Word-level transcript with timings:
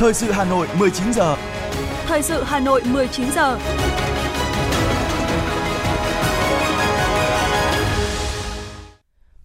Thời 0.00 0.14
sự 0.14 0.30
Hà 0.30 0.44
Nội 0.44 0.66
19 0.78 1.12
giờ. 1.12 1.36
Thời 2.06 2.22
sự 2.22 2.42
Hà 2.42 2.60
Nội 2.60 2.82
19 2.84 3.26
giờ. 3.30 3.58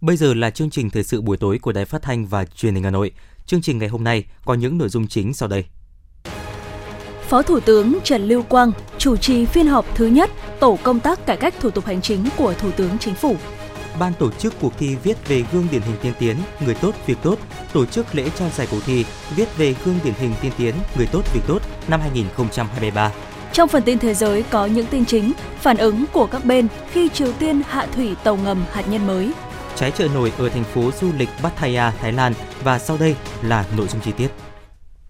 Bây 0.02 0.18
giờ 0.18 0.34
là 0.34 0.50
chương 0.50 0.70
trình 0.70 0.90
thời 0.90 1.04
sự 1.04 1.22
buổi 1.22 1.38
tối 1.38 1.60
của 1.62 1.72
Đài 1.72 1.86
Phát 1.86 2.02
thanh 2.02 2.26
và 2.26 2.46
Truyền 2.46 2.76
hình 2.76 2.84
Hà 2.84 2.92
Nội. 2.92 3.12
Chương 3.46 3.62
trình 3.62 3.78
ngày 3.78 3.88
hôm 3.88 4.04
nay 4.04 4.24
có 4.46 4.54
những 4.54 4.78
nội 4.78 4.90
dung 4.90 5.08
chính 5.08 5.34
sau 5.34 5.50
đây. 5.50 5.66
Phó 7.30 7.42
Thủ 7.42 7.60
tướng 7.60 7.98
Trần 8.04 8.28
Lưu 8.28 8.44
Quang 8.44 8.72
chủ 8.98 9.18
trì 9.18 9.46
phiên 9.46 9.68
họp 9.68 9.86
thứ 9.96 10.08
nhất 10.08 10.32
tổ 10.60 10.78
công 10.84 11.00
tác 11.00 11.26
cải 11.26 11.38
cách 11.38 11.54
thủ 11.60 11.70
tục 11.70 11.86
hành 11.86 12.02
chính 12.02 12.26
của 12.38 12.54
Thủ 12.54 12.72
tướng 12.72 12.98
Chính 13.00 13.16
phủ. 13.16 13.36
Ban 14.00 14.14
tổ 14.14 14.32
chức 14.32 14.54
cuộc 14.62 14.74
thi 14.78 14.96
viết 15.04 15.28
về 15.28 15.44
gương 15.52 15.68
điển 15.72 15.82
hình 15.82 15.96
tiên 16.02 16.14
tiến, 16.20 16.38
người 16.66 16.76
tốt 16.76 16.96
việc 17.06 17.18
tốt, 17.24 17.40
tổ 17.74 17.86
chức 17.86 18.16
lễ 18.16 18.30
trao 18.40 18.50
giải 18.50 18.68
cuộc 18.72 18.80
thi 18.86 19.06
viết 19.36 19.58
về 19.58 19.76
gương 19.86 20.00
điển 20.04 20.14
hình 20.14 20.34
tiên 20.42 20.52
tiến, 20.58 20.76
người 20.98 21.08
tốt 21.12 21.22
việc 21.34 21.42
tốt 21.48 21.60
năm 21.88 22.02
2023. 22.02 23.12
Trong 23.54 23.70
phần 23.70 23.84
tin 23.84 24.00
thế 24.00 24.14
giới 24.14 24.44
có 24.44 24.66
những 24.66 24.86
tin 24.86 25.06
chính, 25.06 25.32
phản 25.60 25.78
ứng 25.78 26.06
của 26.14 26.26
các 26.26 26.46
bên 26.46 26.68
khi 26.92 27.10
Triều 27.10 27.32
Tiên 27.32 27.62
hạ 27.68 27.88
thủy 27.96 28.16
tàu 28.24 28.38
ngầm 28.38 28.66
hạt 28.72 28.84
nhân 28.90 29.08
mới. 29.08 29.32
Trái 29.76 29.92
chợ 29.92 30.08
nổi 30.14 30.34
ở 30.38 30.50
thành 30.50 30.64
phố 30.64 30.92
du 31.02 31.08
lịch 31.18 31.30
Pattaya, 31.44 31.92
Thái 31.92 32.12
Lan 32.12 32.34
và 32.64 32.80
sau 32.80 32.98
đây 32.98 33.16
là 33.44 33.66
nội 33.78 33.88
dung 33.88 34.02
chi 34.02 34.12
tiết. 34.18 34.28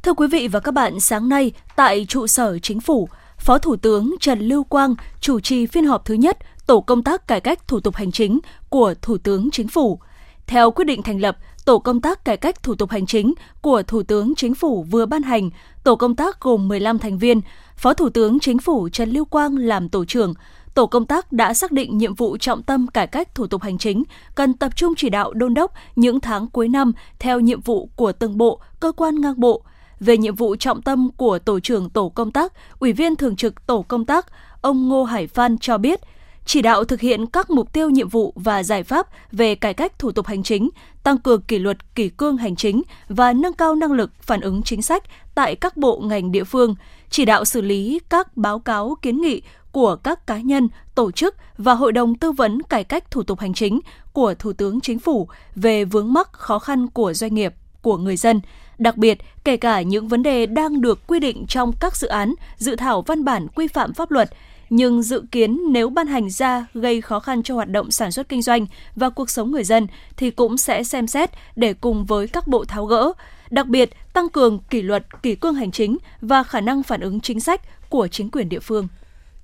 Thưa 0.04 0.14
quý 0.14 0.28
vị 0.28 0.48
và 0.48 0.60
các 0.60 0.72
bạn, 0.72 1.00
sáng 1.00 1.30
nay 1.30 1.52
tại 1.76 2.06
trụ 2.10 2.28
sở 2.28 2.60
chính 2.60 2.82
phủ, 2.82 3.10
Phó 3.38 3.58
Thủ 3.58 3.76
tướng 3.76 4.16
Trần 4.20 4.40
Lưu 4.40 4.64
Quang 4.64 4.96
chủ 5.20 5.40
trì 5.40 5.66
phiên 5.66 5.86
họp 5.86 6.06
thứ 6.06 6.14
nhất 6.14 6.38
Tổ 6.68 6.82
công 6.82 7.04
tác 7.04 7.28
cải 7.28 7.42
cách 7.42 7.68
thủ 7.68 7.80
tục 7.80 7.96
hành 7.96 8.12
chính 8.12 8.40
của 8.70 8.94
Thủ 9.02 9.18
tướng 9.18 9.52
Chính 9.52 9.68
phủ. 9.68 10.00
Theo 10.48 10.72
quyết 10.72 10.86
định 10.86 11.02
thành 11.04 11.22
lập, 11.22 11.38
Tổ 11.66 11.80
công 11.80 12.02
tác 12.02 12.26
cải 12.26 12.38
cách 12.38 12.64
thủ 12.64 12.76
tục 12.76 12.90
hành 12.90 13.06
chính 13.06 13.34
của 13.62 13.84
Thủ 13.84 14.04
tướng 14.04 14.36
Chính 14.36 14.56
phủ 14.56 14.84
vừa 14.84 15.06
ban 15.06 15.24
hành, 15.24 15.50
tổ 15.84 15.96
công 15.96 16.16
tác 16.16 16.42
gồm 16.42 16.68
15 16.68 17.00
thành 17.00 17.18
viên, 17.18 17.42
Phó 17.78 17.94
Thủ 17.94 18.10
tướng 18.10 18.40
Chính 18.40 18.60
phủ 18.60 18.90
Trần 18.90 19.10
Lưu 19.10 19.26
Quang 19.26 19.58
làm 19.58 19.90
tổ 19.90 20.06
trưởng. 20.06 20.34
Tổ 20.74 20.86
công 20.86 21.06
tác 21.06 21.32
đã 21.32 21.54
xác 21.54 21.72
định 21.72 21.98
nhiệm 21.98 22.16
vụ 22.16 22.38
trọng 22.38 22.64
tâm 22.64 22.88
cải 22.88 23.08
cách 23.08 23.36
thủ 23.36 23.48
tục 23.48 23.62
hành 23.62 23.78
chính, 23.78 24.04
cần 24.36 24.54
tập 24.54 24.76
trung 24.76 24.94
chỉ 24.98 25.10
đạo 25.10 25.34
đôn 25.34 25.54
đốc 25.54 25.72
những 25.96 26.20
tháng 26.20 26.48
cuối 26.48 26.68
năm 26.68 26.94
theo 27.20 27.40
nhiệm 27.40 27.62
vụ 27.62 27.90
của 27.96 28.12
từng 28.12 28.38
bộ, 28.38 28.60
cơ 28.80 28.92
quan 28.92 29.22
ngang 29.22 29.40
bộ. 29.40 29.64
Về 30.00 30.18
nhiệm 30.18 30.36
vụ 30.36 30.56
trọng 30.56 30.82
tâm 30.82 31.10
của 31.18 31.40
tổ 31.40 31.60
trưởng 31.60 31.90
tổ 31.90 32.10
công 32.10 32.32
tác, 32.32 32.54
Ủy 32.80 32.94
viên 32.94 33.16
thường 33.16 33.36
trực 33.36 33.68
tổ 33.68 33.82
công 33.82 34.06
tác, 34.06 34.26
ông 34.62 34.90
Ngô 34.90 35.04
Hải 35.04 35.28
Phan 35.28 35.58
cho 35.58 35.78
biết– 35.78 36.00
chỉ 36.46 36.62
đạo 36.62 36.84
thực 36.84 37.02
hiện 37.02 37.26
các 37.26 37.50
mục 37.50 37.74
tiêu 37.74 37.90
nhiệm 37.90 38.10
vụ 38.10 38.34
và 38.36 38.64
giải 38.64 38.84
pháp 38.84 39.08
về 39.32 39.56
cải 39.56 39.74
cách 39.74 40.00
thủ 40.00 40.12
tục 40.12 40.28
hành 40.28 40.44
chính, 40.44 40.70
tăng 41.04 41.18
cường 41.18 41.42
kỷ 41.42 41.60
luật 41.60 41.96
kỷ 41.96 42.10
cương 42.10 42.38
hành 42.38 42.56
chính 42.56 42.82
và 43.10 43.34
nâng 43.34 43.54
cao 43.54 43.76
năng 43.76 43.92
lực 43.92 44.12
phản 44.22 44.42
ứng 44.42 44.64
chính 44.64 44.82
sách 44.82 45.04
tại 45.36 45.56
các 45.56 45.78
bộ 45.78 46.00
ngành 46.00 46.32
địa 46.32 46.44
phương, 46.44 46.76
chỉ 47.10 47.26
đạo 47.26 47.46
xử 47.46 47.62
lý 47.62 48.00
các 48.10 48.38
báo 48.38 48.60
cáo 48.60 48.96
kiến 49.02 49.22
nghị 49.22 49.42
của 49.72 49.96
các 49.96 50.28
cá 50.28 50.38
nhân, 50.38 50.70
tổ 50.96 51.12
chức 51.12 51.36
và 51.58 51.74
Hội 51.74 51.92
đồng 51.92 52.16
tư 52.16 52.32
vấn 52.32 52.62
cải 52.62 52.84
cách 52.84 53.12
thủ 53.12 53.24
tục 53.24 53.40
hành 53.40 53.54
chính 53.54 53.80
của 54.14 54.34
Thủ 54.34 54.54
tướng 54.54 54.82
Chính 54.82 55.00
phủ 55.00 55.28
về 55.56 55.86
vướng 55.86 56.14
mắc 56.14 56.34
khó 56.34 56.60
khăn 56.60 56.88
của 56.88 57.14
doanh 57.14 57.36
nghiệp, 57.36 57.54
của 57.82 57.98
người 57.98 58.18
dân, 58.18 58.42
đặc 58.78 58.98
biệt 58.98 59.18
kể 59.44 59.58
cả 59.58 59.82
những 59.82 60.08
vấn 60.08 60.24
đề 60.24 60.46
đang 60.46 60.82
được 60.82 61.08
quy 61.08 61.20
định 61.20 61.46
trong 61.48 61.72
các 61.80 61.96
dự 61.96 62.08
án, 62.08 62.34
dự 62.58 62.76
thảo 62.76 63.02
văn 63.02 63.24
bản 63.26 63.48
quy 63.56 63.68
phạm 63.68 63.94
pháp 63.94 64.12
luật 64.12 64.30
nhưng 64.70 65.02
dự 65.02 65.24
kiến 65.32 65.60
nếu 65.72 65.90
ban 65.90 66.08
hành 66.08 66.30
ra 66.30 66.66
gây 66.74 67.02
khó 67.02 67.20
khăn 67.20 67.44
cho 67.44 67.56
hoạt 67.56 67.70
động 67.70 67.92
sản 67.92 68.12
xuất 68.12 68.30
kinh 68.30 68.42
doanh 68.42 68.66
và 68.96 69.10
cuộc 69.10 69.30
sống 69.30 69.52
người 69.52 69.64
dân 69.64 69.88
thì 70.18 70.32
cũng 70.32 70.58
sẽ 70.58 70.84
xem 70.84 71.08
xét 71.08 71.30
để 71.56 71.74
cùng 71.74 72.06
với 72.06 72.28
các 72.28 72.48
bộ 72.48 72.66
tháo 72.66 72.86
gỡ, 72.86 73.12
đặc 73.50 73.68
biệt 73.68 73.90
tăng 74.14 74.30
cường 74.30 74.60
kỷ 74.60 74.82
luật, 74.82 75.24
kỷ 75.24 75.36
cương 75.36 75.56
hành 75.56 75.72
chính 75.72 75.98
và 76.22 76.44
khả 76.44 76.62
năng 76.62 76.84
phản 76.84 77.02
ứng 77.02 77.20
chính 77.20 77.40
sách 77.40 77.62
của 77.90 78.08
chính 78.08 78.32
quyền 78.32 78.50
địa 78.50 78.60
phương. 78.60 78.88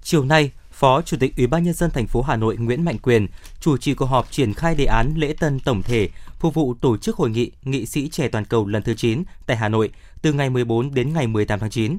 Chiều 0.04 0.24
nay, 0.26 0.52
Phó 0.72 1.02
Chủ 1.02 1.18
tịch 1.20 1.38
Ủy 1.38 1.48
ban 1.48 1.64
nhân 1.64 1.74
dân 1.74 1.92
thành 1.92 2.08
phố 2.08 2.22
Hà 2.22 2.36
Nội 2.36 2.58
Nguyễn 2.58 2.86
Mạnh 2.86 2.98
Quyền 2.98 3.28
chủ 3.60 3.78
trì 3.78 3.94
cuộc 3.94 4.06
họp 4.06 4.32
triển 4.32 4.54
khai 4.54 4.76
đề 4.76 4.86
án 4.86 5.14
lễ 5.16 5.34
tân 5.40 5.60
tổng 5.60 5.82
thể 5.84 6.10
phục 6.40 6.54
vụ 6.54 6.74
tổ 6.82 6.98
chức 6.98 7.16
hội 7.16 7.30
nghị 7.30 7.52
nghị 7.64 7.86
sĩ 7.86 8.10
trẻ 8.10 8.28
toàn 8.28 8.46
cầu 8.46 8.68
lần 8.68 8.84
thứ 8.84 8.94
9 8.94 9.24
tại 9.46 9.58
Hà 9.58 9.70
Nội 9.70 9.92
từ 10.22 10.34
ngày 10.34 10.50
14 10.50 10.94
đến 10.94 11.14
ngày 11.14 11.28
18 11.28 11.60
tháng 11.60 11.70
9. 11.70 11.98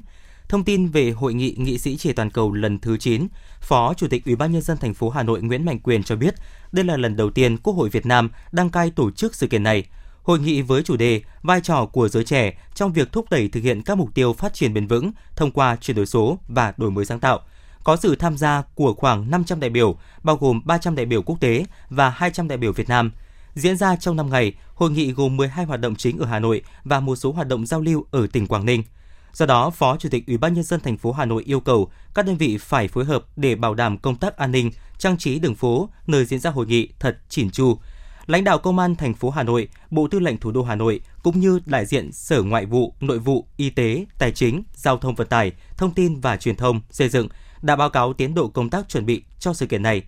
Thông 0.49 0.63
tin 0.63 0.87
về 0.87 1.11
hội 1.11 1.33
nghị 1.33 1.55
nghị 1.57 1.77
sĩ 1.77 1.97
trẻ 1.97 2.13
toàn 2.13 2.29
cầu 2.29 2.53
lần 2.53 2.79
thứ 2.79 2.97
9, 2.97 3.27
Phó 3.61 3.93
Chủ 3.93 4.07
tịch 4.07 4.25
Ủy 4.25 4.35
ban 4.35 4.51
nhân 4.51 4.61
dân 4.61 4.77
thành 4.77 4.93
phố 4.93 5.09
Hà 5.09 5.23
Nội 5.23 5.41
Nguyễn 5.41 5.65
Mạnh 5.65 5.79
Quyền 5.79 6.03
cho 6.03 6.15
biết, 6.15 6.35
đây 6.71 6.85
là 6.85 6.97
lần 6.97 7.15
đầu 7.15 7.29
tiên 7.29 7.57
Quốc 7.57 7.73
hội 7.73 7.89
Việt 7.89 8.05
Nam 8.05 8.29
đăng 8.51 8.69
cai 8.69 8.91
tổ 8.91 9.11
chức 9.11 9.35
sự 9.35 9.47
kiện 9.47 9.63
này. 9.63 9.83
Hội 10.23 10.39
nghị 10.39 10.61
với 10.61 10.83
chủ 10.83 10.97
đề 10.97 11.21
vai 11.41 11.61
trò 11.61 11.85
của 11.85 12.09
giới 12.09 12.23
trẻ 12.23 12.57
trong 12.75 12.93
việc 12.93 13.11
thúc 13.11 13.25
đẩy 13.29 13.47
thực 13.47 13.63
hiện 13.63 13.81
các 13.81 13.97
mục 13.97 14.09
tiêu 14.13 14.33
phát 14.33 14.53
triển 14.53 14.73
bền 14.73 14.87
vững 14.87 15.11
thông 15.35 15.51
qua 15.51 15.75
chuyển 15.75 15.97
đổi 15.97 16.05
số 16.05 16.37
và 16.47 16.73
đổi 16.77 16.91
mới 16.91 17.05
sáng 17.05 17.19
tạo 17.19 17.41
có 17.83 17.95
sự 17.95 18.15
tham 18.15 18.37
gia 18.37 18.61
của 18.75 18.93
khoảng 18.93 19.31
500 19.31 19.59
đại 19.59 19.69
biểu, 19.69 19.97
bao 20.23 20.35
gồm 20.35 20.61
300 20.65 20.95
đại 20.95 21.05
biểu 21.05 21.21
quốc 21.21 21.39
tế 21.39 21.65
và 21.89 22.09
200 22.09 22.47
đại 22.47 22.57
biểu 22.57 22.71
Việt 22.71 22.89
Nam. 22.89 23.11
Diễn 23.55 23.77
ra 23.77 23.95
trong 23.95 24.15
5 24.15 24.29
ngày, 24.29 24.53
hội 24.75 24.91
nghị 24.91 25.11
gồm 25.11 25.37
12 25.37 25.65
hoạt 25.65 25.79
động 25.79 25.95
chính 25.95 26.19
ở 26.19 26.25
Hà 26.25 26.39
Nội 26.39 26.61
và 26.83 26.99
một 26.99 27.15
số 27.15 27.31
hoạt 27.31 27.47
động 27.47 27.65
giao 27.65 27.81
lưu 27.81 28.05
ở 28.11 28.27
tỉnh 28.27 28.47
Quảng 28.47 28.65
Ninh. 28.65 28.83
Do 29.33 29.45
đó, 29.45 29.69
Phó 29.69 29.97
Chủ 29.97 30.09
tịch 30.09 30.27
Ủy 30.27 30.37
ban 30.37 30.53
nhân 30.53 30.63
dân 30.63 30.79
thành 30.79 30.97
phố 30.97 31.11
Hà 31.11 31.25
Nội 31.25 31.43
yêu 31.45 31.59
cầu 31.59 31.91
các 32.15 32.25
đơn 32.25 32.37
vị 32.37 32.57
phải 32.57 32.87
phối 32.87 33.05
hợp 33.05 33.25
để 33.35 33.55
bảo 33.55 33.73
đảm 33.73 33.97
công 33.97 34.15
tác 34.15 34.37
an 34.37 34.51
ninh, 34.51 34.71
trang 34.97 35.17
trí 35.17 35.39
đường 35.39 35.55
phố 35.55 35.89
nơi 36.07 36.25
diễn 36.25 36.39
ra 36.39 36.49
hội 36.49 36.65
nghị 36.67 36.89
thật 36.99 37.17
chỉn 37.29 37.49
chu. 37.49 37.77
Lãnh 38.25 38.43
đạo 38.43 38.57
Công 38.57 38.79
an 38.79 38.95
thành 38.95 39.13
phố 39.13 39.29
Hà 39.29 39.43
Nội, 39.43 39.67
Bộ 39.91 40.07
Tư 40.07 40.19
lệnh 40.19 40.37
Thủ 40.37 40.51
đô 40.51 40.63
Hà 40.63 40.75
Nội 40.75 41.01
cũng 41.23 41.39
như 41.39 41.59
đại 41.65 41.85
diện 41.85 42.11
Sở 42.11 42.43
Ngoại 42.43 42.65
vụ, 42.65 42.93
Nội 42.99 43.19
vụ, 43.19 43.47
Y 43.57 43.69
tế, 43.69 44.05
Tài 44.17 44.31
chính, 44.31 44.63
Giao 44.75 44.97
thông 44.97 45.15
vận 45.15 45.27
tải, 45.27 45.51
Thông 45.77 45.93
tin 45.93 46.19
và 46.19 46.37
Truyền 46.37 46.55
thông, 46.55 46.81
Xây 46.89 47.09
dựng 47.09 47.27
đã 47.61 47.75
báo 47.75 47.89
cáo 47.89 48.13
tiến 48.13 48.33
độ 48.33 48.47
công 48.47 48.69
tác 48.69 48.89
chuẩn 48.89 49.05
bị 49.05 49.23
cho 49.39 49.53
sự 49.53 49.65
kiện 49.65 49.83
này. 49.83 50.03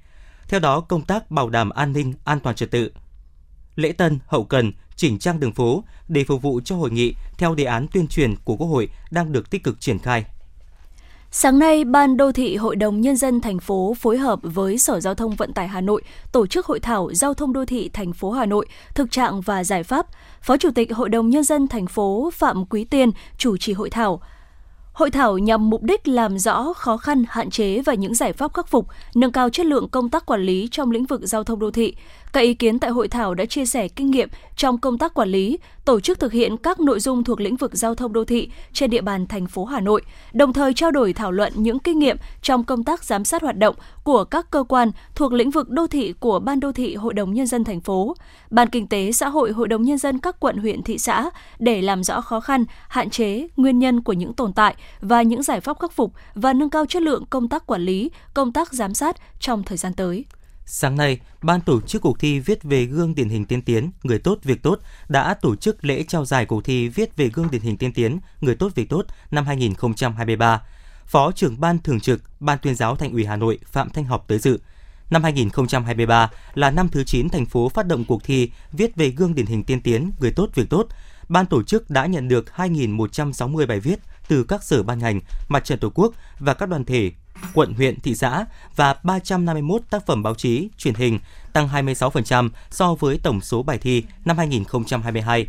Theo 0.48 0.60
đó, 0.60 0.80
công 0.80 1.02
tác 1.02 1.32
bảo 1.32 1.50
đảm 1.50 1.70
an 1.70 1.94
ninh, 1.94 2.14
an 2.24 2.40
toàn 2.40 2.56
trật 2.56 2.72
tự, 2.72 2.92
lễ 3.76 3.92
tân, 3.92 4.20
hậu 4.28 4.44
cần, 4.44 4.72
chỉnh 4.96 5.20
trang 5.20 5.40
đường 5.40 5.54
phố 5.54 5.84
để 6.08 6.24
phục 6.24 6.42
vụ 6.42 6.62
cho 6.66 6.76
hội 6.76 6.92
nghị 6.92 7.14
theo 7.38 7.56
đề 7.56 7.64
án 7.64 7.88
tuyên 7.94 8.08
truyền 8.08 8.36
của 8.44 8.56
Quốc 8.56 8.68
hội 8.68 8.90
đang 9.12 9.32
được 9.32 9.50
tích 9.50 9.64
cực 9.64 9.82
triển 9.82 10.00
khai. 10.00 10.26
Sáng 11.32 11.60
nay, 11.60 11.84
Ban 11.84 12.18
Đô 12.18 12.32
thị 12.32 12.56
Hội 12.56 12.76
đồng 12.76 13.02
Nhân 13.02 13.16
dân 13.16 13.42
thành 13.42 13.60
phố 13.60 13.96
phối 14.00 14.18
hợp 14.18 14.40
với 14.44 14.78
Sở 14.78 15.00
Giao 15.00 15.16
thông 15.16 15.36
Vận 15.36 15.54
tải 15.54 15.68
Hà 15.68 15.82
Nội 15.82 16.02
tổ 16.32 16.48
chức 16.48 16.66
hội 16.66 16.80
thảo 16.80 17.10
Giao 17.14 17.34
thông 17.34 17.54
đô 17.54 17.66
thị 17.66 17.90
thành 17.94 18.14
phố 18.14 18.32
Hà 18.32 18.46
Nội, 18.46 18.66
thực 18.94 19.12
trạng 19.12 19.42
và 19.42 19.64
giải 19.64 19.84
pháp. 19.84 20.08
Phó 20.42 20.58
Chủ 20.58 20.70
tịch 20.76 20.94
Hội 20.94 21.10
đồng 21.10 21.30
Nhân 21.30 21.44
dân 21.44 21.68
thành 21.68 21.88
phố 21.88 22.30
Phạm 22.34 22.66
Quý 22.66 22.84
Tiên 22.84 23.12
chủ 23.38 23.58
trì 23.58 23.74
hội 23.74 23.90
thảo. 23.90 24.22
Hội 24.94 25.12
thảo 25.12 25.38
nhằm 25.38 25.70
mục 25.70 25.84
đích 25.84 26.08
làm 26.08 26.40
rõ 26.40 26.74
khó 26.74 26.98
khăn, 26.98 27.24
hạn 27.30 27.50
chế 27.50 27.82
và 27.82 27.94
những 27.94 28.16
giải 28.16 28.34
pháp 28.34 28.54
khắc 28.54 28.68
phục, 28.68 28.88
nâng 29.16 29.32
cao 29.32 29.50
chất 29.50 29.66
lượng 29.66 29.90
công 29.90 30.10
tác 30.10 30.26
quản 30.26 30.42
lý 30.42 30.68
trong 30.72 30.92
lĩnh 30.92 31.06
vực 31.06 31.22
giao 31.24 31.44
thông 31.44 31.60
đô 31.60 31.72
thị, 31.72 31.96
các 32.36 32.42
ý 32.42 32.54
kiến 32.54 32.80
tại 32.80 32.92
hội 32.92 33.08
thảo 33.08 33.34
đã 33.34 33.46
chia 33.46 33.66
sẻ 33.66 33.88
kinh 33.88 34.12
nghiệm 34.12 34.30
trong 34.56 34.78
công 34.78 34.98
tác 34.98 35.14
quản 35.14 35.30
lý, 35.30 35.58
tổ 35.86 36.00
chức 36.00 36.20
thực 36.20 36.32
hiện 36.32 36.58
các 36.58 36.80
nội 36.80 37.00
dung 37.00 37.24
thuộc 37.24 37.40
lĩnh 37.40 37.56
vực 37.56 37.72
giao 37.76 37.96
thông 37.96 38.14
đô 38.14 38.26
thị 38.26 38.50
trên 38.74 38.90
địa 38.90 39.02
bàn 39.02 39.28
thành 39.28 39.48
phố 39.48 39.66
Hà 39.66 39.80
Nội, 39.80 40.02
đồng 40.34 40.54
thời 40.54 40.74
trao 40.74 40.92
đổi 40.92 41.14
thảo 41.14 41.32
luận 41.32 41.54
những 41.56 41.80
kinh 41.80 42.00
nghiệm 42.00 42.18
trong 42.42 42.64
công 42.64 42.84
tác 42.84 43.04
giám 43.04 43.26
sát 43.26 43.42
hoạt 43.42 43.58
động 43.58 43.76
của 44.04 44.24
các 44.24 44.52
cơ 44.52 44.64
quan 44.64 44.92
thuộc 45.16 45.34
lĩnh 45.34 45.52
vực 45.52 45.70
đô 45.70 45.88
thị 45.88 46.14
của 46.20 46.40
Ban 46.40 46.60
đô 46.60 46.72
thị 46.72 46.96
Hội 46.96 47.14
đồng 47.14 47.34
nhân 47.34 47.48
dân 47.48 47.64
thành 47.64 47.82
phố, 47.82 48.16
Ban 48.50 48.70
kinh 48.70 48.88
tế 48.88 49.12
xã 49.12 49.30
hội 49.30 49.52
Hội 49.52 49.68
đồng 49.68 49.84
nhân 49.84 49.98
dân 49.98 50.20
các 50.20 50.40
quận 50.40 50.58
huyện 50.58 50.84
thị 50.84 50.98
xã 50.98 51.30
để 51.60 51.82
làm 51.82 52.04
rõ 52.04 52.22
khó 52.22 52.40
khăn, 52.40 52.66
hạn 52.88 53.10
chế, 53.10 53.48
nguyên 53.58 53.80
nhân 53.80 54.02
của 54.02 54.14
những 54.14 54.34
tồn 54.34 54.54
tại 54.54 54.76
và 55.02 55.22
những 55.22 55.44
giải 55.44 55.62
pháp 55.62 55.80
khắc 55.80 55.92
phục 55.92 56.14
và 56.34 56.54
nâng 56.54 56.70
cao 56.70 56.86
chất 56.86 57.02
lượng 57.02 57.26
công 57.30 57.50
tác 57.50 57.68
quản 57.68 57.82
lý, 57.82 58.12
công 58.34 58.54
tác 58.54 58.74
giám 58.74 58.94
sát 58.94 59.16
trong 59.40 59.64
thời 59.64 59.78
gian 59.78 59.94
tới. 59.94 60.26
Sáng 60.68 60.96
nay, 60.96 61.20
Ban 61.42 61.62
tổ 61.62 61.82
chức 61.82 62.02
cuộc 62.02 62.20
thi 62.20 62.40
viết 62.40 62.64
về 62.64 62.86
gương 62.86 63.16
điển 63.16 63.30
hình 63.30 63.46
tiên 63.46 63.62
tiến, 63.62 63.92
người 64.04 64.20
tốt 64.20 64.40
việc 64.44 64.64
tốt 64.64 64.80
đã 65.10 65.34
tổ 65.34 65.56
chức 65.56 65.86
lễ 65.86 66.04
trao 66.08 66.26
giải 66.26 66.46
cuộc 66.46 66.64
thi 66.64 66.88
viết 66.88 67.16
về 67.16 67.30
gương 67.30 67.52
điển 67.52 67.62
hình 67.62 67.78
tiên 67.78 67.94
tiến, 67.94 68.20
người 68.42 68.56
tốt 68.56 68.72
việc 68.76 68.90
tốt 68.90 69.06
năm 69.32 69.46
2023. 69.46 70.62
Phó 71.06 71.32
trưởng 71.32 71.60
Ban 71.60 71.80
Thường 71.80 72.00
trực 72.00 72.22
Ban 72.40 72.58
tuyên 72.62 72.76
giáo 72.76 72.96
Thành 72.96 73.12
ủy 73.12 73.26
Hà 73.26 73.36
Nội 73.36 73.60
Phạm 73.66 73.90
Thanh 73.90 74.06
Học 74.06 74.26
tới 74.28 74.40
dự. 74.40 74.60
Năm 75.10 75.24
2023 75.24 76.30
là 76.54 76.72
năm 76.72 76.90
thứ 76.90 77.04
9 77.04 77.30
thành 77.30 77.46
phố 77.46 77.70
phát 77.70 77.88
động 77.88 78.06
cuộc 78.06 78.24
thi 78.24 78.52
viết 78.72 78.96
về 78.96 79.10
gương 79.10 79.36
điển 79.36 79.46
hình 79.46 79.64
tiên 79.64 79.82
tiến, 79.82 80.12
người 80.20 80.32
tốt 80.32 80.50
việc 80.56 80.70
tốt. 80.70 80.88
Ban 81.30 81.46
tổ 81.46 81.64
chức 81.64 81.90
đã 81.90 82.06
nhận 82.06 82.28
được 82.28 82.46
2.160 82.56 83.68
bài 83.68 83.80
viết 83.80 84.00
từ 84.28 84.44
các 84.44 84.64
sở 84.64 84.84
ban 84.84 85.00
ngành, 85.00 85.22
mặt 85.48 85.66
trận 85.66 85.80
tổ 85.80 85.90
quốc 85.90 86.14
và 86.40 86.54
các 86.54 86.70
đoàn 86.70 86.86
thể 86.86 87.12
quận, 87.54 87.74
huyện, 87.74 88.00
thị 88.00 88.16
xã 88.16 88.46
và 88.76 88.96
351 89.04 89.82
tác 89.90 90.06
phẩm 90.06 90.24
báo 90.24 90.36
chí, 90.36 90.70
truyền 90.78 90.94
hình, 90.94 91.20
tăng 91.54 91.68
26% 91.68 92.50
so 92.72 92.96
với 92.96 93.20
tổng 93.24 93.42
số 93.42 93.64
bài 93.64 93.78
thi 93.78 94.04
năm 94.26 94.38
2022. 94.38 95.48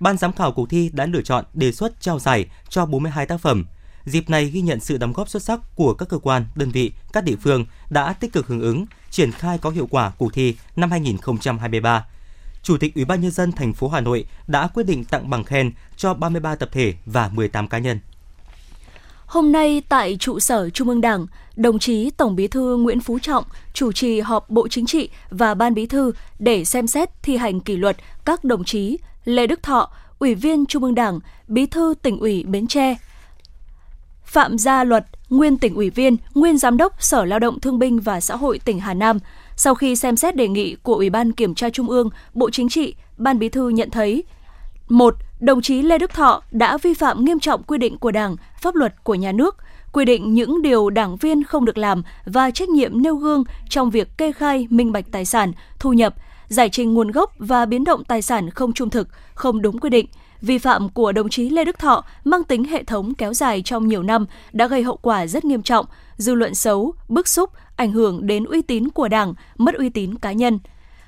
Ban 0.00 0.16
giám 0.16 0.32
khảo 0.32 0.52
cuộc 0.52 0.70
thi 0.70 0.90
đã 0.92 1.06
lựa 1.06 1.22
chọn 1.22 1.44
đề 1.54 1.72
xuất 1.72 2.00
trao 2.00 2.18
giải 2.18 2.46
cho 2.68 2.86
42 2.86 3.26
tác 3.26 3.40
phẩm. 3.40 3.64
Dịp 4.04 4.30
này 4.30 4.44
ghi 4.44 4.60
nhận 4.60 4.80
sự 4.80 4.98
đóng 4.98 5.12
góp 5.12 5.28
xuất 5.28 5.42
sắc 5.42 5.60
của 5.74 5.94
các 5.94 6.08
cơ 6.08 6.18
quan, 6.18 6.46
đơn 6.54 6.70
vị, 6.70 6.92
các 7.12 7.24
địa 7.24 7.36
phương 7.36 7.66
đã 7.90 8.12
tích 8.12 8.32
cực 8.32 8.46
hưởng 8.46 8.60
ứng, 8.60 8.86
triển 9.10 9.32
khai 9.32 9.58
có 9.58 9.70
hiệu 9.70 9.86
quả 9.90 10.12
cuộc 10.18 10.32
thi 10.34 10.56
năm 10.76 10.90
2023. 10.90 12.06
Chủ 12.62 12.76
tịch 12.78 12.94
Ủy 12.94 13.04
ban 13.04 13.20
nhân 13.20 13.30
dân 13.30 13.52
thành 13.52 13.72
phố 13.72 13.88
Hà 13.88 14.00
Nội 14.00 14.26
đã 14.46 14.66
quyết 14.66 14.86
định 14.86 15.04
tặng 15.04 15.30
bằng 15.30 15.44
khen 15.44 15.72
cho 15.96 16.14
33 16.14 16.54
tập 16.54 16.68
thể 16.72 16.94
và 17.06 17.28
18 17.28 17.68
cá 17.68 17.78
nhân. 17.78 18.00
Hôm 19.34 19.52
nay 19.52 19.82
tại 19.88 20.16
trụ 20.20 20.40
sở 20.40 20.70
Trung 20.70 20.88
ương 20.88 21.00
Đảng, 21.00 21.26
đồng 21.56 21.78
chí 21.78 22.10
Tổng 22.10 22.36
Bí 22.36 22.48
thư 22.48 22.76
Nguyễn 22.76 23.00
Phú 23.00 23.18
Trọng 23.18 23.44
chủ 23.72 23.92
trì 23.92 24.20
họp 24.20 24.50
Bộ 24.50 24.68
Chính 24.68 24.86
trị 24.86 25.08
và 25.30 25.54
Ban 25.54 25.74
Bí 25.74 25.86
thư 25.86 26.12
để 26.38 26.64
xem 26.64 26.86
xét 26.86 27.22
thi 27.22 27.36
hành 27.36 27.60
kỷ 27.60 27.76
luật 27.76 27.96
các 28.24 28.44
đồng 28.44 28.64
chí 28.64 28.98
Lê 29.24 29.46
Đức 29.46 29.62
Thọ, 29.62 29.90
Ủy 30.18 30.34
viên 30.34 30.66
Trung 30.66 30.84
ương 30.84 30.94
Đảng, 30.94 31.20
Bí 31.48 31.66
thư 31.66 31.94
tỉnh 32.02 32.18
ủy 32.18 32.44
Bến 32.44 32.66
Tre, 32.66 32.96
Phạm 34.24 34.58
Gia 34.58 34.84
Luật, 34.84 35.06
nguyên 35.30 35.58
tỉnh 35.58 35.74
ủy 35.74 35.90
viên, 35.90 36.16
nguyên 36.34 36.58
giám 36.58 36.76
đốc 36.76 37.02
Sở 37.02 37.24
Lao 37.24 37.38
động 37.38 37.60
Thương 37.60 37.78
binh 37.78 38.00
và 38.00 38.20
Xã 38.20 38.36
hội 38.36 38.58
tỉnh 38.58 38.80
Hà 38.80 38.94
Nam. 38.94 39.18
Sau 39.56 39.74
khi 39.74 39.96
xem 39.96 40.16
xét 40.16 40.36
đề 40.36 40.48
nghị 40.48 40.76
của 40.82 40.94
Ủy 40.94 41.10
ban 41.10 41.32
Kiểm 41.32 41.54
tra 41.54 41.70
Trung 41.70 41.90
ương, 41.90 42.10
Bộ 42.34 42.50
Chính 42.50 42.68
trị, 42.68 42.94
Ban 43.18 43.38
Bí 43.38 43.48
thư 43.48 43.68
nhận 43.68 43.90
thấy 43.90 44.24
một 44.88 45.14
Đồng 45.40 45.62
chí 45.62 45.82
Lê 45.82 45.98
Đức 45.98 46.12
Thọ 46.12 46.42
đã 46.50 46.78
vi 46.78 46.94
phạm 46.94 47.24
nghiêm 47.24 47.38
trọng 47.38 47.62
quy 47.62 47.78
định 47.78 47.98
của 47.98 48.10
Đảng, 48.10 48.36
pháp 48.60 48.74
luật 48.74 49.04
của 49.04 49.14
nhà 49.14 49.32
nước, 49.32 49.56
quy 49.92 50.04
định 50.04 50.34
những 50.34 50.62
điều 50.62 50.90
đảng 50.90 51.16
viên 51.16 51.44
không 51.44 51.64
được 51.64 51.78
làm 51.78 52.02
và 52.24 52.50
trách 52.50 52.68
nhiệm 52.68 53.02
nêu 53.02 53.16
gương 53.16 53.44
trong 53.68 53.90
việc 53.90 54.18
kê 54.18 54.32
khai 54.32 54.66
minh 54.70 54.92
bạch 54.92 55.04
tài 55.12 55.24
sản, 55.24 55.52
thu 55.78 55.92
nhập, 55.92 56.14
giải 56.48 56.68
trình 56.68 56.94
nguồn 56.94 57.10
gốc 57.10 57.32
và 57.38 57.66
biến 57.66 57.84
động 57.84 58.04
tài 58.04 58.22
sản 58.22 58.50
không 58.50 58.72
trung 58.72 58.90
thực, 58.90 59.08
không 59.34 59.62
đúng 59.62 59.78
quy 59.78 59.90
định– 59.90 60.06
Vi 60.44 60.58
phạm 60.58 60.88
của 60.88 61.12
đồng 61.12 61.28
chí 61.28 61.48
Lê 61.48 61.64
Đức 61.64 61.78
Thọ 61.78 62.04
mang 62.24 62.44
tính 62.44 62.64
hệ 62.64 62.84
thống 62.84 63.14
kéo 63.14 63.34
dài 63.34 63.62
trong 63.62 63.88
nhiều 63.88 64.02
năm 64.02 64.26
đã 64.52 64.66
gây 64.66 64.82
hậu 64.82 64.96
quả 65.02 65.26
rất 65.26 65.44
nghiêm 65.44 65.62
trọng, 65.62 65.86
dư 66.16 66.34
luận 66.34 66.54
xấu, 66.54 66.94
bức 67.08 67.28
xúc, 67.28 67.50
ảnh 67.76 67.92
hưởng 67.92 68.26
đến 68.26 68.44
uy 68.44 68.62
tín 68.62 68.90
của 68.90 69.08
Đảng, 69.08 69.34
mất 69.56 69.74
uy 69.74 69.88
tín 69.88 70.14
cá 70.14 70.32
nhân. 70.32 70.58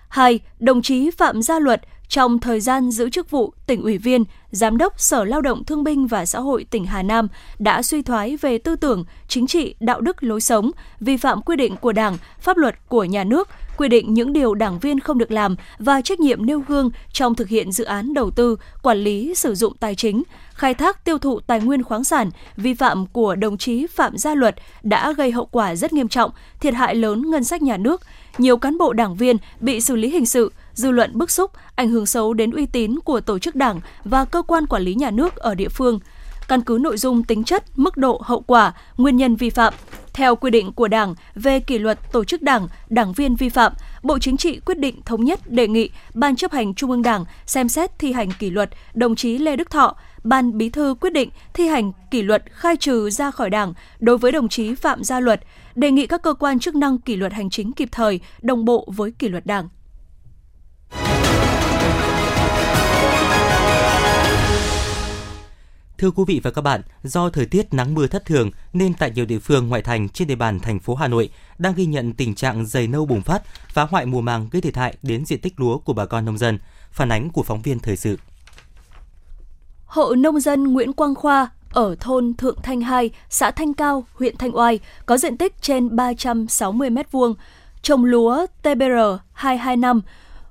2. 0.08 0.40
Đồng 0.58 0.82
chí 0.82 1.10
Phạm 1.10 1.42
Gia 1.42 1.58
Luật 1.58 1.82
trong 2.08 2.38
thời 2.38 2.60
gian 2.60 2.90
giữ 2.90 3.10
chức 3.10 3.30
vụ 3.30 3.52
tỉnh 3.66 3.82
ủy 3.82 3.98
viên, 3.98 4.24
giám 4.50 4.76
đốc 4.76 5.00
Sở 5.00 5.24
Lao 5.24 5.40
động 5.40 5.64
Thương 5.64 5.84
binh 5.84 6.06
và 6.06 6.26
Xã 6.26 6.40
hội 6.40 6.66
tỉnh 6.70 6.86
Hà 6.86 7.02
Nam 7.02 7.28
đã 7.58 7.82
suy 7.82 8.02
thoái 8.02 8.36
về 8.36 8.58
tư 8.58 8.76
tưởng, 8.76 9.04
chính 9.28 9.46
trị, 9.46 9.74
đạo 9.80 10.00
đức 10.00 10.22
lối 10.22 10.40
sống, 10.40 10.70
vi 11.00 11.16
phạm 11.16 11.42
quy 11.42 11.56
định 11.56 11.76
của 11.76 11.92
Đảng, 11.92 12.18
pháp 12.40 12.56
luật 12.56 12.88
của 12.88 13.04
nhà 13.04 13.24
nước, 13.24 13.48
quy 13.76 13.88
định 13.88 14.14
những 14.14 14.32
điều 14.32 14.54
đảng 14.54 14.78
viên 14.78 15.00
không 15.00 15.18
được 15.18 15.30
làm 15.30 15.56
và 15.78 16.00
trách 16.00 16.20
nhiệm 16.20 16.46
nêu 16.46 16.62
gương 16.68 16.90
trong 17.12 17.34
thực 17.34 17.48
hiện 17.48 17.72
dự 17.72 17.84
án 17.84 18.14
đầu 18.14 18.30
tư, 18.30 18.56
quản 18.82 18.98
lý 18.98 19.34
sử 19.34 19.54
dụng 19.54 19.76
tài 19.76 19.94
chính, 19.94 20.22
khai 20.52 20.74
thác 20.74 21.04
tiêu 21.04 21.18
thụ 21.18 21.40
tài 21.40 21.60
nguyên 21.60 21.82
khoáng 21.82 22.04
sản, 22.04 22.30
vi 22.56 22.74
phạm 22.74 23.06
của 23.06 23.34
đồng 23.34 23.58
chí 23.58 23.86
Phạm 23.86 24.18
Gia 24.18 24.34
Luật 24.34 24.56
đã 24.82 25.12
gây 25.12 25.30
hậu 25.30 25.46
quả 25.46 25.74
rất 25.74 25.92
nghiêm 25.92 26.08
trọng, 26.08 26.30
thiệt 26.60 26.74
hại 26.74 26.94
lớn 26.94 27.30
ngân 27.30 27.44
sách 27.44 27.62
nhà 27.62 27.76
nước. 27.76 28.02
Nhiều 28.38 28.56
cán 28.56 28.78
bộ 28.78 28.92
đảng 28.92 29.16
viên 29.16 29.36
bị 29.60 29.80
xử 29.80 29.96
lý 29.96 30.10
hình 30.10 30.26
sự, 30.26 30.52
dư 30.76 30.90
luận 30.90 31.18
bức 31.18 31.30
xúc, 31.30 31.50
ảnh 31.74 31.88
hưởng 31.88 32.06
xấu 32.06 32.34
đến 32.34 32.50
uy 32.50 32.66
tín 32.66 32.98
của 33.04 33.20
tổ 33.20 33.38
chức 33.38 33.56
đảng 33.56 33.80
và 34.04 34.24
cơ 34.24 34.42
quan 34.42 34.66
quản 34.66 34.82
lý 34.82 34.94
nhà 34.94 35.10
nước 35.10 35.36
ở 35.36 35.54
địa 35.54 35.68
phương. 35.68 36.00
Căn 36.48 36.60
cứ 36.60 36.78
nội 36.80 36.96
dung 36.96 37.24
tính 37.24 37.44
chất, 37.44 37.64
mức 37.76 37.96
độ, 37.96 38.20
hậu 38.24 38.40
quả, 38.40 38.72
nguyên 38.96 39.16
nhân 39.16 39.36
vi 39.36 39.50
phạm, 39.50 39.74
theo 40.12 40.36
quy 40.36 40.50
định 40.50 40.72
của 40.72 40.88
Đảng 40.88 41.14
về 41.34 41.60
kỷ 41.60 41.78
luật 41.78 42.12
tổ 42.12 42.24
chức 42.24 42.42
Đảng, 42.42 42.68
đảng 42.88 43.12
viên 43.12 43.36
vi 43.36 43.48
phạm, 43.48 43.72
Bộ 44.02 44.18
Chính 44.18 44.36
trị 44.36 44.60
quyết 44.60 44.78
định 44.78 45.02
thống 45.04 45.24
nhất 45.24 45.50
đề 45.50 45.68
nghị 45.68 45.90
Ban 46.14 46.36
chấp 46.36 46.52
hành 46.52 46.74
Trung 46.74 46.90
ương 46.90 47.02
Đảng 47.02 47.24
xem 47.46 47.68
xét 47.68 47.98
thi 47.98 48.12
hành 48.12 48.28
kỷ 48.38 48.50
luật 48.50 48.70
đồng 48.94 49.14
chí 49.16 49.38
Lê 49.38 49.56
Đức 49.56 49.70
Thọ, 49.70 49.96
Ban 50.24 50.58
Bí 50.58 50.68
thư 50.68 50.94
quyết 51.00 51.12
định 51.12 51.30
thi 51.54 51.66
hành 51.66 51.92
kỷ 52.10 52.22
luật 52.22 52.42
khai 52.50 52.76
trừ 52.76 53.10
ra 53.10 53.30
khỏi 53.30 53.50
Đảng 53.50 53.74
đối 53.98 54.18
với 54.18 54.32
đồng 54.32 54.48
chí 54.48 54.74
Phạm 54.74 55.04
Gia 55.04 55.20
Luật, 55.20 55.40
đề 55.74 55.90
nghị 55.90 56.06
các 56.06 56.22
cơ 56.22 56.34
quan 56.34 56.58
chức 56.58 56.74
năng 56.74 56.98
kỷ 56.98 57.16
luật 57.16 57.32
hành 57.32 57.50
chính 57.50 57.72
kịp 57.72 57.88
thời, 57.92 58.20
đồng 58.42 58.64
bộ 58.64 58.88
với 58.96 59.10
kỷ 59.10 59.28
luật 59.28 59.46
Đảng. 59.46 59.68
Thưa 65.98 66.10
quý 66.10 66.24
vị 66.26 66.40
và 66.42 66.50
các 66.50 66.62
bạn, 66.62 66.80
do 67.02 67.30
thời 67.30 67.46
tiết 67.46 67.74
nắng 67.74 67.94
mưa 67.94 68.06
thất 68.06 68.24
thường 68.24 68.50
nên 68.72 68.94
tại 68.94 69.10
nhiều 69.14 69.26
địa 69.26 69.38
phương 69.38 69.68
ngoại 69.68 69.82
thành 69.82 70.08
trên 70.08 70.28
địa 70.28 70.34
bàn 70.34 70.60
thành 70.60 70.78
phố 70.78 70.94
Hà 70.94 71.08
Nội 71.08 71.30
đang 71.58 71.74
ghi 71.74 71.86
nhận 71.86 72.12
tình 72.12 72.34
trạng 72.34 72.66
dày 72.66 72.86
nâu 72.86 73.06
bùng 73.06 73.22
phát, 73.22 73.42
phá 73.68 73.82
hoại 73.82 74.06
mùa 74.06 74.20
màng 74.20 74.48
gây 74.50 74.62
thiệt 74.62 74.76
hại 74.76 74.96
đến 75.02 75.24
diện 75.26 75.40
tích 75.40 75.60
lúa 75.60 75.78
của 75.78 75.92
bà 75.92 76.06
con 76.06 76.24
nông 76.24 76.38
dân. 76.38 76.58
Phản 76.92 77.08
ánh 77.12 77.30
của 77.30 77.42
phóng 77.42 77.62
viên 77.62 77.78
thời 77.78 77.96
sự. 77.96 78.18
Hộ 79.86 80.14
nông 80.14 80.40
dân 80.40 80.72
Nguyễn 80.72 80.92
Quang 80.92 81.14
Khoa 81.14 81.50
ở 81.70 81.96
thôn 82.00 82.34
Thượng 82.34 82.56
Thanh 82.62 82.80
2, 82.80 83.10
xã 83.28 83.50
Thanh 83.50 83.74
Cao, 83.74 84.04
huyện 84.14 84.36
Thanh 84.36 84.56
Oai 84.56 84.80
có 85.06 85.18
diện 85.18 85.36
tích 85.36 85.62
trên 85.62 85.96
360 85.96 86.90
m2, 86.90 87.34
trồng 87.82 88.04
lúa 88.04 88.46
TBR 88.62 89.20
225. 89.32 90.00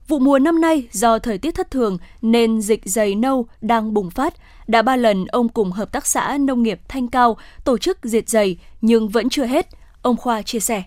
Vụ 0.07 0.19
mùa 0.19 0.40
năm 0.40 0.62
nay 0.62 0.88
do 0.92 1.19
thời 1.19 1.38
tiết 1.38 1.56
thất 1.56 1.72
thường 1.72 1.98
nên 2.22 2.62
dịch 2.62 2.81
dày 2.86 3.16
nâu 3.16 3.46
đang 3.62 3.94
bùng 3.94 4.10
phát. 4.10 4.34
Đã 4.68 4.81
ba 4.81 4.96
lần 4.96 5.25
ông 5.25 5.50
cùng 5.50 5.72
Hợp 5.72 5.92
tác 5.92 6.07
xã 6.07 6.38
Nông 6.40 6.63
nghiệp 6.63 6.80
Thanh 6.88 7.07
Cao 7.07 7.38
tổ 7.63 7.78
chức 7.78 7.98
diệt 8.04 8.30
dày, 8.30 8.57
nhưng 8.81 9.10
vẫn 9.10 9.30
chưa 9.30 9.46
hết. 9.46 9.68
Ông 10.02 10.18
Khoa 10.18 10.42
chia 10.42 10.60
sẻ. 10.60 10.84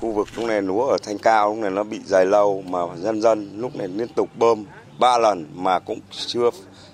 Khu 0.00 0.12
vực 0.12 0.28
lúc 0.36 0.46
này 0.46 0.62
lúa 0.62 0.86
ở 0.86 0.96
Thanh 1.02 1.18
Cao 1.18 1.48
lúc 1.48 1.58
này 1.58 1.70
nó 1.70 1.82
bị 1.82 1.98
dày 2.04 2.26
lâu 2.26 2.62
mà 2.66 2.78
dân 2.96 3.22
dân 3.22 3.60
lúc 3.60 3.76
này 3.76 3.88
liên 3.88 4.08
tục 4.08 4.28
bơm 4.36 4.64
ba 4.98 5.18
lần 5.18 5.46
mà 5.54 5.78
cũng 5.78 5.98
chưa 6.10 6.50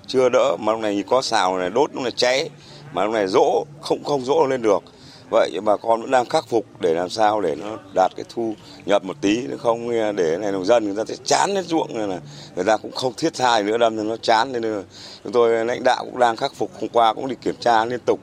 chưa 0.06 0.28
đỡ 0.28 0.56
mà 0.60 0.72
lúc 0.72 0.80
này 0.80 1.04
có 1.08 1.22
xào 1.22 1.58
này 1.58 1.70
đốt, 1.70 1.94
lúc 1.94 2.02
này 2.02 2.12
cháy 2.16 2.50
mà 2.92 3.04
lúc 3.04 3.14
này 3.14 3.26
rỗ, 3.26 3.64
không 3.80 4.04
không 4.04 4.25
rỗ 4.25 4.46
lên 4.46 4.62
được 4.62 4.82
vậy 5.31 5.50
bà 5.65 5.76
con 5.76 6.00
vẫn 6.00 6.11
đang 6.11 6.26
khắc 6.26 6.49
phục 6.49 6.67
để 6.81 6.94
làm 6.94 7.11
sao 7.11 7.41
để 7.41 7.55
nó 7.55 7.79
đạt 7.94 8.12
cái 8.17 8.25
thu 8.35 8.55
nhập 8.87 9.05
một 9.05 9.17
tí. 9.21 9.47
Không 9.59 9.91
để 10.17 10.37
này 10.37 10.53
nông 10.53 10.65
dân 10.65 10.85
người 10.85 10.94
ta 10.97 11.05
sẽ 11.09 11.15
chán 11.25 11.55
hết 11.56 11.65
ruộng 11.65 11.99
này 11.99 12.09
là 12.09 12.19
người 12.56 12.65
ta 12.65 12.76
cũng 12.76 12.93
không 12.93 13.12
thiết 13.17 13.35
tha 13.35 13.62
nữa, 13.62 13.76
đâm 13.76 14.09
nó 14.09 14.17
chán. 14.17 14.53
Nên 14.53 14.85
chúng 15.25 15.32
tôi, 15.32 15.65
lãnh 15.65 15.85
đạo 15.85 16.05
cũng 16.05 16.19
đang 16.19 16.37
khắc 16.37 16.55
phục, 16.55 16.71
hôm 16.81 16.88
qua 16.88 17.15
cũng 17.15 17.29
đi 17.29 17.35
kiểm 17.43 17.56
tra 17.61 17.85
liên 17.85 18.00
tục 18.00 18.21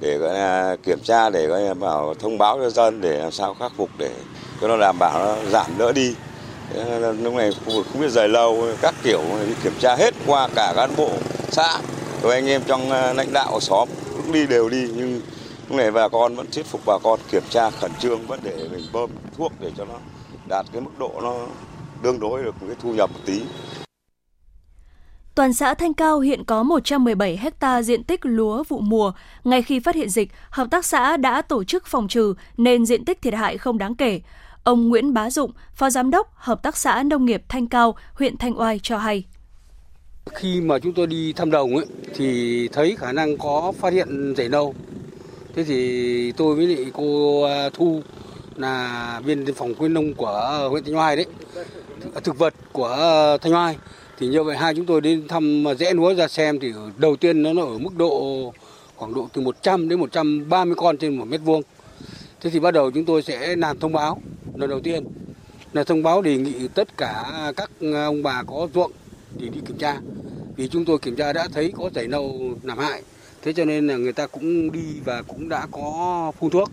để 0.00 0.18
gọi 0.18 0.34
là 0.34 0.76
kiểm 0.84 0.98
tra 1.04 1.30
để 1.30 1.46
gọi 1.46 1.60
là 1.60 1.74
bảo 1.74 2.14
thông 2.14 2.38
báo 2.38 2.58
cho 2.58 2.70
dân 2.70 3.00
để 3.00 3.18
làm 3.18 3.32
sao 3.32 3.54
khắc 3.54 3.72
phục 3.76 3.88
để 3.98 4.10
cho 4.60 4.68
nó 4.68 4.76
đảm 4.80 4.96
bảo 4.98 5.18
nó 5.18 5.36
giảm 5.50 5.78
đỡ 5.78 5.92
đi. 5.92 6.14
Lúc 7.20 7.34
này 7.34 7.52
khu 7.66 7.76
vực 7.76 7.86
không 7.92 8.00
biết 8.00 8.10
dài 8.10 8.28
lâu 8.28 8.66
các 8.82 8.94
kiểu 9.02 9.20
đi 9.46 9.54
kiểm 9.62 9.74
tra 9.80 9.96
hết 9.96 10.14
qua 10.26 10.48
cả 10.54 10.72
cán 10.76 10.90
bộ 10.96 11.10
xã. 11.50 11.78
Rồi 12.22 12.34
anh 12.34 12.48
em 12.48 12.62
trong 12.66 12.90
ờ, 12.90 13.12
lãnh 13.12 13.32
đạo 13.32 13.60
xóm 13.60 13.88
cũng 14.16 14.32
đi 14.32 14.46
đều 14.46 14.68
đi, 14.68 14.88
nhưng 14.96 15.20
này 15.76 15.90
bà 15.90 16.08
con 16.08 16.34
vẫn 16.34 16.46
thuyết 16.52 16.66
phục 16.66 16.80
bà 16.86 16.98
con 17.02 17.20
kiểm 17.30 17.42
tra 17.50 17.70
khẩn 17.70 17.90
trương 17.98 18.26
vẫn 18.26 18.40
để 18.42 18.68
mình 18.72 18.84
bơm 18.92 19.10
thuốc 19.36 19.52
để 19.60 19.70
cho 19.76 19.84
nó 19.84 19.94
đạt 20.48 20.66
cái 20.72 20.80
mức 20.80 20.90
độ 20.98 21.20
nó 21.22 21.46
đương 22.02 22.20
đối 22.20 22.42
được 22.42 22.54
cái 22.60 22.76
thu 22.80 22.94
nhập 22.94 23.10
một 23.12 23.20
tí 23.26 23.40
Toàn 25.34 25.52
xã 25.52 25.74
Thanh 25.74 25.94
Cao 25.94 26.20
hiện 26.20 26.44
có 26.44 26.62
117 26.62 27.36
hecta 27.36 27.82
diện 27.82 28.04
tích 28.04 28.20
lúa 28.22 28.64
vụ 28.68 28.78
mùa. 28.80 29.12
Ngay 29.44 29.62
khi 29.62 29.80
phát 29.80 29.94
hiện 29.94 30.08
dịch, 30.08 30.28
hợp 30.50 30.68
tác 30.70 30.84
xã 30.84 31.16
đã 31.16 31.42
tổ 31.42 31.64
chức 31.64 31.86
phòng 31.86 32.08
trừ 32.08 32.34
nên 32.56 32.86
diện 32.86 33.04
tích 33.04 33.22
thiệt 33.22 33.34
hại 33.34 33.58
không 33.58 33.78
đáng 33.78 33.94
kể. 33.94 34.20
Ông 34.64 34.88
Nguyễn 34.88 35.14
Bá 35.14 35.30
Dụng, 35.30 35.52
Phó 35.74 35.90
Giám 35.90 36.10
đốc 36.10 36.32
Hợp 36.34 36.62
tác 36.62 36.76
xã 36.76 37.02
Nông 37.02 37.24
nghiệp 37.24 37.42
Thanh 37.48 37.66
Cao, 37.66 37.94
huyện 38.14 38.36
Thanh 38.36 38.60
Oai 38.60 38.80
cho 38.82 38.98
hay. 38.98 39.24
Khi 40.34 40.60
mà 40.60 40.78
chúng 40.78 40.92
tôi 40.92 41.06
đi 41.06 41.32
thăm 41.32 41.50
đồng 41.50 41.76
ấy, 41.76 41.86
thì 42.14 42.68
thấy 42.68 42.96
khả 42.96 43.12
năng 43.12 43.38
có 43.38 43.72
phát 43.78 43.92
hiện 43.92 44.34
rễ 44.36 44.48
nâu. 44.48 44.74
Thế 45.54 45.64
thì 45.64 46.32
tôi 46.32 46.54
với 46.54 46.66
lại 46.66 46.86
cô 46.92 47.42
à, 47.42 47.70
Thu 47.72 48.02
là 48.56 49.20
viên 49.24 49.54
phòng 49.54 49.74
khuyến 49.74 49.94
nông 49.94 50.14
của 50.14 50.68
huyện 50.70 50.84
Thanh 50.84 50.96
Oai 50.96 51.16
đấy, 51.16 51.26
à, 52.14 52.20
thực 52.24 52.38
vật 52.38 52.54
của 52.72 52.88
à, 52.88 53.36
Thanh 53.36 53.54
Oai. 53.54 53.76
Thì 54.18 54.26
như 54.28 54.42
vậy 54.42 54.56
hai 54.56 54.74
chúng 54.74 54.86
tôi 54.86 55.00
đến 55.00 55.28
thăm 55.28 55.64
rẽ 55.78 55.94
lúa 55.94 56.14
ra 56.14 56.28
xem 56.28 56.60
thì 56.60 56.72
đầu 56.96 57.16
tiên 57.16 57.42
nó 57.42 57.62
ở 57.62 57.78
mức 57.78 57.96
độ 57.96 58.52
khoảng 58.96 59.14
độ 59.14 59.28
từ 59.32 59.42
100 59.42 59.88
đến 59.88 60.00
130 60.00 60.74
con 60.74 60.96
trên 60.96 61.16
một 61.16 61.24
mét 61.24 61.40
vuông. 61.44 61.62
Thế 62.40 62.50
thì 62.50 62.60
bắt 62.60 62.70
đầu 62.70 62.90
chúng 62.90 63.04
tôi 63.04 63.22
sẽ 63.22 63.56
làm 63.56 63.78
thông 63.78 63.92
báo 63.92 64.20
lần 64.54 64.70
đầu 64.70 64.80
tiên 64.80 65.04
là 65.72 65.84
thông 65.84 66.02
báo 66.02 66.22
đề 66.22 66.36
nghị 66.36 66.68
tất 66.68 66.96
cả 66.96 67.24
các 67.56 67.70
ông 68.06 68.22
bà 68.22 68.42
có 68.42 68.68
ruộng 68.74 68.92
thì 69.38 69.48
đi 69.48 69.60
kiểm 69.66 69.78
tra 69.78 69.98
vì 70.56 70.68
chúng 70.68 70.84
tôi 70.84 70.98
kiểm 70.98 71.16
tra 71.16 71.32
đã 71.32 71.48
thấy 71.52 71.72
có 71.76 71.90
chảy 71.94 72.08
nâu 72.08 72.40
làm 72.62 72.78
hại 72.78 73.02
thế 73.42 73.52
cho 73.52 73.64
nên 73.64 73.86
là 73.86 73.96
người 73.96 74.12
ta 74.12 74.26
cũng 74.26 74.72
đi 74.72 75.00
và 75.04 75.22
cũng 75.22 75.48
đã 75.48 75.66
có 75.72 76.32
phun 76.38 76.50
thuốc. 76.50 76.70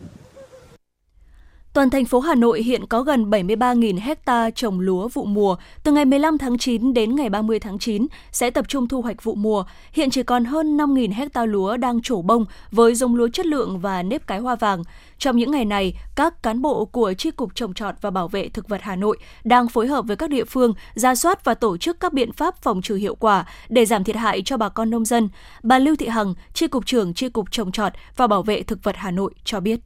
Toàn 1.73 1.89
thành 1.89 2.05
phố 2.05 2.19
Hà 2.19 2.35
Nội 2.35 2.63
hiện 2.63 2.85
có 2.85 3.01
gần 3.01 3.29
73.000 3.29 3.99
hecta 4.01 4.49
trồng 4.49 4.79
lúa 4.79 5.07
vụ 5.07 5.25
mùa. 5.25 5.55
Từ 5.83 5.91
ngày 5.91 6.05
15 6.05 6.37
tháng 6.37 6.57
9 6.57 6.93
đến 6.93 7.15
ngày 7.15 7.29
30 7.29 7.59
tháng 7.59 7.79
9 7.79 8.07
sẽ 8.31 8.49
tập 8.49 8.65
trung 8.67 8.87
thu 8.87 9.01
hoạch 9.01 9.23
vụ 9.23 9.35
mùa. 9.35 9.63
Hiện 9.93 10.09
chỉ 10.09 10.23
còn 10.23 10.45
hơn 10.45 10.77
5.000 10.77 11.13
hecta 11.13 11.45
lúa 11.45 11.77
đang 11.77 12.01
trổ 12.01 12.21
bông 12.21 12.45
với 12.71 12.95
giống 12.95 13.15
lúa 13.15 13.27
chất 13.27 13.45
lượng 13.45 13.79
và 13.79 14.03
nếp 14.03 14.27
cái 14.27 14.39
hoa 14.39 14.55
vàng. 14.55 14.83
Trong 15.17 15.37
những 15.37 15.51
ngày 15.51 15.65
này, 15.65 15.93
các 16.15 16.43
cán 16.43 16.61
bộ 16.61 16.85
của 16.85 17.13
Tri 17.13 17.31
Cục 17.31 17.55
Trồng 17.55 17.73
trọt 17.73 17.95
và 18.01 18.09
Bảo 18.09 18.27
vệ 18.27 18.49
Thực 18.49 18.69
vật 18.69 18.81
Hà 18.81 18.95
Nội 18.95 19.17
đang 19.43 19.67
phối 19.67 19.87
hợp 19.87 20.05
với 20.07 20.15
các 20.15 20.29
địa 20.29 20.45
phương 20.45 20.73
ra 20.95 21.15
soát 21.15 21.45
và 21.45 21.53
tổ 21.53 21.77
chức 21.77 21.99
các 21.99 22.13
biện 22.13 22.31
pháp 22.31 22.61
phòng 22.61 22.81
trừ 22.81 22.95
hiệu 22.95 23.15
quả 23.15 23.45
để 23.69 23.85
giảm 23.85 24.03
thiệt 24.03 24.15
hại 24.15 24.41
cho 24.45 24.57
bà 24.57 24.69
con 24.69 24.89
nông 24.89 25.05
dân. 25.05 25.29
Bà 25.63 25.79
Lưu 25.79 25.95
Thị 25.95 26.07
Hằng, 26.07 26.33
Tri 26.53 26.67
Cục 26.67 26.85
trưởng 26.85 27.13
Tri 27.13 27.29
Cục 27.29 27.51
Trồng 27.51 27.71
trọt 27.71 27.93
và 28.15 28.27
Bảo 28.27 28.43
vệ 28.43 28.63
Thực 28.63 28.83
vật 28.83 28.95
Hà 28.97 29.11
Nội 29.11 29.33
cho 29.43 29.59
biết. 29.59 29.79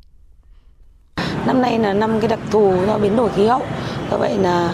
Năm 1.46 1.62
nay 1.62 1.80
là 1.80 1.94
năm 1.94 2.20
cái 2.20 2.28
đặc 2.28 2.40
thù 2.52 2.74
do 2.88 2.98
biến 2.98 3.16
đổi 3.16 3.30
khí 3.36 3.48
hậu. 3.48 3.62
Do 4.12 4.18
vậy 4.18 4.38
là 4.38 4.74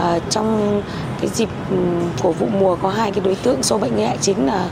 à, 0.00 0.18
trong 0.30 0.82
cái 1.20 1.30
dịp 1.34 1.48
ừ, 1.70 1.76
của 2.22 2.32
vụ 2.32 2.46
mùa 2.60 2.76
có 2.76 2.88
hai 2.88 3.10
cái 3.10 3.20
đối 3.24 3.34
tượng 3.34 3.62
sâu 3.62 3.78
bệnh 3.78 3.96
gây 3.96 4.06
hại 4.06 4.18
chính 4.20 4.46
là 4.46 4.68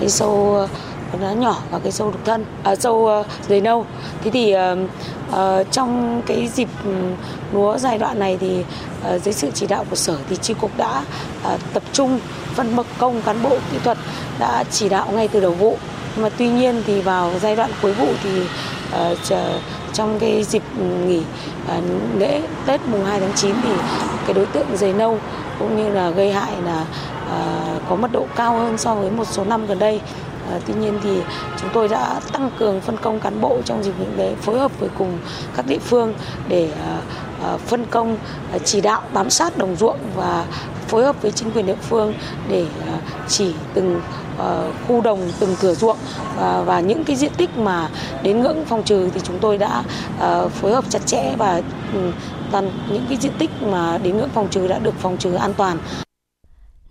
cái 0.00 0.08
sâu 0.08 0.66
à, 1.12 1.18
lá 1.20 1.32
nhỏ 1.32 1.56
và 1.70 1.78
cái 1.78 1.92
sâu 1.92 2.10
đục 2.10 2.20
thân, 2.24 2.44
à, 2.62 2.76
sâu 2.76 2.94
uh, 2.94 3.26
dày 3.48 3.60
nâu. 3.60 3.86
Thế 4.24 4.30
thì 4.30 4.52
à, 4.52 4.74
à, 5.32 5.62
trong 5.70 6.22
cái 6.26 6.48
dịp 6.54 6.68
ừ, 6.84 6.90
lúa 7.52 7.78
giai 7.78 7.98
đoạn 7.98 8.18
này 8.18 8.38
thì 8.40 8.64
à, 9.04 9.18
dưới 9.18 9.34
sự 9.34 9.50
chỉ 9.54 9.66
đạo 9.66 9.84
của 9.90 9.96
sở 9.96 10.16
thì 10.28 10.36
tri 10.36 10.54
cục 10.54 10.76
đã 10.76 11.04
à, 11.44 11.56
tập 11.72 11.82
trung 11.92 12.18
phân 12.54 12.76
bậc 12.76 12.86
công 12.98 13.22
cán 13.22 13.42
bộ 13.42 13.56
kỹ 13.72 13.78
thuật 13.84 13.98
đã 14.38 14.64
chỉ 14.70 14.88
đạo 14.88 15.06
ngay 15.12 15.28
từ 15.28 15.40
đầu 15.40 15.52
vụ. 15.52 15.76
Mà 16.16 16.28
tuy 16.38 16.48
nhiên 16.48 16.82
thì 16.86 17.00
vào 17.00 17.30
giai 17.40 17.56
đoạn 17.56 17.70
cuối 17.82 17.92
vụ 17.92 18.08
thì 18.22 18.40
uh, 19.12 19.18
trong 19.92 20.18
cái 20.18 20.44
dịp 20.44 20.62
nghỉ 21.06 21.18
uh, 21.18 21.84
lễ 22.18 22.42
Tết 22.66 22.80
mùng 22.86 23.04
2 23.04 23.20
tháng 23.20 23.32
9 23.36 23.54
thì 23.62 23.70
cái 24.26 24.34
đối 24.34 24.46
tượng 24.46 24.76
dày 24.76 24.92
nâu 24.92 25.18
cũng 25.58 25.76
như 25.76 25.90
là 25.90 26.10
gây 26.10 26.32
hại 26.32 26.52
là 26.64 26.84
uh, 27.26 27.82
có 27.88 27.96
mật 27.96 28.12
độ 28.12 28.26
cao 28.36 28.58
hơn 28.58 28.78
so 28.78 28.94
với 28.94 29.10
một 29.10 29.24
số 29.30 29.44
năm 29.44 29.66
gần 29.66 29.78
đây. 29.78 30.00
Uh, 30.56 30.62
tuy 30.66 30.74
nhiên 30.74 30.98
thì 31.02 31.20
chúng 31.60 31.70
tôi 31.72 31.88
đã 31.88 32.20
tăng 32.32 32.50
cường 32.58 32.80
phân 32.80 32.96
công 32.96 33.20
cán 33.20 33.40
bộ 33.40 33.58
trong 33.64 33.82
dịp 33.82 33.92
nghỉ 34.00 34.06
lễ 34.16 34.34
phối 34.40 34.58
hợp 34.58 34.80
với 34.80 34.88
cùng 34.98 35.18
các 35.56 35.66
địa 35.66 35.78
phương 35.78 36.14
để 36.48 36.70
uh, 36.72 37.54
uh, 37.54 37.60
phân 37.60 37.86
công 37.90 38.16
uh, 38.56 38.62
chỉ 38.64 38.80
đạo 38.80 39.02
bám 39.12 39.30
sát 39.30 39.58
đồng 39.58 39.76
ruộng 39.76 39.98
và 40.16 40.44
phối 40.88 41.04
hợp 41.04 41.22
với 41.22 41.30
chính 41.32 41.50
quyền 41.50 41.66
địa 41.66 41.76
phương 41.88 42.14
để 42.48 42.66
chỉ 43.28 43.54
từng 43.74 44.00
Ờ, 44.42 44.70
khu 44.88 45.00
đồng 45.00 45.30
từng 45.40 45.56
thửa 45.60 45.74
ruộng 45.74 45.96
và, 46.36 46.62
và 46.66 46.80
những 46.80 47.04
cái 47.04 47.16
diện 47.16 47.32
tích 47.36 47.58
mà 47.58 47.88
đến 48.22 48.40
ngưỡng 48.40 48.64
phòng 48.64 48.82
trừ 48.82 49.08
thì 49.14 49.20
chúng 49.24 49.38
tôi 49.40 49.58
đã 49.58 49.82
ờ, 50.18 50.48
phối 50.48 50.72
hợp 50.72 50.84
chặt 50.88 51.06
chẽ 51.06 51.34
và 51.38 51.62
ừ, 51.94 52.12
toàn 52.50 52.70
những 52.92 53.04
cái 53.08 53.18
diện 53.20 53.32
tích 53.38 53.50
mà 53.62 53.98
đến 53.98 54.16
ngưỡng 54.16 54.28
phòng 54.28 54.48
trừ 54.50 54.68
đã 54.68 54.78
được 54.78 54.94
phòng 54.98 55.16
trừ 55.16 55.34
an 55.34 55.54
toàn. 55.56 55.78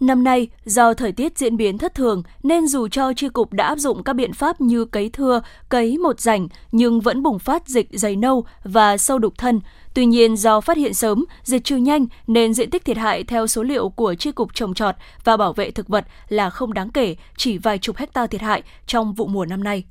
Năm 0.02 0.24
nay, 0.24 0.48
do 0.66 0.94
thời 0.94 1.12
tiết 1.12 1.38
diễn 1.38 1.58
biến 1.58 1.78
thất 1.78 1.96
thường 1.96 2.24
nên 2.44 2.68
dù 2.68 2.88
cho 2.88 3.14
tri 3.14 3.30
cục 3.30 3.54
đã 3.54 3.68
áp 3.68 3.76
dụng 3.76 4.04
các 4.04 4.14
biện 4.14 4.34
pháp 4.34 4.62
như 4.62 4.86
cấy 4.86 5.10
thưa, 5.10 5.42
cấy 5.70 5.98
một 5.98 6.20
rảnh 6.20 6.48
nhưng 6.72 7.00
vẫn 7.00 7.24
bùng 7.24 7.40
phát 7.40 7.68
dịch 7.68 7.88
dày 7.92 8.16
nâu 8.16 8.46
và 8.64 8.98
sâu 8.98 9.20
đục 9.20 9.34
thân. 9.38 9.62
Tuy 9.94 10.06
nhiên 10.06 10.38
do 10.38 10.62
phát 10.62 10.78
hiện 10.78 10.94
sớm, 10.94 11.26
diệt 11.44 11.64
trừ 11.64 11.78
nhanh 11.78 12.06
nên 12.28 12.54
diện 12.54 12.70
tích 12.70 12.86
thiệt 12.86 12.98
hại 12.98 13.24
theo 13.24 13.48
số 13.48 13.64
liệu 13.64 13.90
của 13.90 14.16
tri 14.16 14.32
cục 14.32 14.54
trồng 14.54 14.74
trọt 14.74 14.96
và 15.24 15.38
bảo 15.38 15.54
vệ 15.54 15.72
thực 15.72 15.88
vật 15.88 16.06
là 16.30 16.50
không 16.50 16.74
đáng 16.74 16.90
kể, 16.90 17.16
chỉ 17.38 17.58
vài 17.58 17.78
chục 17.78 17.98
hecta 17.98 18.28
thiệt 18.28 18.42
hại 18.42 18.64
trong 18.88 19.14
vụ 19.14 19.28
mùa 19.28 19.46
năm 19.46 19.64
nay. 19.64 19.84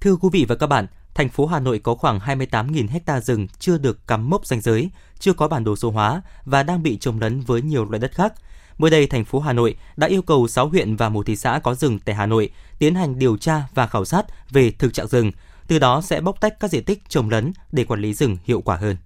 Thưa 0.00 0.16
quý 0.16 0.28
vị 0.32 0.44
và 0.48 0.54
các 0.54 0.66
bạn, 0.66 0.86
thành 1.14 1.28
phố 1.28 1.46
Hà 1.46 1.60
Nội 1.60 1.78
có 1.78 1.94
khoảng 1.94 2.18
28.000 2.18 2.88
hecta 2.88 3.20
rừng 3.20 3.46
chưa 3.58 3.78
được 3.78 4.06
cắm 4.06 4.30
mốc 4.30 4.46
danh 4.46 4.60
giới, 4.60 4.90
chưa 5.18 5.32
có 5.32 5.48
bản 5.48 5.64
đồ 5.64 5.76
số 5.76 5.90
hóa 5.90 6.22
và 6.44 6.62
đang 6.62 6.82
bị 6.82 6.98
trồng 6.98 7.20
lấn 7.20 7.40
với 7.40 7.62
nhiều 7.62 7.84
loại 7.84 7.98
đất 7.98 8.14
khác. 8.14 8.32
Mới 8.78 8.90
đây, 8.90 9.06
thành 9.06 9.24
phố 9.24 9.40
Hà 9.40 9.52
Nội 9.52 9.76
đã 9.96 10.06
yêu 10.06 10.22
cầu 10.22 10.48
6 10.48 10.68
huyện 10.68 10.96
và 10.96 11.08
một 11.08 11.26
thị 11.26 11.36
xã 11.36 11.60
có 11.62 11.74
rừng 11.74 11.98
tại 11.98 12.14
Hà 12.14 12.26
Nội 12.26 12.50
tiến 12.78 12.94
hành 12.94 13.18
điều 13.18 13.36
tra 13.36 13.62
và 13.74 13.86
khảo 13.86 14.04
sát 14.04 14.26
về 14.50 14.70
thực 14.70 14.94
trạng 14.94 15.06
rừng, 15.06 15.30
từ 15.66 15.78
đó 15.78 16.00
sẽ 16.00 16.20
bóc 16.20 16.40
tách 16.40 16.60
các 16.60 16.70
diện 16.70 16.84
tích 16.84 17.02
trồng 17.08 17.30
lấn 17.30 17.52
để 17.72 17.84
quản 17.84 18.00
lý 18.00 18.14
rừng 18.14 18.36
hiệu 18.44 18.60
quả 18.60 18.76
hơn. 18.76 18.96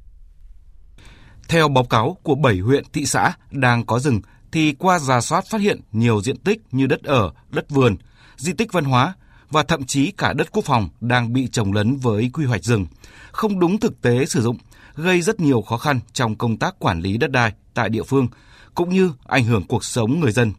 Theo 1.49 1.69
báo 1.69 1.85
cáo 1.85 2.17
của 2.23 2.35
7 2.35 2.59
huyện 2.59 2.85
thị 2.93 3.07
xã 3.07 3.33
đang 3.51 3.87
có 3.87 3.99
rừng 3.99 4.21
thì 4.53 4.73
qua 4.73 4.99
giả 4.99 5.21
soát 5.21 5.45
phát 5.51 5.61
hiện 5.61 5.81
nhiều 5.93 6.21
diện 6.21 6.37
tích 6.37 6.61
như 6.71 6.87
đất 6.87 7.03
ở, 7.03 7.33
đất 7.51 7.71
vườn, 7.71 7.97
di 8.37 8.53
tích 8.53 8.73
văn 8.73 8.85
hóa, 8.85 9.15
và 9.51 9.63
thậm 9.63 9.85
chí 9.85 10.11
cả 10.11 10.33
đất 10.33 10.53
quốc 10.53 10.65
phòng 10.65 10.89
đang 11.01 11.33
bị 11.33 11.49
trồng 11.53 11.73
lấn 11.73 11.97
với 11.97 12.31
quy 12.33 12.45
hoạch 12.45 12.65
rừng, 12.65 12.87
không 13.33 13.59
đúng 13.59 13.81
thực 13.81 14.03
tế 14.03 14.25
sử 14.25 14.43
dụng, 14.43 14.57
gây 14.95 15.23
rất 15.23 15.41
nhiều 15.41 15.63
khó 15.63 15.77
khăn 15.77 16.01
trong 16.13 16.35
công 16.35 16.57
tác 16.57 16.79
quản 16.79 17.01
lý 17.01 17.17
đất 17.17 17.31
đai 17.31 17.53
tại 17.75 17.89
địa 17.89 18.03
phương, 18.03 18.29
cũng 18.75 18.91
như 18.91 19.13
ảnh 19.27 19.45
hưởng 19.45 19.65
cuộc 19.69 19.85
sống 19.85 20.21
người 20.21 20.33
dân. 20.33 20.53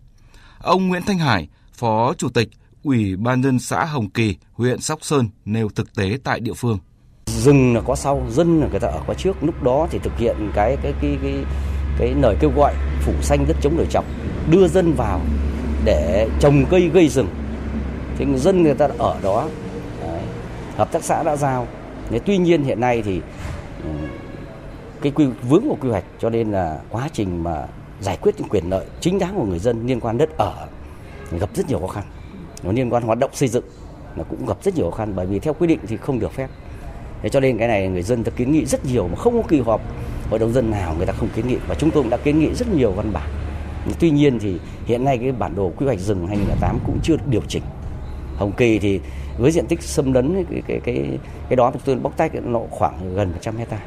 Ông 0.60 0.88
Nguyễn 0.88 1.04
Thanh 1.06 1.18
Hải, 1.18 1.48
Phó 1.74 2.14
Chủ 2.18 2.30
tịch 2.30 2.50
Ủy 2.84 3.16
ban 3.16 3.44
dân 3.44 3.60
xã 3.60 3.86
Hồng 3.86 4.10
Kỳ, 4.10 4.36
huyện 4.54 4.82
Sóc 4.82 5.00
Sơn 5.02 5.30
nêu 5.46 5.70
thực 5.70 5.96
tế 5.96 6.18
tại 6.24 6.40
địa 6.40 6.54
phương. 6.54 6.80
Rừng 7.26 7.76
là 7.76 7.82
có 7.82 7.96
sau, 7.96 8.28
dân 8.30 8.62
là 8.62 8.68
người 8.68 8.80
ta 8.80 8.88
ở 8.88 9.02
có 9.08 9.14
trước. 9.14 9.44
Lúc 9.44 9.64
đó 9.64 9.88
thì 9.92 10.00
thực 10.04 10.18
hiện 10.18 10.36
cái 10.56 10.78
cái 10.84 10.94
cái 11.02 11.18
cái 11.24 11.34
cái 12.00 12.14
lời 12.14 12.38
kêu 12.40 12.52
gọi 12.56 12.74
phủ 13.02 13.14
xanh 13.22 13.46
đất 13.48 13.58
chống 13.62 13.78
đời 13.78 13.88
trọc, 13.92 14.06
đưa 14.50 14.68
dân 14.68 14.94
vào 14.94 15.22
để 15.86 16.30
trồng 16.40 16.66
cây 16.70 16.90
gây 16.94 17.10
rừng 17.10 17.28
thế 18.20 18.26
người 18.26 18.40
dân 18.40 18.64
người 18.64 18.74
ta 18.74 18.88
ở 18.98 19.18
đó. 19.24 19.48
Đấy. 20.02 20.22
hợp 20.76 20.92
tác 20.92 21.04
xã 21.04 21.24
đã 21.24 21.36
giao. 21.36 21.68
Thế 22.10 22.20
tuy 22.20 22.38
nhiên 22.38 22.64
hiện 22.64 22.80
nay 22.80 23.02
thì 23.06 23.22
ừ, 23.84 23.90
cái 25.02 25.12
quy, 25.12 25.26
vướng 25.50 25.64
của 25.70 25.78
quy 25.82 25.90
hoạch 25.90 26.04
cho 26.20 26.30
nên 26.30 26.52
là 26.52 26.80
quá 26.90 27.10
trình 27.14 27.44
mà 27.44 27.68
giải 28.02 28.18
quyết 28.22 28.36
những 28.38 28.50
quyền 28.50 28.70
lợi 28.70 28.86
chính 29.00 29.20
đáng 29.20 29.36
của 29.36 29.46
người 29.46 29.60
dân 29.60 29.88
liên 29.88 30.00
quan 30.00 30.18
đất 30.18 30.38
ở 30.38 30.68
gặp 31.32 31.50
rất 31.54 31.70
nhiều 31.70 31.80
khó 31.80 31.88
khăn. 31.88 32.04
Nó 32.64 32.72
liên 32.72 32.94
quan 32.94 33.04
hoạt 33.04 33.20
động 33.20 33.32
xây 33.34 33.50
dựng 33.50 33.64
là 34.16 34.24
cũng 34.24 34.46
gặp 34.46 34.58
rất 34.64 34.76
nhiều 34.76 34.92
khó 34.92 34.98
khăn 34.98 35.14
bởi 35.16 35.26
vì 35.26 35.40
theo 35.40 35.54
quy 35.54 35.68
định 35.68 35.80
thì 35.88 35.98
không 35.98 36.20
được 36.20 36.34
phép. 36.34 36.50
Thế 37.22 37.30
cho 37.30 37.40
nên 37.40 37.58
cái 37.58 37.68
này 37.68 37.88
người 37.88 38.02
dân 38.02 38.24
ta 38.24 38.32
kiến 38.36 38.52
nghị 38.52 38.66
rất 38.66 38.86
nhiều 38.86 39.08
mà 39.08 39.16
không 39.16 39.42
có 39.42 39.48
kỳ 39.50 39.60
họp, 39.62 39.82
hội 40.30 40.40
đồng 40.40 40.54
dân 40.54 40.72
nào 40.72 40.96
người 40.98 41.06
ta 41.06 41.14
không 41.14 41.30
kiến 41.36 41.48
nghị. 41.48 41.58
Và 41.68 41.76
chúng 41.76 41.92
tôi 41.92 42.04
cũng 42.04 42.10
đã 42.10 42.18
kiến 42.18 42.40
nghị 42.40 42.54
rất 42.54 42.68
nhiều 42.74 42.92
văn 42.92 43.14
bản. 43.14 43.30
Tuy 44.00 44.10
nhiên 44.10 44.40
thì 44.40 44.60
hiện 44.86 45.04
nay 45.04 45.18
cái 45.18 45.32
bản 45.32 45.56
đồ 45.56 45.72
quy 45.78 45.86
hoạch 45.86 46.00
rừng 46.00 46.28
2008 46.28 46.80
cũng 46.86 47.00
chưa 47.04 47.16
được 47.16 47.28
điều 47.30 47.42
chỉnh. 47.48 47.64
Hồng 48.40 48.52
Kỳ 48.58 48.80
thì 48.80 49.00
với 49.38 49.52
diện 49.52 49.68
tích 49.68 49.82
xâm 49.82 50.14
lấn 50.14 50.46
cái 50.52 50.62
cái 50.68 50.80
cái 50.84 51.18
cái 51.50 51.56
đó 51.56 51.72
chúng 51.74 51.82
tôi 51.86 51.96
bóc 51.96 52.18
tách 52.18 52.32
nó 52.36 52.60
khoảng 52.70 53.16
gần 53.16 53.32
100 53.32 53.58
hecta. 53.58 53.80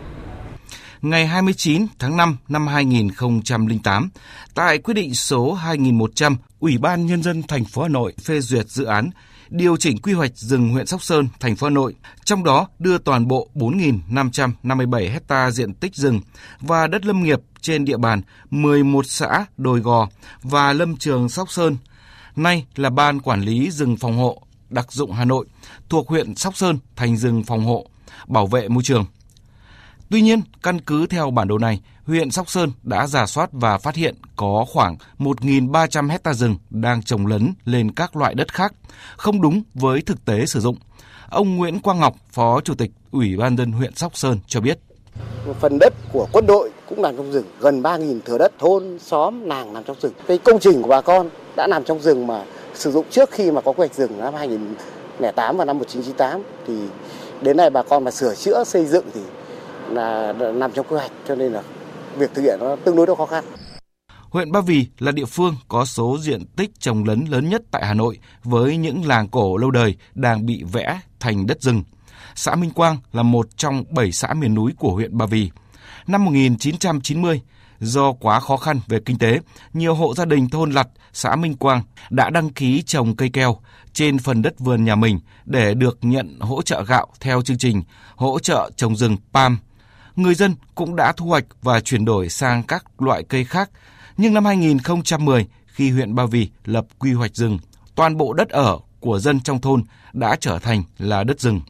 Ngày 1.02 1.26
29 1.26 1.86
tháng 1.98 2.16
5 2.16 2.36
năm 2.48 2.66
2008, 2.66 4.10
tại 4.54 4.78
quyết 4.78 4.94
định 4.94 5.14
số 5.14 5.52
2100, 5.52 6.36
Ủy 6.60 6.78
ban 6.78 7.06
nhân 7.06 7.22
dân 7.22 7.42
thành 7.42 7.64
phố 7.64 7.82
Hà 7.82 7.88
Nội 7.88 8.12
phê 8.24 8.40
duyệt 8.40 8.68
dự 8.68 8.84
án 8.84 9.10
điều 9.48 9.76
chỉnh 9.76 9.98
quy 9.98 10.12
hoạch 10.12 10.36
rừng 10.36 10.68
huyện 10.68 10.86
Sóc 10.86 11.02
Sơn, 11.02 11.28
thành 11.40 11.56
phố 11.56 11.66
Hà 11.66 11.70
Nội, 11.70 11.94
trong 12.24 12.44
đó 12.44 12.68
đưa 12.78 12.98
toàn 12.98 13.28
bộ 13.28 13.48
4.557 13.54 15.12
hecta 15.12 15.50
diện 15.50 15.74
tích 15.74 15.94
rừng 15.94 16.20
và 16.60 16.86
đất 16.86 17.06
lâm 17.06 17.22
nghiệp 17.22 17.40
trên 17.60 17.84
địa 17.84 17.96
bàn 17.96 18.22
11 18.50 19.06
xã 19.06 19.46
Đồi 19.56 19.80
Gò 19.80 20.08
và 20.42 20.72
Lâm 20.72 20.96
Trường 20.96 21.28
Sóc 21.28 21.50
Sơn– 21.50 21.76
nay 22.36 22.66
là 22.76 22.90
Ban 22.90 23.20
Quản 23.20 23.40
lý 23.40 23.70
rừng 23.70 23.96
phòng 23.96 24.16
hộ 24.16 24.42
đặc 24.70 24.92
dụng 24.92 25.12
Hà 25.12 25.24
Nội 25.24 25.46
thuộc 25.88 26.08
huyện 26.08 26.34
Sóc 26.34 26.56
Sơn 26.56 26.78
thành 26.96 27.16
rừng 27.16 27.44
phòng 27.44 27.64
hộ, 27.64 27.86
bảo 28.26 28.46
vệ 28.46 28.68
môi 28.68 28.82
trường. 28.82 29.04
Tuy 30.10 30.20
nhiên, 30.20 30.42
căn 30.62 30.80
cứ 30.80 31.06
theo 31.06 31.30
bản 31.30 31.48
đồ 31.48 31.58
này, 31.58 31.80
huyện 32.06 32.30
Sóc 32.30 32.50
Sơn 32.50 32.72
đã 32.82 33.06
giả 33.06 33.26
soát 33.26 33.50
và 33.52 33.78
phát 33.78 33.94
hiện 33.94 34.14
có 34.36 34.64
khoảng 34.68 34.96
1.300 35.18 36.10
hecta 36.10 36.32
rừng 36.34 36.56
đang 36.70 37.02
trồng 37.02 37.26
lấn 37.26 37.54
lên 37.64 37.90
các 37.90 38.16
loại 38.16 38.34
đất 38.34 38.54
khác, 38.54 38.74
không 39.16 39.40
đúng 39.40 39.62
với 39.74 40.02
thực 40.02 40.24
tế 40.24 40.46
sử 40.46 40.60
dụng. 40.60 40.76
Ông 41.28 41.56
Nguyễn 41.56 41.80
Quang 41.80 42.00
Ngọc, 42.00 42.16
Phó 42.30 42.60
Chủ 42.60 42.74
tịch 42.74 42.90
Ủy 43.10 43.36
ban 43.36 43.56
dân 43.56 43.72
huyện 43.72 43.94
Sóc 43.94 44.16
Sơn 44.16 44.38
cho 44.46 44.60
biết. 44.60 44.78
Một 45.46 45.56
phần 45.60 45.78
đất 45.80 45.94
của 46.12 46.28
quân 46.32 46.46
đội 46.46 46.70
cũng 46.88 47.02
nằm 47.02 47.16
trong 47.16 47.32
rừng, 47.32 47.46
gần 47.60 47.82
3.000 47.82 48.20
thửa 48.24 48.38
đất 48.38 48.52
thôn, 48.58 48.98
xóm, 48.98 49.44
làng 49.44 49.72
nằm 49.72 49.84
trong 49.84 49.96
rừng. 50.00 50.12
Cái 50.26 50.38
công 50.38 50.60
trình 50.60 50.82
của 50.82 50.88
bà 50.88 51.00
con 51.00 51.30
đã 51.56 51.66
nằm 51.66 51.84
trong 51.84 52.00
rừng 52.00 52.26
mà 52.26 52.44
sử 52.74 52.92
dụng 52.92 53.06
trước 53.10 53.30
khi 53.30 53.50
mà 53.50 53.60
có 53.60 53.72
quy 53.72 53.78
hoạch 53.78 53.94
rừng 53.94 54.18
năm 54.18 54.34
2008 54.34 55.56
và 55.56 55.64
năm 55.64 55.78
1998 55.78 56.42
thì 56.66 56.74
đến 57.42 57.56
nay 57.56 57.70
bà 57.70 57.82
con 57.82 58.04
mà 58.04 58.10
sửa 58.10 58.34
chữa 58.34 58.64
xây 58.64 58.86
dựng 58.86 59.04
thì 59.14 59.20
là 59.90 60.32
nằm 60.32 60.72
trong 60.72 60.86
quy 60.88 60.96
hoạch 60.96 61.10
cho 61.28 61.34
nên 61.34 61.52
là 61.52 61.62
việc 62.16 62.34
thực 62.34 62.42
hiện 62.42 62.58
nó 62.60 62.76
tương 62.76 62.96
đối 62.96 63.06
là 63.06 63.14
khó 63.14 63.26
khăn. 63.26 63.44
Huyện 64.30 64.52
Ba 64.52 64.60
Vì 64.60 64.86
là 64.98 65.12
địa 65.12 65.24
phương 65.24 65.56
có 65.68 65.84
số 65.84 66.18
diện 66.20 66.46
tích 66.56 66.70
trồng 66.80 67.04
lấn 67.04 67.24
lớn 67.24 67.48
nhất 67.48 67.62
tại 67.70 67.86
Hà 67.86 67.94
Nội 67.94 68.18
với 68.44 68.76
những 68.76 69.06
làng 69.06 69.28
cổ 69.28 69.56
lâu 69.56 69.70
đời 69.70 69.96
đang 70.14 70.46
bị 70.46 70.64
vẽ 70.72 71.00
thành 71.20 71.46
đất 71.46 71.62
rừng. 71.62 71.82
Xã 72.34 72.54
Minh 72.54 72.70
Quang 72.70 72.98
là 73.12 73.22
một 73.22 73.56
trong 73.56 73.84
7 73.90 74.12
xã 74.12 74.34
miền 74.34 74.54
núi 74.54 74.72
của 74.78 74.92
huyện 74.92 75.18
Ba 75.18 75.26
Vì. 75.26 75.50
Năm 76.06 76.24
1990, 76.24 77.40
do 77.82 78.12
quá 78.12 78.40
khó 78.40 78.56
khăn 78.56 78.80
về 78.88 79.00
kinh 79.04 79.18
tế, 79.18 79.40
nhiều 79.72 79.94
hộ 79.94 80.14
gia 80.14 80.24
đình 80.24 80.48
thôn 80.48 80.70
Lặt, 80.70 80.88
xã 81.12 81.36
Minh 81.36 81.54
Quang 81.54 81.82
đã 82.10 82.30
đăng 82.30 82.50
ký 82.50 82.82
trồng 82.82 83.16
cây 83.16 83.30
keo 83.32 83.58
trên 83.92 84.18
phần 84.18 84.42
đất 84.42 84.58
vườn 84.58 84.84
nhà 84.84 84.94
mình 84.94 85.20
để 85.44 85.74
được 85.74 85.98
nhận 86.02 86.40
hỗ 86.40 86.62
trợ 86.62 86.84
gạo 86.84 87.06
theo 87.20 87.42
chương 87.42 87.58
trình 87.58 87.82
hỗ 88.16 88.38
trợ 88.38 88.70
trồng 88.76 88.96
rừng 88.96 89.16
PAM. 89.32 89.58
Người 90.16 90.34
dân 90.34 90.54
cũng 90.74 90.96
đã 90.96 91.12
thu 91.16 91.26
hoạch 91.26 91.44
và 91.62 91.80
chuyển 91.80 92.04
đổi 92.04 92.28
sang 92.28 92.62
các 92.62 93.02
loại 93.02 93.22
cây 93.22 93.44
khác. 93.44 93.70
Nhưng 94.16 94.34
năm 94.34 94.44
2010, 94.44 95.46
khi 95.66 95.90
huyện 95.90 96.14
Ba 96.14 96.26
Vì 96.26 96.48
lập 96.64 96.86
quy 96.98 97.12
hoạch 97.12 97.36
rừng, 97.36 97.58
toàn 97.94 98.16
bộ 98.16 98.32
đất 98.32 98.48
ở 98.48 98.78
của 99.00 99.18
dân 99.18 99.40
trong 99.40 99.60
thôn 99.60 99.82
đã 100.12 100.36
trở 100.40 100.58
thành 100.58 100.82
là 100.98 101.24
đất 101.24 101.40
rừng. 101.40 101.60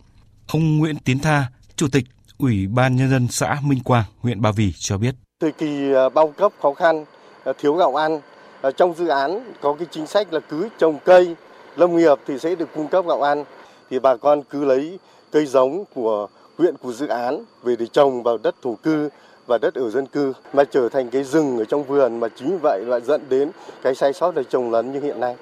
Ông 0.47 0.79
Nguyễn 0.79 0.97
Tiến 0.97 1.19
Tha, 1.19 1.47
Chủ 1.77 1.89
tịch 1.89 2.05
Ủy 2.39 2.67
ban 2.67 2.97
Nhân 2.97 3.11
dân 3.11 3.29
xã 3.29 3.61
Minh 3.63 3.81
Quang, 3.81 4.05
huyện 4.21 4.41
Ba 4.41 4.53
Vì 4.53 4.73
cho 4.79 4.99
biết. 4.99 5.15
Thời 5.43 5.53
kỳ 5.53 5.93
à, 5.93 6.09
bao 6.09 6.29
cấp 6.29 6.53
khó 6.63 6.73
khăn, 6.73 7.05
à, 7.45 7.53
thiếu 7.59 7.75
gạo 7.75 8.01
ăn, 8.01 8.21
à, 8.61 8.71
trong 8.71 8.95
dự 8.95 9.07
án 9.07 9.41
có 9.61 9.75
cái 9.79 9.87
chính 9.91 10.07
sách 10.07 10.33
là 10.33 10.41
cứ 10.41 10.69
trồng 10.79 10.99
cây 11.05 11.37
lâm 11.77 11.97
nghiệp 11.97 12.19
thì 12.27 12.39
sẽ 12.39 12.55
được 12.55 12.69
cung 12.75 12.89
cấp 12.89 13.05
gạo 13.09 13.23
ăn. 13.23 13.45
Thì 13.91 13.99
bà 13.99 14.17
con 14.17 14.43
cứ 14.43 14.65
lấy 14.65 14.99
cây 15.31 15.47
giống 15.47 15.85
của 15.95 16.29
huyện 16.59 16.77
của 16.77 16.93
dự 16.93 17.07
án 17.07 17.45
về 17.63 17.77
để 17.79 17.87
trồng 17.87 18.23
vào 18.23 18.39
đất 18.43 18.55
thổ 18.63 18.75
cư 18.83 19.09
và 19.47 19.59
đất 19.59 19.75
ở 19.75 19.91
dân 19.91 20.07
cư 20.07 20.33
mà 20.53 20.65
trở 20.65 20.89
thành 20.89 21.11
cái 21.11 21.25
rừng 21.25 21.59
ở 21.59 21.65
trong 21.65 21.85
vườn. 21.85 22.21
Mà 22.21 22.29
chính 22.39 22.59
vậy 22.63 22.85
lại 22.87 23.01
dẫn 23.01 23.23
đến 23.29 23.51
cái 23.83 23.95
sai 23.95 24.13
sót 24.13 24.37
là 24.37 24.43
trồng 24.51 24.71
lấn 24.71 24.93
như 24.93 25.01
hiện 25.01 25.21
nay. 25.21 25.37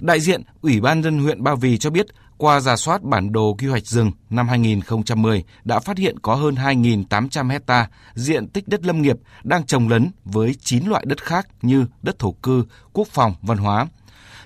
Đại 0.00 0.20
diện 0.20 0.42
Ủy 0.62 0.80
ban 0.80 1.02
dân 1.02 1.18
huyện 1.18 1.44
Ba 1.44 1.54
Vì 1.60 1.78
cho 1.78 1.90
biết 1.90 2.06
qua 2.38 2.60
giả 2.60 2.76
soát 2.76 3.02
bản 3.02 3.32
đồ 3.32 3.56
quy 3.58 3.66
hoạch 3.66 3.86
rừng 3.86 4.12
năm 4.30 4.48
2010 4.48 5.44
đã 5.64 5.78
phát 5.80 5.98
hiện 5.98 6.18
có 6.18 6.34
hơn 6.34 6.54
2.800 6.54 7.50
hecta 7.50 7.88
diện 8.14 8.48
tích 8.48 8.68
đất 8.68 8.84
lâm 8.84 9.02
nghiệp 9.02 9.16
đang 9.42 9.66
trồng 9.66 9.88
lấn 9.88 10.10
với 10.24 10.54
9 10.60 10.86
loại 10.86 11.04
đất 11.06 11.22
khác 11.22 11.48
như 11.62 11.86
đất 12.02 12.18
thổ 12.18 12.32
cư, 12.32 12.64
quốc 12.92 13.08
phòng, 13.08 13.34
văn 13.42 13.58
hóa. 13.58 13.86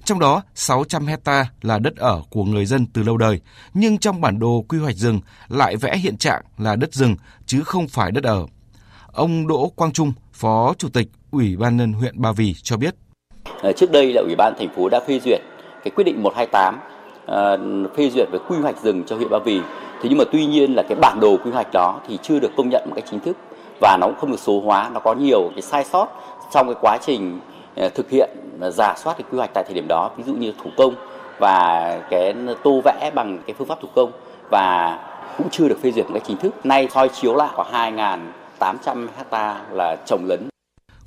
Trong 0.05 0.19
đó, 0.19 0.43
600 0.55 1.07
hecta 1.07 1.47
là 1.63 1.79
đất 1.79 1.97
ở 1.97 2.23
của 2.31 2.45
người 2.45 2.67
dân 2.67 2.87
từ 2.87 3.03
lâu 3.03 3.17
đời, 3.17 3.41
nhưng 3.75 3.99
trong 3.99 4.21
bản 4.21 4.39
đồ 4.39 4.65
quy 4.69 4.79
hoạch 4.79 4.97
rừng 4.97 5.21
lại 5.49 5.77
vẽ 5.77 5.97
hiện 5.97 6.17
trạng 6.17 6.43
là 6.59 6.77
đất 6.77 6.95
rừng 6.95 7.17
chứ 7.47 7.63
không 7.65 7.89
phải 7.89 8.13
đất 8.13 8.25
ở. 8.25 8.47
Ông 9.13 9.47
Đỗ 9.47 9.73
Quang 9.77 9.93
Trung, 9.93 10.13
Phó 10.33 10.75
Chủ 10.79 10.89
tịch 10.89 11.09
Ủy 11.31 11.57
ban 11.57 11.77
nhân 11.77 11.93
huyện 11.93 12.23
Ba 12.23 12.33
Vì 12.33 12.55
cho 12.63 12.77
biết. 12.77 12.95
Ờ, 13.63 13.73
trước 13.73 13.91
đây 13.91 14.13
là 14.13 14.23
Ủy 14.23 14.35
ban 14.37 14.55
thành 14.59 14.69
phố 14.77 14.89
đã 14.89 15.01
phê 15.09 15.21
duyệt 15.25 15.41
cái 15.85 15.91
quyết 15.95 16.05
định 16.05 16.23
128 16.23 16.81
Ờ, 17.29 17.59
phê 17.97 18.11
duyệt 18.11 18.29
về 18.33 18.39
quy 18.49 18.57
hoạch 18.59 18.83
rừng 18.83 19.05
cho 19.07 19.17
huyện 19.17 19.31
Ba 19.31 19.39
Vì. 19.39 19.61
Thế 20.03 20.09
nhưng 20.09 20.19
mà 20.19 20.25
tuy 20.33 20.47
nhiên 20.47 20.75
là 20.75 20.83
cái 20.83 20.99
bản 21.01 21.21
đồ 21.21 21.37
quy 21.45 21.51
hoạch 21.51 21.73
đó 21.73 22.01
thì 22.09 22.19
chưa 22.23 22.39
được 22.39 22.51
công 22.57 22.69
nhận 22.69 22.83
một 22.87 22.93
cách 22.97 23.05
chính 23.11 23.21
thức 23.21 23.37
và 23.81 23.97
nó 24.01 24.07
cũng 24.07 24.17
không 24.21 24.31
được 24.31 24.41
số 24.41 24.61
hóa, 24.61 24.91
nó 24.95 25.01
có 25.01 25.15
nhiều 25.15 25.51
cái 25.55 25.63
sai 25.63 25.85
sót 25.85 26.07
trong 26.53 26.67
cái 26.67 26.77
quá 26.81 26.99
trình 27.07 27.41
ờ, 27.77 27.89
thực 27.89 28.11
hiện 28.11 28.31
giả 28.73 28.95
soát 28.97 29.15
cái 29.19 29.25
quy 29.31 29.39
hoạch 29.39 29.51
tại 29.55 29.65
thời 29.65 29.75
điểm 29.75 29.87
đó, 29.89 30.11
ví 30.17 30.25
dụ 30.27 30.35
như 30.35 30.53
thủ 30.65 30.71
công 30.77 30.95
và 31.41 32.01
cái 32.11 32.35
tô 32.65 32.81
vẽ 32.85 33.11
bằng 33.15 33.39
cái 33.47 33.55
phương 33.59 33.69
pháp 33.69 33.81
thủ 33.81 33.89
công 33.95 34.13
và 34.51 34.99
cũng 35.39 35.49
chưa 35.51 35.69
được 35.69 35.79
phê 35.83 35.93
duyệt 35.93 36.07
một 36.07 36.11
cách 36.15 36.23
chính 36.27 36.37
thức. 36.37 36.67
Nay 36.67 36.89
soi 36.95 37.09
chiếu 37.09 37.35
lại 37.35 37.49
khoảng 37.55 37.97
2.800 38.61 39.07
hecta 39.17 39.61
là 39.73 39.97
trồng 40.07 40.25
lấn. 40.25 40.49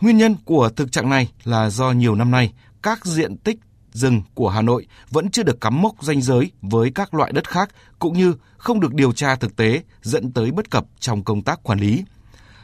Nguyên 0.01 0.17
nhân 0.17 0.35
của 0.45 0.69
thực 0.75 0.91
trạng 0.91 1.09
này 1.09 1.27
là 1.43 1.69
do 1.69 1.91
nhiều 1.91 2.15
năm 2.15 2.31
nay 2.31 2.51
các 2.83 3.05
diện 3.05 3.37
tích 3.37 3.57
rừng 3.93 4.21
của 4.33 4.50
Hà 4.50 4.62
Nội 4.62 4.88
vẫn 5.10 5.31
chưa 5.31 5.43
được 5.43 5.62
cắm 5.62 5.81
mốc 5.81 6.03
danh 6.03 6.21
giới 6.21 6.51
với 6.62 6.91
các 6.95 7.13
loại 7.13 7.31
đất 7.31 7.50
khác 7.50 7.69
cũng 8.00 8.13
như 8.13 8.33
không 8.57 8.79
được 8.79 8.93
điều 8.93 9.12
tra 9.12 9.36
thực 9.36 9.55
tế 9.55 9.81
dẫn 10.01 10.31
tới 10.31 10.51
bất 10.51 10.71
cập 10.71 10.86
trong 11.00 11.24
công 11.24 11.41
tác 11.41 11.63
quản 11.63 11.79
lý. 11.79 12.03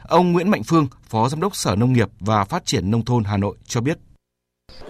Ông 0.08 0.32
Nguyễn 0.32 0.50
Mạnh 0.50 0.62
Phương, 0.62 0.86
Phó 1.08 1.28
Giám 1.28 1.40
đốc 1.40 1.56
Sở 1.56 1.76
Nông 1.76 1.92
nghiệp 1.92 2.08
và 2.20 2.44
Phát 2.44 2.66
triển 2.66 2.90
Nông 2.90 3.04
thôn 3.04 3.24
Hà 3.24 3.36
Nội 3.36 3.56
cho 3.66 3.80
biết. 3.80 3.98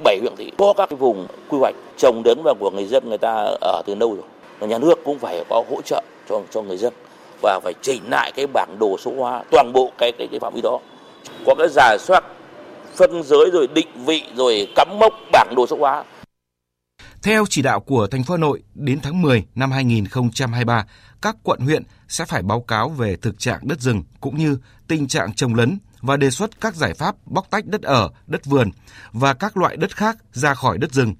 Bảy 0.04 0.18
huyện 0.20 0.34
thì 0.38 0.52
có 0.58 0.74
các 0.76 0.90
vùng 0.98 1.26
quy 1.48 1.58
hoạch 1.58 1.74
trồng 1.96 2.22
đến 2.22 2.38
và 2.44 2.54
của 2.60 2.70
người 2.70 2.86
dân 2.86 3.08
người 3.08 3.18
ta 3.18 3.54
ở 3.60 3.82
từ 3.86 3.94
lâu 3.94 4.14
rồi. 4.14 4.68
Nhà 4.68 4.78
nước 4.78 4.94
cũng 5.04 5.18
phải 5.18 5.44
có 5.48 5.64
hỗ 5.70 5.82
trợ 5.82 6.02
cho 6.28 6.42
cho 6.50 6.62
người 6.62 6.76
dân 6.76 6.92
và 7.42 7.60
phải 7.64 7.72
chỉnh 7.82 8.02
lại 8.10 8.32
cái 8.36 8.46
bản 8.46 8.76
đồ 8.80 8.96
số 8.98 9.12
hóa 9.16 9.42
toàn 9.50 9.72
bộ 9.72 9.92
cái 9.98 10.12
cái, 10.18 10.28
cái 10.30 10.40
phạm 10.40 10.54
vi 10.54 10.60
đó. 10.60 10.78
Có 11.46 11.54
cái 11.58 11.68
giả 11.70 11.96
soát 12.00 12.24
phân 12.96 13.22
giới 13.22 13.50
rồi 13.52 13.66
định 13.74 13.88
vị 14.06 14.22
rồi 14.36 14.68
cắm 14.76 14.98
mốc 15.00 15.12
bảng 15.32 15.54
đồ 15.56 15.66
số 15.66 15.76
hóa. 15.80 16.04
Theo 17.22 17.44
chỉ 17.50 17.62
đạo 17.62 17.80
của 17.80 18.06
thành 18.06 18.24
phố 18.24 18.34
Hà 18.34 18.38
Nội, 18.38 18.62
đến 18.74 19.00
tháng 19.00 19.22
10 19.22 19.44
năm 19.54 19.70
2023, 19.70 20.86
các 21.22 21.36
quận 21.42 21.60
huyện 21.60 21.82
sẽ 22.08 22.24
phải 22.24 22.42
báo 22.42 22.60
cáo 22.60 22.88
về 22.88 23.16
thực 23.16 23.38
trạng 23.38 23.68
đất 23.68 23.80
rừng 23.80 24.02
cũng 24.20 24.38
như 24.38 24.58
tình 24.88 25.08
trạng 25.08 25.34
trồng 25.34 25.54
lấn 25.54 25.78
và 26.00 26.16
đề 26.16 26.30
xuất 26.30 26.60
các 26.60 26.74
giải 26.74 26.94
pháp 26.94 27.14
bóc 27.26 27.46
tách 27.50 27.66
đất 27.66 27.82
ở, 27.82 28.10
đất 28.26 28.44
vườn 28.44 28.70
và 29.12 29.34
các 29.34 29.56
loại 29.56 29.76
đất 29.76 29.96
khác 29.96 30.16
ra 30.32 30.54
khỏi 30.54 30.78
đất 30.78 30.92
rừng, 30.92 31.14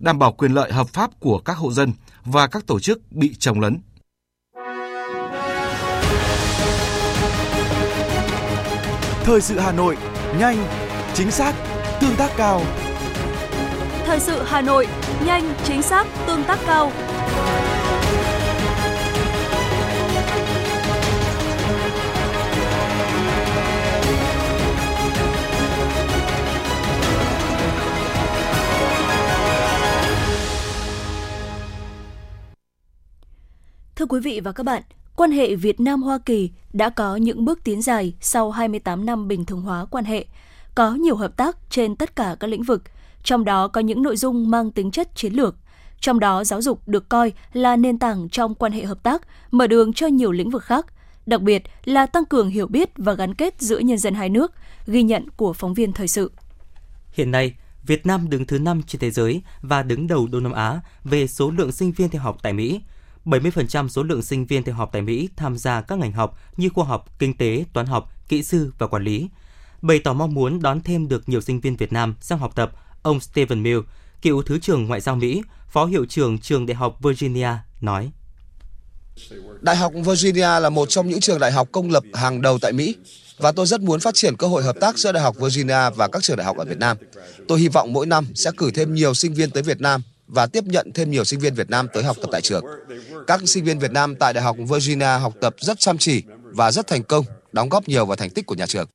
đảm 0.00 0.18
bảo 0.18 0.32
quyền 0.32 0.52
lợi 0.52 0.72
hợp 0.72 0.88
pháp 0.88 1.10
của 1.20 1.38
các 1.38 1.56
hộ 1.56 1.72
dân 1.72 1.92
và 2.24 2.46
các 2.46 2.66
tổ 2.66 2.80
chức 2.80 3.12
bị 3.12 3.34
trồng 3.34 3.60
lấn. 3.60 3.80
Thời 9.24 9.40
sự 9.40 9.58
Hà 9.58 9.72
Nội, 9.72 9.96
nhanh, 10.38 10.66
chính 11.14 11.30
xác, 11.30 11.54
tương 12.00 12.16
tác 12.16 12.30
cao. 12.36 12.62
Thời 14.06 14.20
sự 14.20 14.42
Hà 14.46 14.60
Nội, 14.60 14.86
nhanh, 15.24 15.54
chính 15.64 15.82
xác, 15.82 16.06
tương 16.26 16.44
tác 16.44 16.58
cao. 16.66 16.92
Thưa 33.96 34.06
quý 34.06 34.20
vị 34.20 34.40
và 34.40 34.52
các 34.52 34.62
bạn, 34.62 34.82
quan 35.16 35.30
hệ 35.30 35.54
Việt 35.54 35.80
Nam 35.80 36.02
Hoa 36.02 36.18
Kỳ 36.18 36.50
đã 36.72 36.90
có 36.90 37.16
những 37.16 37.44
bước 37.44 37.64
tiến 37.64 37.82
dài 37.82 38.14
sau 38.20 38.50
28 38.50 39.06
năm 39.06 39.28
bình 39.28 39.44
thường 39.44 39.62
hóa 39.62 39.86
quan 39.90 40.04
hệ, 40.04 40.26
có 40.74 40.94
nhiều 40.94 41.16
hợp 41.16 41.36
tác 41.36 41.56
trên 41.70 41.96
tất 41.96 42.16
cả 42.16 42.36
các 42.40 42.46
lĩnh 42.46 42.62
vực, 42.62 42.82
trong 43.26 43.44
đó 43.44 43.68
có 43.68 43.80
những 43.80 44.02
nội 44.02 44.16
dung 44.16 44.50
mang 44.50 44.70
tính 44.70 44.90
chất 44.90 45.14
chiến 45.14 45.32
lược. 45.32 45.56
Trong 46.00 46.20
đó 46.20 46.44
giáo 46.44 46.62
dục 46.62 46.88
được 46.88 47.08
coi 47.08 47.32
là 47.52 47.76
nền 47.76 47.98
tảng 47.98 48.28
trong 48.28 48.54
quan 48.54 48.72
hệ 48.72 48.84
hợp 48.84 49.02
tác, 49.02 49.22
mở 49.50 49.66
đường 49.66 49.92
cho 49.92 50.06
nhiều 50.06 50.32
lĩnh 50.32 50.50
vực 50.50 50.64
khác, 50.64 50.86
đặc 51.26 51.42
biệt 51.42 51.62
là 51.84 52.06
tăng 52.06 52.24
cường 52.24 52.48
hiểu 52.48 52.66
biết 52.66 52.90
và 52.96 53.14
gắn 53.14 53.34
kết 53.34 53.60
giữa 53.60 53.78
nhân 53.78 53.98
dân 53.98 54.14
hai 54.14 54.28
nước, 54.28 54.52
ghi 54.86 55.02
nhận 55.02 55.30
của 55.30 55.52
phóng 55.52 55.74
viên 55.74 55.92
thời 55.92 56.08
sự. 56.08 56.30
Hiện 57.12 57.30
nay, 57.30 57.54
Việt 57.86 58.06
Nam 58.06 58.30
đứng 58.30 58.46
thứ 58.46 58.58
5 58.58 58.82
trên 58.82 59.00
thế 59.00 59.10
giới 59.10 59.42
và 59.62 59.82
đứng 59.82 60.06
đầu 60.06 60.26
Đông 60.26 60.42
Nam 60.42 60.52
Á 60.52 60.80
về 61.04 61.26
số 61.26 61.50
lượng 61.50 61.72
sinh 61.72 61.92
viên 61.92 62.08
theo 62.08 62.22
học 62.22 62.38
tại 62.42 62.52
Mỹ. 62.52 62.80
70% 63.24 63.88
số 63.88 64.02
lượng 64.02 64.22
sinh 64.22 64.46
viên 64.46 64.62
theo 64.62 64.74
học 64.74 64.88
tại 64.92 65.02
Mỹ 65.02 65.28
tham 65.36 65.56
gia 65.56 65.80
các 65.80 65.98
ngành 65.98 66.12
học 66.12 66.38
như 66.56 66.68
khoa 66.68 66.84
học, 66.84 67.18
kinh 67.18 67.36
tế, 67.36 67.64
toán 67.72 67.86
học, 67.86 68.12
kỹ 68.28 68.42
sư 68.42 68.72
và 68.78 68.86
quản 68.86 69.04
lý. 69.04 69.28
Bày 69.82 69.98
tỏ 69.98 70.12
mong 70.12 70.34
muốn 70.34 70.62
đón 70.62 70.80
thêm 70.80 71.08
được 71.08 71.28
nhiều 71.28 71.40
sinh 71.40 71.60
viên 71.60 71.76
Việt 71.76 71.92
Nam 71.92 72.14
sang 72.20 72.38
học 72.38 72.54
tập, 72.54 72.72
ông 73.06 73.20
Stephen 73.20 73.62
Mill, 73.62 73.78
cựu 74.22 74.42
Thứ 74.42 74.58
trưởng 74.58 74.86
Ngoại 74.86 75.00
giao 75.00 75.16
Mỹ, 75.16 75.42
Phó 75.68 75.84
Hiệu 75.84 76.06
trưởng 76.08 76.38
Trường 76.38 76.66
Đại 76.66 76.74
học 76.74 76.96
Virginia, 77.02 77.48
nói. 77.80 78.10
Đại 79.60 79.76
học 79.76 79.92
Virginia 80.04 80.60
là 80.60 80.70
một 80.70 80.88
trong 80.88 81.08
những 81.08 81.20
trường 81.20 81.38
đại 81.38 81.52
học 81.52 81.68
công 81.72 81.90
lập 81.90 82.04
hàng 82.14 82.42
đầu 82.42 82.58
tại 82.58 82.72
Mỹ 82.72 82.96
và 83.38 83.52
tôi 83.52 83.66
rất 83.66 83.80
muốn 83.80 84.00
phát 84.00 84.14
triển 84.14 84.36
cơ 84.36 84.46
hội 84.46 84.62
hợp 84.62 84.76
tác 84.80 84.98
giữa 84.98 85.12
Đại 85.12 85.22
học 85.22 85.36
Virginia 85.38 85.90
và 85.96 86.08
các 86.08 86.22
trường 86.22 86.36
đại 86.36 86.44
học 86.44 86.56
ở 86.56 86.64
Việt 86.64 86.78
Nam. 86.78 86.96
Tôi 87.48 87.60
hy 87.60 87.68
vọng 87.68 87.92
mỗi 87.92 88.06
năm 88.06 88.26
sẽ 88.34 88.50
cử 88.56 88.70
thêm 88.70 88.94
nhiều 88.94 89.14
sinh 89.14 89.34
viên 89.34 89.50
tới 89.50 89.62
Việt 89.62 89.80
Nam 89.80 90.02
và 90.26 90.46
tiếp 90.46 90.64
nhận 90.64 90.92
thêm 90.94 91.10
nhiều 91.10 91.24
sinh 91.24 91.40
viên 91.40 91.54
Việt 91.54 91.70
Nam 91.70 91.88
tới 91.94 92.02
học 92.02 92.16
tập 92.20 92.28
tại 92.32 92.40
trường. 92.40 92.64
Các 93.26 93.40
sinh 93.46 93.64
viên 93.64 93.78
Việt 93.78 93.92
Nam 93.92 94.14
tại 94.14 94.32
Đại 94.32 94.44
học 94.44 94.56
Virginia 94.68 95.18
học 95.18 95.34
tập 95.40 95.54
rất 95.58 95.80
chăm 95.80 95.98
chỉ 95.98 96.22
và 96.42 96.72
rất 96.72 96.86
thành 96.86 97.02
công, 97.02 97.24
đóng 97.52 97.68
góp 97.68 97.88
nhiều 97.88 98.06
vào 98.06 98.16
thành 98.16 98.30
tích 98.30 98.46
của 98.46 98.54
nhà 98.54 98.66
trường. 98.66 98.88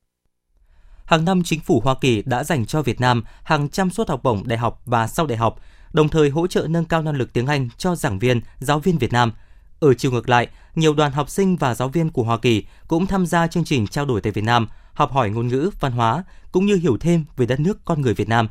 Hàng 1.12 1.24
năm, 1.24 1.42
chính 1.42 1.60
phủ 1.60 1.80
Hoa 1.84 1.94
Kỳ 2.00 2.22
đã 2.26 2.44
dành 2.44 2.66
cho 2.66 2.82
Việt 2.82 3.00
Nam 3.00 3.24
hàng 3.42 3.68
trăm 3.68 3.90
suất 3.90 4.08
học 4.08 4.22
bổng 4.22 4.48
đại 4.48 4.58
học 4.58 4.82
và 4.86 5.06
sau 5.06 5.26
đại 5.26 5.38
học, 5.38 5.60
đồng 5.92 6.08
thời 6.08 6.30
hỗ 6.30 6.46
trợ 6.46 6.66
nâng 6.70 6.84
cao 6.84 7.02
năng 7.02 7.16
lực 7.16 7.32
tiếng 7.32 7.46
Anh 7.46 7.68
cho 7.78 7.94
giảng 7.94 8.18
viên, 8.18 8.40
giáo 8.60 8.78
viên 8.78 8.98
Việt 8.98 9.12
Nam. 9.12 9.32
Ở 9.80 9.94
chiều 9.94 10.12
ngược 10.12 10.28
lại, 10.28 10.48
nhiều 10.74 10.94
đoàn 10.94 11.12
học 11.12 11.30
sinh 11.30 11.56
và 11.56 11.74
giáo 11.74 11.88
viên 11.88 12.10
của 12.10 12.22
Hoa 12.22 12.38
Kỳ 12.38 12.64
cũng 12.88 13.06
tham 13.06 13.26
gia 13.26 13.46
chương 13.46 13.64
trình 13.64 13.86
trao 13.86 14.04
đổi 14.04 14.20
tại 14.20 14.32
Việt 14.32 14.44
Nam, 14.44 14.66
học 14.92 15.12
hỏi 15.12 15.30
ngôn 15.30 15.48
ngữ, 15.48 15.70
văn 15.80 15.92
hóa, 15.92 16.24
cũng 16.52 16.66
như 16.66 16.74
hiểu 16.74 16.96
thêm 17.00 17.24
về 17.36 17.46
đất 17.46 17.60
nước 17.60 17.78
con 17.84 18.00
người 18.00 18.14
Việt 18.14 18.28
Nam. 18.28 18.48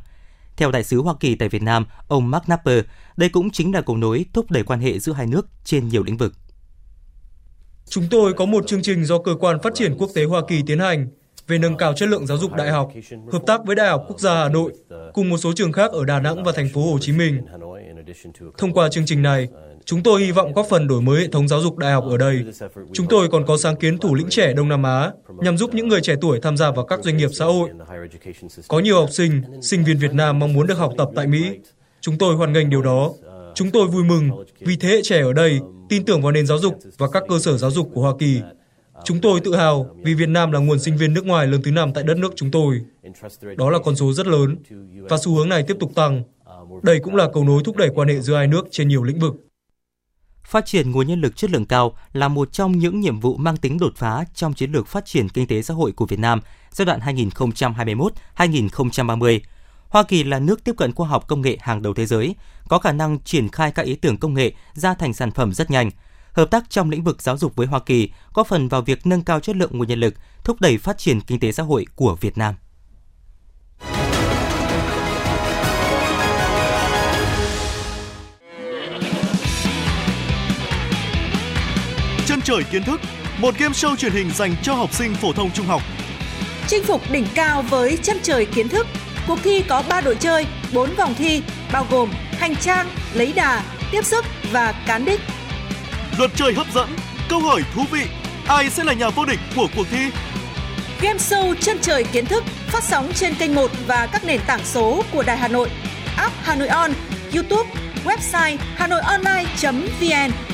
Theo 0.58 0.72
đại 0.72 0.84
sứ 0.84 1.02
Hoa 1.02 1.14
Kỳ 1.20 1.36
tại 1.36 1.50
Việt 1.50 1.62
Nam, 1.62 1.86
ông 2.08 2.32
Mark 2.32 2.50
Napper, 2.50 2.84
đây 3.18 3.30
cũng 3.30 3.50
chính 3.50 3.74
là 3.74 3.82
cầu 3.82 3.98
nối 3.98 4.26
thúc 4.34 4.52
đẩy 4.52 4.64
quan 4.64 4.80
hệ 4.80 5.00
giữa 5.00 5.14
hai 5.14 5.28
nước 5.28 5.48
trên 5.64 5.88
nhiều 5.88 6.04
lĩnh 6.04 6.18
vực. 6.18 6.34
Chúng 7.90 8.08
tôi 8.12 8.34
có 8.34 8.46
một 8.46 8.68
chương 8.68 8.82
trình 8.84 9.06
do 9.06 9.18
Cơ 9.20 9.36
quan 9.40 9.58
Phát 9.64 9.76
triển 9.76 9.96
Quốc 9.98 10.10
tế 10.16 10.24
Hoa 10.26 10.42
Kỳ 10.48 10.62
tiến 10.68 10.80
hành 10.80 11.08
về 11.52 11.58
nâng 11.58 11.78
cao 11.78 11.94
chất 11.94 12.10
lượng 12.10 12.28
giáo 12.28 12.38
dục 12.38 12.54
đại 12.54 12.70
học, 12.70 12.92
hợp 13.32 13.42
tác 13.46 13.66
với 13.66 13.76
Đại 13.76 13.90
học 13.90 14.06
Quốc 14.08 14.20
gia 14.20 14.36
Hà 14.36 14.50
Nội 14.50 14.72
cùng 15.14 15.30
một 15.30 15.38
số 15.38 15.54
trường 15.56 15.72
khác 15.72 15.92
ở 15.92 16.06
Đà 16.06 16.20
Nẵng 16.20 16.44
và 16.44 16.52
thành 16.52 16.70
phố 16.74 16.92
Hồ 16.92 17.00
Chí 17.00 17.12
Minh. 17.12 17.42
Thông 18.58 18.74
qua 18.74 18.90
chương 18.90 19.06
trình 19.06 19.22
này, 19.22 19.48
chúng 19.86 20.04
tôi 20.04 20.22
hy 20.22 20.32
vọng 20.32 20.54
góp 20.54 20.68
phần 20.70 20.88
đổi 20.88 21.02
mới 21.02 21.22
hệ 21.22 21.28
thống 21.28 21.48
giáo 21.48 21.62
dục 21.62 21.78
đại 21.78 21.92
học 21.92 22.06
ở 22.10 22.18
đây. 22.18 22.46
Chúng 22.94 23.08
tôi 23.08 23.28
còn 23.30 23.46
có 23.46 23.58
sáng 23.58 23.76
kiến 23.76 23.98
thủ 23.98 24.16
lĩnh 24.16 24.30
trẻ 24.30 24.54
Đông 24.54 24.70
Nam 24.70 24.84
Á 24.84 25.12
nhằm 25.28 25.58
giúp 25.58 25.74
những 25.74 25.88
người 25.88 26.02
trẻ 26.02 26.16
tuổi 26.22 26.40
tham 26.42 26.58
gia 26.58 26.72
vào 26.72 26.86
các 26.86 27.04
doanh 27.04 27.18
nghiệp 27.18 27.30
xã 27.34 27.46
hội. 27.46 27.70
Có 28.68 28.80
nhiều 28.80 29.00
học 29.00 29.10
sinh, 29.12 29.42
sinh 29.62 29.84
viên 29.84 29.98
Việt 29.98 30.14
Nam 30.14 30.40
mong 30.40 30.54
muốn 30.54 30.68
được 30.68 30.78
học 30.78 30.94
tập 30.98 31.10
tại 31.16 31.28
Mỹ. 31.28 31.60
Chúng 32.02 32.18
tôi 32.18 32.36
hoan 32.36 32.54
nghênh 32.54 32.70
điều 32.70 32.82
đó. 32.82 33.12
Chúng 33.56 33.72
tôi 33.72 33.88
vui 33.88 34.04
mừng 34.04 34.30
vì 34.60 34.76
thế 34.76 34.90
hệ 34.90 35.02
trẻ 35.04 35.22
ở 35.22 35.34
đây 35.34 35.60
tin 35.90 36.06
tưởng 36.06 36.22
vào 36.22 36.32
nền 36.32 36.48
giáo 36.48 36.60
dục 36.60 36.80
và 36.98 37.08
các 37.10 37.24
cơ 37.30 37.40
sở 37.40 37.58
giáo 37.58 37.72
dục 37.72 37.90
của 37.94 38.02
Hoa 38.02 38.14
Kỳ 38.20 38.42
Chúng 39.06 39.22
tôi 39.22 39.40
tự 39.40 39.56
hào 39.56 39.96
vì 40.04 40.14
Việt 40.14 40.30
Nam 40.30 40.52
là 40.52 40.60
nguồn 40.60 40.80
sinh 40.80 40.98
viên 40.98 41.14
nước 41.14 41.26
ngoài 41.26 41.48
lớn 41.48 41.62
thứ 41.64 41.72
năm 41.72 41.94
tại 41.94 42.04
đất 42.04 42.18
nước 42.18 42.34
chúng 42.36 42.52
tôi. 42.52 42.82
Đó 43.58 43.70
là 43.70 43.80
con 43.86 43.96
số 43.96 44.14
rất 44.14 44.28
lớn 44.28 44.56
và 45.10 45.18
xu 45.18 45.36
hướng 45.36 45.50
này 45.50 45.64
tiếp 45.68 45.78
tục 45.80 45.92
tăng. 45.96 46.24
Đây 46.84 47.00
cũng 47.04 47.16
là 47.16 47.30
cầu 47.34 47.44
nối 47.44 47.64
thúc 47.66 47.76
đẩy 47.76 47.90
quan 47.96 48.08
hệ 48.08 48.22
giữa 48.22 48.36
hai 48.36 48.48
nước 48.48 48.68
trên 48.72 48.88
nhiều 48.88 49.04
lĩnh 49.04 49.20
vực. 49.20 49.36
Phát 50.44 50.66
triển 50.66 50.92
nguồn 50.92 51.08
nhân 51.08 51.22
lực 51.22 51.36
chất 51.36 51.52
lượng 51.52 51.66
cao 51.66 51.98
là 52.14 52.28
một 52.28 52.54
trong 52.54 52.72
những 52.72 53.00
nhiệm 53.00 53.20
vụ 53.20 53.38
mang 53.38 53.58
tính 53.58 53.80
đột 53.80 53.94
phá 53.96 54.24
trong 54.34 54.54
chiến 54.54 54.72
lược 54.72 54.88
phát 54.88 55.06
triển 55.06 55.30
kinh 55.30 55.48
tế 55.48 55.62
xã 55.62 55.74
hội 55.74 55.92
của 55.92 56.06
Việt 56.06 56.20
Nam 56.20 56.40
giai 56.72 56.86
đoạn 56.86 57.00
2021-2030. 58.38 59.40
Hoa 59.90 60.04
Kỳ 60.04 60.24
là 60.24 60.40
nước 60.40 60.64
tiếp 60.64 60.74
cận 60.78 60.94
khoa 60.94 61.08
học 61.08 61.28
công 61.28 61.42
nghệ 61.42 61.58
hàng 61.60 61.82
đầu 61.82 61.94
thế 61.94 62.06
giới, 62.06 62.36
có 62.68 62.80
khả 62.80 62.92
năng 62.92 63.20
triển 63.20 63.50
khai 63.50 63.72
các 63.72 63.86
ý 63.86 63.96
tưởng 63.96 64.18
công 64.18 64.34
nghệ 64.34 64.54
ra 64.74 64.94
thành 64.94 65.14
sản 65.14 65.32
phẩm 65.32 65.54
rất 65.54 65.72
nhanh. 65.72 65.90
Hợp 66.34 66.52
tác 66.52 66.70
trong 66.70 66.90
lĩnh 66.90 67.04
vực 67.04 67.22
giáo 67.22 67.38
dục 67.38 67.56
với 67.56 67.68
Hoa 67.68 67.80
Kỳ 67.80 68.10
góp 68.34 68.48
phần 68.48 68.68
vào 68.68 68.82
việc 68.82 69.06
nâng 69.06 69.24
cao 69.24 69.40
chất 69.40 69.56
lượng 69.56 69.72
nguồn 69.74 69.88
nhân 69.88 70.00
lực, 70.00 70.14
thúc 70.44 70.62
đẩy 70.62 70.78
phát 70.78 70.98
triển 70.98 71.22
kinh 71.22 71.40
tế 71.40 71.52
xã 71.52 71.64
hội 71.64 71.86
của 71.96 72.18
Việt 72.22 72.38
Nam. 72.38 72.56
Chân 82.26 82.42
trời 82.42 82.64
kiến 82.72 82.84
thức, 82.84 83.02
một 83.38 83.58
game 83.58 83.74
show 83.74 83.96
truyền 83.96 84.12
hình 84.12 84.32
dành 84.32 84.56
cho 84.64 84.74
học 84.74 84.94
sinh 84.94 85.16
phổ 85.16 85.34
thông 85.34 85.52
trung 85.52 85.66
học. 85.66 85.82
Chinh 86.68 86.84
phục 86.84 87.02
đỉnh 87.12 87.28
cao 87.36 87.62
với 87.62 87.98
chân 88.04 88.18
trời 88.24 88.46
kiến 88.46 88.70
thức. 88.70 88.88
Cuộc 89.28 89.40
thi 89.44 89.64
có 89.70 89.84
3 89.90 90.02
đội 90.02 90.16
chơi, 90.16 90.48
4 90.74 90.96
vòng 90.96 91.14
thi, 91.18 91.44
bao 91.72 91.88
gồm 91.92 92.12
hành 92.32 92.56
trang, 92.56 92.90
lấy 93.14 93.34
đà, 93.34 93.64
tiếp 93.92 94.06
sức 94.06 94.26
và 94.52 94.84
cán 94.88 95.06
đích. 95.06 95.20
Luật 96.22 96.32
chơi 96.36 96.54
hấp 96.54 96.68
dẫn, 96.74 96.90
câu 97.30 97.40
hỏi 97.40 97.62
thú 97.76 97.82
vị, 97.92 98.06
ai 98.48 98.70
sẽ 98.70 98.84
là 98.84 98.94
nhà 98.94 99.10
vô 99.10 99.26
địch 99.26 99.40
của 99.56 99.68
cuộc 99.76 99.88
thi? 99.92 100.10
Game 101.02 101.20
show 101.20 101.56
chân 101.62 101.78
trời 101.82 102.04
kiến 102.04 102.26
thức 102.26 102.44
phát 102.68 102.84
sóng 102.84 103.12
trên 103.16 103.36
kênh 103.36 103.56
1 103.56 103.72
và 103.88 104.08
các 104.12 104.26
nền 104.26 104.40
tảng 104.48 104.66
số 104.66 105.04
của 105.12 105.24
Đài 105.24 105.38
Hà 105.38 105.48
Nội, 105.48 105.70
app 106.16 106.34
Hà 106.44 106.56
Nội 106.56 106.68
On, 106.68 106.92
YouTube, 107.34 107.70
website 108.06 108.58
hanoionline.vn. 108.76 110.51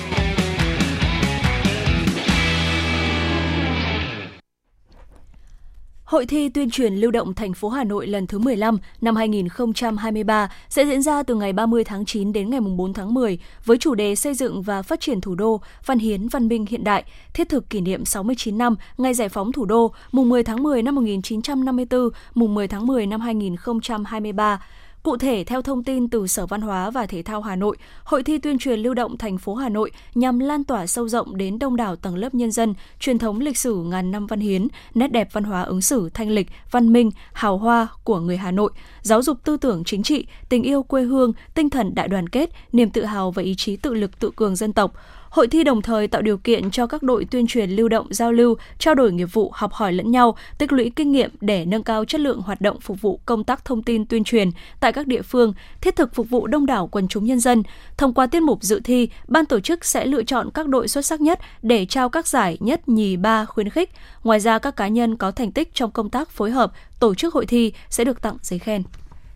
Hội 6.07 6.25
thi 6.25 6.49
tuyên 6.49 6.69
truyền 6.69 6.95
lưu 6.95 7.11
động 7.11 7.33
thành 7.33 7.53
phố 7.53 7.69
Hà 7.69 7.83
Nội 7.83 8.07
lần 8.07 8.27
thứ 8.27 8.39
15 8.39 8.77
năm 9.01 9.15
2023 9.15 10.51
sẽ 10.69 10.85
diễn 10.85 11.01
ra 11.01 11.23
từ 11.23 11.35
ngày 11.35 11.53
30 11.53 11.83
tháng 11.83 12.05
9 12.05 12.33
đến 12.33 12.49
ngày 12.49 12.59
4 12.59 12.93
tháng 12.93 13.13
10 13.13 13.39
với 13.65 13.77
chủ 13.77 13.95
đề 13.95 14.15
xây 14.15 14.33
dựng 14.33 14.61
và 14.61 14.81
phát 14.81 14.99
triển 14.99 15.21
thủ 15.21 15.35
đô, 15.35 15.61
văn 15.85 15.99
hiến, 15.99 16.27
văn 16.27 16.47
minh 16.47 16.65
hiện 16.69 16.83
đại, 16.83 17.03
thiết 17.33 17.49
thực 17.49 17.69
kỷ 17.69 17.81
niệm 17.81 18.05
69 18.05 18.57
năm 18.57 18.75
ngày 18.97 19.13
giải 19.13 19.29
phóng 19.29 19.51
thủ 19.51 19.65
đô, 19.65 19.91
mùng 20.11 20.29
10 20.29 20.43
tháng 20.43 20.63
10 20.63 20.81
năm 20.81 20.95
1954, 20.95 22.09
mùng 22.33 22.55
10 22.55 22.67
tháng 22.67 22.87
10 22.87 23.07
năm 23.07 23.21
2023. 23.21 24.59
Cụ 25.03 25.17
thể, 25.17 25.43
theo 25.43 25.61
thông 25.61 25.83
tin 25.83 26.09
từ 26.09 26.27
Sở 26.27 26.45
Văn 26.45 26.61
hóa 26.61 26.89
và 26.89 27.05
Thể 27.05 27.23
thao 27.23 27.41
Hà 27.41 27.55
Nội, 27.55 27.77
Hội 28.03 28.23
thi 28.23 28.37
tuyên 28.37 28.59
truyền 28.59 28.79
lưu 28.79 28.93
động 28.93 29.17
thành 29.17 29.37
phố 29.37 29.55
Hà 29.55 29.69
Nội 29.69 29.91
nhằm 30.15 30.39
lan 30.39 30.63
tỏa 30.63 30.87
sâu 30.87 31.07
rộng 31.09 31.37
đến 31.37 31.59
đông 31.59 31.75
đảo 31.75 31.95
tầng 31.95 32.15
lớp 32.15 32.33
nhân 32.35 32.51
dân 32.51 32.73
truyền 32.99 33.17
thống 33.17 33.39
lịch 33.39 33.57
sử 33.57 33.75
ngàn 33.75 34.11
năm 34.11 34.27
văn 34.27 34.39
hiến, 34.39 34.67
nét 34.93 35.07
đẹp 35.07 35.29
văn 35.31 35.43
hóa 35.43 35.61
ứng 35.61 35.81
xử 35.81 36.09
thanh 36.13 36.29
lịch, 36.29 36.47
văn 36.71 36.93
minh, 36.93 37.11
hào 37.33 37.57
hoa 37.57 37.87
của 38.03 38.19
người 38.19 38.37
Hà 38.37 38.51
Nội, 38.51 38.71
giáo 39.01 39.21
dục 39.21 39.37
tư 39.43 39.57
tưởng 39.57 39.83
chính 39.83 40.03
trị, 40.03 40.25
tình 40.49 40.63
yêu 40.63 40.83
quê 40.83 41.03
hương, 41.03 41.33
tinh 41.53 41.69
thần 41.69 41.95
đại 41.95 42.07
đoàn 42.07 42.29
kết, 42.29 42.49
niềm 42.71 42.89
tự 42.89 43.05
hào 43.05 43.31
và 43.31 43.43
ý 43.43 43.55
chí 43.57 43.75
tự 43.75 43.93
lực 43.93 44.19
tự 44.19 44.31
cường 44.35 44.55
dân 44.55 44.73
tộc. 44.73 44.93
Hội 45.29 45.47
thi 45.47 45.63
đồng 45.63 45.81
thời 45.81 46.07
tạo 46.07 46.21
điều 46.21 46.37
kiện 46.37 46.71
cho 46.71 46.87
các 46.87 47.03
đội 47.03 47.25
tuyên 47.25 47.47
truyền 47.47 47.69
lưu 47.69 47.89
động 47.89 48.07
giao 48.09 48.31
lưu, 48.31 48.55
trao 48.79 48.95
đổi 48.95 49.11
nghiệp 49.11 49.25
vụ, 49.33 49.51
học 49.53 49.73
hỏi 49.73 49.93
lẫn 49.93 50.11
nhau, 50.11 50.37
tích 50.57 50.71
lũy 50.71 50.91
kinh 50.95 51.11
nghiệm 51.11 51.31
để 51.41 51.65
nâng 51.65 51.83
cao 51.83 52.05
chất 52.05 52.21
lượng 52.21 52.41
hoạt 52.41 52.61
động 52.61 52.79
phục 52.81 53.01
vụ 53.01 53.19
công 53.25 53.43
tác 53.43 53.65
thông 53.65 53.83
tin 53.83 54.05
tuyên 54.05 54.23
truyền 54.23 54.49
tại 54.79 54.93
các 54.93 55.07
địa 55.07 55.21
phương, 55.21 55.53
thiết 55.81 55.95
thực 55.95 56.15
phục 56.15 56.29
vụ 56.29 56.47
đông 56.47 56.65
đảo 56.65 56.87
quần 56.87 57.07
chúng 57.07 57.25
nhân 57.25 57.39
dân. 57.39 57.63
Thông 57.97 58.13
qua 58.13 58.27
tiết 58.27 58.43
mục 58.43 58.63
dự 58.63 58.81
thi, 58.83 59.09
ban 59.27 59.45
tổ 59.45 59.59
chức 59.59 59.85
sẽ 59.85 60.05
lựa 60.05 60.23
chọn 60.23 60.49
các 60.53 60.67
đội 60.67 60.87
xuất 60.87 61.05
sắc 61.05 61.21
nhất 61.21 61.39
để 61.61 61.85
trao 61.85 62.09
các 62.09 62.27
giải 62.27 62.57
nhất, 62.59 62.89
nhì, 62.89 63.17
ba 63.17 63.45
khuyến 63.45 63.69
khích. 63.69 63.91
Ngoài 64.23 64.39
ra, 64.39 64.59
các 64.59 64.75
cá 64.75 64.87
nhân 64.87 65.15
có 65.15 65.31
thành 65.31 65.51
tích 65.51 65.73
trong 65.73 65.91
công 65.91 66.09
tác 66.09 66.29
phối 66.29 66.51
hợp, 66.51 66.71
tổ 66.99 67.15
chức 67.15 67.33
hội 67.33 67.45
thi 67.45 67.73
sẽ 67.89 68.03
được 68.03 68.21
tặng 68.21 68.37
giấy 68.41 68.59
khen. 68.59 68.83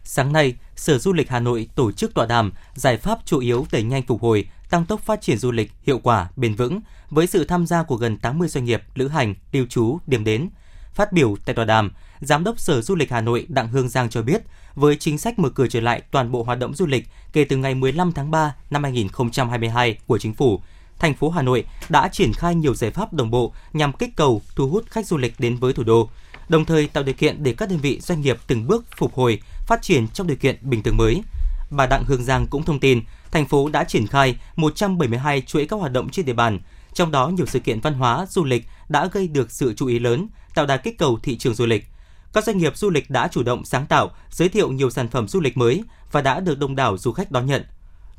Sáng 0.04 0.34
nay, 0.34 0.56
Sở 0.76 0.98
Du 0.98 1.14
lịch 1.14 1.30
Hà 1.30 1.40
Nội 1.40 1.68
tổ 1.76 1.92
chức 1.92 2.14
tọa 2.14 2.26
đàm 2.26 2.52
giải 2.74 2.98
pháp 2.98 3.20
chủ 3.26 3.40
yếu 3.40 3.66
đẩy 3.72 3.84
nhanh 3.84 4.04
phục 4.04 4.22
hồi, 4.22 4.46
tăng 4.70 4.86
tốc 4.86 5.02
phát 5.02 5.22
triển 5.22 5.38
du 5.38 5.52
lịch 5.52 5.72
hiệu 5.84 6.00
quả, 6.00 6.30
bền 6.36 6.56
vững 6.56 6.82
với 7.10 7.28
sự 7.28 7.46
tham 7.46 7.68
gia 7.68 7.84
của 7.84 7.96
gần 7.96 8.18
80 8.18 8.48
doanh 8.48 8.66
nghiệp 8.66 8.84
lữ 8.96 9.08
hành, 9.08 9.36
lưu 9.52 9.66
trú, 9.70 9.98
điểm 10.08 10.24
đến. 10.24 10.50
Phát 10.94 11.12
biểu 11.12 11.36
tại 11.46 11.56
tọa 11.56 11.66
đàm, 11.66 11.92
Giám 12.22 12.44
đốc 12.44 12.60
Sở 12.60 12.82
Du 12.82 12.96
lịch 12.96 13.12
Hà 13.12 13.22
Nội 13.22 13.46
Đặng 13.50 13.68
Hương 13.68 13.90
Giang 13.90 14.10
cho 14.10 14.22
biết, 14.22 14.42
với 14.76 14.96
chính 14.96 15.18
sách 15.18 15.40
mở 15.40 15.50
cửa 15.50 15.68
trở 15.68 15.80
lại 15.80 16.02
toàn 16.12 16.32
bộ 16.32 16.44
hoạt 16.44 16.60
động 16.60 16.76
du 16.76 16.86
lịch 16.86 17.08
kể 17.34 17.44
từ 17.44 17.58
ngày 17.58 17.76
15 17.76 18.12
tháng 18.12 18.32
3 18.32 18.56
năm 18.70 18.84
2022 18.84 19.98
của 20.08 20.18
chính 20.18 20.34
phủ, 20.34 20.62
thành 21.00 21.14
phố 21.14 21.30
Hà 21.30 21.42
Nội 21.42 21.66
đã 21.90 22.08
triển 22.08 22.34
khai 22.34 22.56
nhiều 22.56 22.76
giải 22.76 22.92
pháp 22.92 23.14
đồng 23.14 23.32
bộ 23.32 23.54
nhằm 23.74 23.94
kích 23.94 24.16
cầu 24.16 24.42
thu 24.56 24.70
hút 24.70 24.86
khách 24.88 25.08
du 25.08 25.18
lịch 25.18 25.34
đến 25.40 25.58
với 25.58 25.74
thủ 25.74 25.84
đô, 25.84 26.10
đồng 26.50 26.66
thời 26.66 26.88
tạo 26.88 27.04
điều 27.04 27.16
kiện 27.16 27.44
để 27.44 27.54
các 27.58 27.70
đơn 27.70 27.80
vị 27.80 28.00
doanh 28.00 28.22
nghiệp 28.22 28.38
từng 28.48 28.68
bước 28.68 28.86
phục 28.98 29.14
hồi, 29.14 29.40
phát 29.72 29.82
triển 29.82 30.08
trong 30.08 30.28
điều 30.28 30.38
kiện 30.38 30.58
bình 30.62 30.84
thường 30.84 30.98
mới. 30.98 31.22
Bà 31.70 31.88
Đặng 31.88 32.04
Hương 32.08 32.24
Giang 32.24 32.48
cũng 32.48 32.64
thông 32.64 32.80
tin, 32.80 33.02
thành 33.32 33.48
phố 33.48 33.70
đã 33.70 33.84
triển 33.84 34.08
khai 34.08 34.36
172 34.56 35.42
chuỗi 35.42 35.66
các 35.66 35.76
hoạt 35.80 35.92
động 35.92 36.10
trên 36.10 36.26
địa 36.26 36.34
bàn, 36.34 36.60
trong 36.94 37.12
đó 37.12 37.28
nhiều 37.28 37.46
sự 37.46 37.60
kiện 37.60 37.80
văn 37.80 37.94
hóa, 37.94 38.26
du 38.30 38.44
lịch 38.44 38.66
đã 38.90 39.10
gây 39.12 39.28
được 39.28 39.52
sự 39.52 39.74
chú 39.74 39.88
ý 39.88 40.00
lớn, 40.00 40.28
tạo 40.56 40.66
đà 40.66 40.78
kích 40.78 40.98
cầu 40.98 41.20
thị 41.24 41.38
trường 41.38 41.54
du 41.54 41.66
lịch. 41.66 41.86
Các 42.34 42.44
doanh 42.44 42.58
nghiệp 42.58 42.78
du 42.78 42.90
lịch 42.90 43.10
đã 43.10 43.28
chủ 43.28 43.44
động 43.44 43.66
sáng 43.66 43.86
tạo, 43.86 44.12
giới 44.30 44.50
thiệu 44.50 44.72
nhiều 44.72 44.90
sản 44.90 45.08
phẩm 45.08 45.28
du 45.28 45.40
lịch 45.40 45.58
mới 45.58 45.84
và 46.12 46.22
đã 46.22 46.40
được 46.40 46.60
đông 46.60 46.76
đảo 46.76 46.98
du 46.98 47.12
khách 47.12 47.32
đón 47.32 47.46
nhận. 47.46 47.66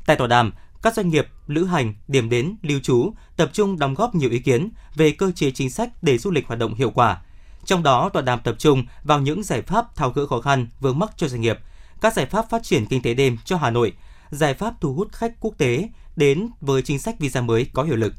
Tại 0.05 0.15
tọa 0.15 0.27
đàm, 0.27 0.53
các 0.81 0.93
doanh 0.93 1.09
nghiệp, 1.09 1.27
lữ 1.47 1.65
hành, 1.65 1.93
điểm 2.07 2.29
đến, 2.29 2.55
lưu 2.61 2.79
trú 2.79 3.13
tập 3.37 3.49
trung 3.53 3.79
đóng 3.79 3.93
góp 3.93 4.15
nhiều 4.15 4.29
ý 4.29 4.39
kiến 4.39 4.69
về 4.95 5.11
cơ 5.11 5.31
chế 5.35 5.51
chính 5.51 5.69
sách 5.69 5.89
để 6.03 6.17
du 6.17 6.31
lịch 6.31 6.47
hoạt 6.47 6.59
động 6.59 6.73
hiệu 6.73 6.91
quả. 6.91 7.21
Trong 7.65 7.83
đó, 7.83 8.09
tọa 8.09 8.21
đàm 8.21 8.39
tập 8.39 8.55
trung 8.59 8.83
vào 9.03 9.19
những 9.19 9.43
giải 9.43 9.61
pháp 9.61 9.95
tháo 9.95 10.09
gỡ 10.09 10.27
khó 10.27 10.41
khăn 10.41 10.67
vướng 10.79 10.99
mắc 10.99 11.09
cho 11.17 11.27
doanh 11.27 11.41
nghiệp, 11.41 11.59
các 12.01 12.13
giải 12.13 12.25
pháp 12.25 12.49
phát 12.49 12.63
triển 12.63 12.85
kinh 12.85 13.01
tế 13.01 13.13
đêm 13.13 13.37
cho 13.45 13.57
Hà 13.57 13.69
Nội, 13.69 13.93
giải 14.31 14.53
pháp 14.53 14.73
thu 14.81 14.93
hút 14.93 15.11
khách 15.11 15.33
quốc 15.39 15.53
tế 15.57 15.89
đến 16.15 16.49
với 16.61 16.81
chính 16.81 16.99
sách 16.99 17.19
visa 17.19 17.41
mới 17.41 17.67
có 17.73 17.83
hiệu 17.83 17.95
lực. 17.95 18.13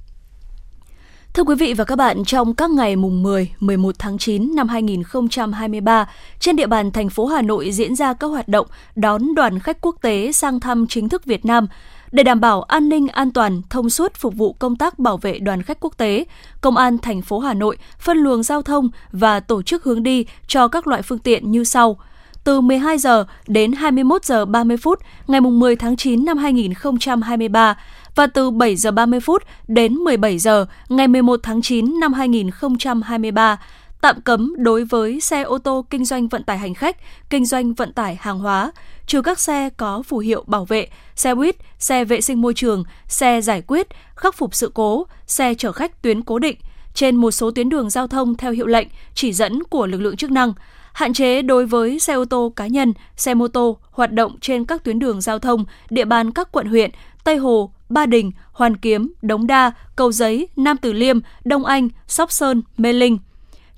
Thưa 1.35 1.45
quý 1.45 1.55
vị 1.55 1.75
và 1.75 1.85
các 1.85 1.97
bạn, 1.97 2.25
trong 2.25 2.55
các 2.55 2.71
ngày 2.71 2.97
mùng 2.97 3.23
10, 3.23 3.53
11 3.61 3.95
tháng 3.99 4.19
9 4.19 4.55
năm 4.55 4.69
2023, 4.69 6.09
trên 6.39 6.57
địa 6.57 6.67
bàn 6.67 6.91
thành 6.91 7.09
phố 7.09 7.27
Hà 7.27 7.43
Nội 7.43 7.73
diễn 7.73 7.97
ra 7.97 8.13
các 8.13 8.27
hoạt 8.27 8.49
động 8.49 8.67
đón 8.97 9.35
đoàn 9.35 9.59
khách 9.59 9.81
quốc 9.81 9.97
tế 10.03 10.33
sang 10.33 10.61
thăm 10.61 10.87
chính 10.87 11.09
thức 11.09 11.25
Việt 11.25 11.45
Nam. 11.45 11.67
Để 12.15 12.23
đảm 12.23 12.41
bảo 12.41 12.63
an 12.63 12.89
ninh 12.89 13.09
an 13.09 13.33
toàn, 13.33 13.63
thông 13.71 13.91
suốt 13.91 14.15
phục 14.15 14.35
vụ 14.35 14.53
công 14.53 14.77
tác 14.77 14.99
bảo 14.99 15.17
vệ 15.17 15.39
đoàn 15.39 15.63
khách 15.63 15.81
quốc 15.81 15.97
tế, 15.97 16.25
Công 16.61 16.77
an 16.77 16.99
thành 16.99 17.23
phố 17.23 17.39
Hà 17.39 17.55
Nội 17.55 17.79
phân 17.99 18.19
luồng 18.19 18.43
giao 18.43 18.63
thông 18.63 18.89
và 19.13 19.41
tổ 19.41 19.63
chức 19.63 19.85
hướng 19.85 20.03
đi 20.03 20.27
cho 20.47 20.69
các 20.69 20.87
loại 20.87 21.03
phương 21.03 21.19
tiện 21.19 21.51
như 21.51 21.65
sau– 21.65 21.97
từ 22.45 22.61
12 22.61 22.99
giờ 22.99 23.25
đến 23.47 23.73
21 23.73 24.25
giờ 24.25 24.45
30 24.45 24.77
phút 24.77 25.01
ngày 25.27 25.41
10 25.41 25.77
tháng 25.77 25.97
9 25.97 26.25
năm 26.25 26.39
2023 26.39 27.79
và 28.15 28.27
từ 28.27 28.51
7 28.51 28.77
giờ 28.77 28.91
30 28.91 29.21
phút 29.21 29.43
đến 29.69 29.95
17 29.95 30.39
giờ 30.39 30.67
ngày 30.89 31.09
11 31.09 31.41
tháng 31.43 31.63
9 31.63 32.01
năm 32.01 32.13
2023 32.13 33.59
tạm 34.05 34.21
cấm 34.21 34.55
đối 34.59 34.85
với 34.85 35.21
xe 35.21 35.43
ô 35.43 35.59
tô 35.59 35.87
kinh 35.91 36.05
doanh 36.05 36.29
vận 36.29 36.43
tải 36.43 36.59
hành 36.59 36.75
khách, 36.75 36.97
kinh 37.31 37.47
doanh 37.47 37.75
vận 37.75 37.93
tải 37.93 38.17
hàng 38.21 38.39
hóa, 38.39 38.73
trừ 39.07 39.23
các 39.23 39.41
xe 39.41 39.71
có 39.77 40.03
phù 40.03 40.19
hiệu 40.19 40.45
bảo 40.47 40.65
vệ, 40.65 40.89
xe 41.17 41.35
buýt, 41.35 41.57
xe 41.79 42.05
vệ 42.05 42.21
sinh 42.21 42.41
môi 42.41 42.55
trường, 42.55 42.85
xe 43.09 43.41
giải 43.41 43.63
quyết, 43.67 43.89
khắc 44.17 44.35
phục 44.35 44.55
sự 44.55 44.71
cố, 44.75 45.07
xe 45.27 45.55
chở 45.55 45.73
khách 45.73 46.03
tuyến 46.03 46.23
cố 46.23 46.39
định 46.39 46.57
trên 46.95 47.17
một 47.17 47.31
số 47.31 47.51
tuyến 47.51 47.69
đường 47.69 47.91
giao 47.91 48.07
thông 48.07 48.35
theo 48.35 48.53
hiệu 48.53 48.67
lệnh, 48.67 48.89
chỉ 49.15 49.33
dẫn 49.33 49.63
của 49.63 49.87
lực 49.87 50.01
lượng 50.01 50.17
chức 50.17 50.31
năng 50.31 50.53
hạn 50.93 51.13
chế 51.13 51.43
đối 51.43 51.67
với 51.67 51.99
xe 51.99 52.15
ô 52.15 52.25
tô 52.25 52.53
cá 52.57 52.67
nhân, 52.67 52.93
xe 53.17 53.35
mô 53.35 53.49
tô 53.49 53.79
hoạt 53.91 54.13
động 54.13 54.37
trên 54.41 54.65
các 54.65 54.85
tuyến 54.85 54.99
đường 54.99 55.21
giao 55.21 55.39
thông, 55.39 55.65
địa 55.91 56.05
bàn 56.05 56.31
các 56.31 56.53
quận 56.53 56.67
huyện 56.67 56.91
Tây 57.25 57.37
Hồ, 57.37 57.73
Ba 57.89 58.07
Đình, 58.07 58.31
Hoàn 58.53 58.77
Kiếm, 58.77 59.13
Đống 59.23 59.47
Đa, 59.47 59.73
Cầu 59.97 60.13
Giấy, 60.13 60.49
Nam 60.57 60.77
Từ 60.77 60.93
Liêm, 60.93 61.19
Đông 61.45 61.65
Anh, 61.65 61.89
Sóc 62.07 62.33
Sơn, 62.33 62.63
Mê 62.77 62.93
Linh. 62.93 63.19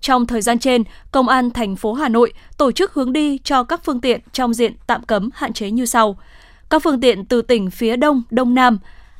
Trong 0.00 0.26
thời 0.26 0.42
gian 0.42 0.58
trên, 0.58 0.84
Công 1.12 1.28
an 1.28 1.50
thành 1.50 1.76
phố 1.76 1.92
Hà 1.92 2.08
Nội 2.08 2.32
tổ 2.56 2.72
chức 2.72 2.94
hướng 2.94 3.12
đi 3.12 3.38
cho 3.38 3.64
các 3.64 3.84
phương 3.84 4.00
tiện 4.00 4.20
trong 4.32 4.54
diện 4.54 4.72
tạm 4.86 5.02
cấm 5.02 5.30
hạn 5.34 5.52
chế 5.52 5.70
như 5.70 5.86
sau. 5.86 6.18
Các 6.70 6.82
phương 6.82 7.00
tiện 7.00 7.24
từ 7.24 7.42
tỉnh 7.42 7.70
phía 7.70 7.96
Đông, 7.96 8.22
Đông 8.30 8.54
Nam, 8.54 8.78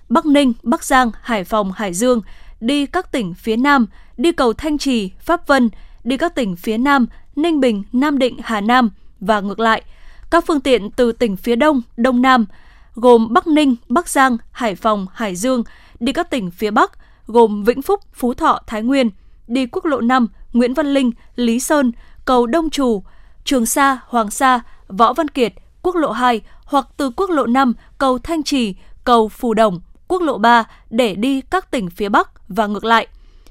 Bắc 0.09 0.27
Ninh, 0.27 0.53
Bắc 0.63 0.85
Giang, 0.85 1.11
Hải 1.23 1.45
Phòng, 1.45 1.73
Hải 1.73 1.95
Dương 1.95 2.21
đi 2.61 2.87
các 2.87 3.13
tỉnh 3.13 3.35
phía 3.35 3.57
Nam, 3.57 3.87
đi 4.17 4.33
cầu 4.33 4.53
Thanh 4.53 4.79
Trì, 4.79 5.11
Pháp 5.21 5.47
Vân, 5.47 5.71
đi 6.05 6.17
các 6.17 6.35
tỉnh 6.35 6.57
phía 6.57 6.79
Nam, 6.79 7.07
Ninh 7.37 7.61
Bình, 7.61 7.83
Nam 7.93 8.19
Định, 8.19 8.37
Hà 8.43 8.61
Nam 8.61 8.91
và 9.21 9.41
ngược 9.41 9.61
lại. 9.61 9.83
Các 10.31 10.45
phương 10.47 10.61
tiện 10.61 10.91
từ 10.91 11.13
tỉnh 11.13 11.37
phía 11.37 11.57
Đông, 11.57 11.83
Đông 11.97 12.23
Nam 12.23 12.47
gồm 12.95 13.33
Bắc 13.33 13.47
Ninh, 13.47 13.77
Bắc 13.89 14.09
Giang, 14.09 14.37
Hải 14.53 14.75
Phòng, 14.75 15.07
Hải 15.13 15.37
Dương 15.37 15.65
đi 16.01 16.13
các 16.13 16.31
tỉnh 16.31 16.51
phía 16.51 16.71
Bắc 16.71 16.93
gồm 17.27 17.65
Vĩnh 17.65 17.83
Phúc, 17.83 18.01
Phú 18.13 18.35
Thọ, 18.35 18.61
Thái 18.67 18.83
Nguyên, 18.83 19.11
đi 19.49 19.67
quốc 19.67 19.85
lộ 19.85 20.01
5, 20.01 20.29
Nguyễn 20.57 20.75
Văn 20.75 20.87
Linh, 20.87 21.11
Lý 21.35 21.61
Sơn, 21.61 21.93
cầu 22.25 22.47
Đông 22.47 22.71
Trù, 22.71 23.03
Trường 23.45 23.67
Sa, 23.67 23.99
Hoàng 24.07 24.31
Sa, 24.31 24.61
Võ 24.89 25.13
Văn 25.13 25.29
Kiệt, 25.29 25.53
quốc 25.83 25.97
lộ 25.97 26.11
2 26.11 26.41
hoặc 26.65 26.87
từ 26.97 27.11
quốc 27.11 27.31
lộ 27.31 27.47
5, 27.47 27.75
cầu 27.99 28.19
Thanh 28.19 28.43
Trì, 28.43 28.75
cầu 29.05 29.29
Phù 29.29 29.55
Đồng, 29.55 29.81
quốc 30.09 30.23
lộ 30.23 30.39
3 30.39 30.65
để 30.91 31.15
đi 31.15 31.41
các 31.41 31.71
tỉnh 31.71 31.91
phía 31.91 32.09
Bắc 32.09 32.49
và 32.49 32.67
ngược 32.67 32.85
lại. 32.85 33.07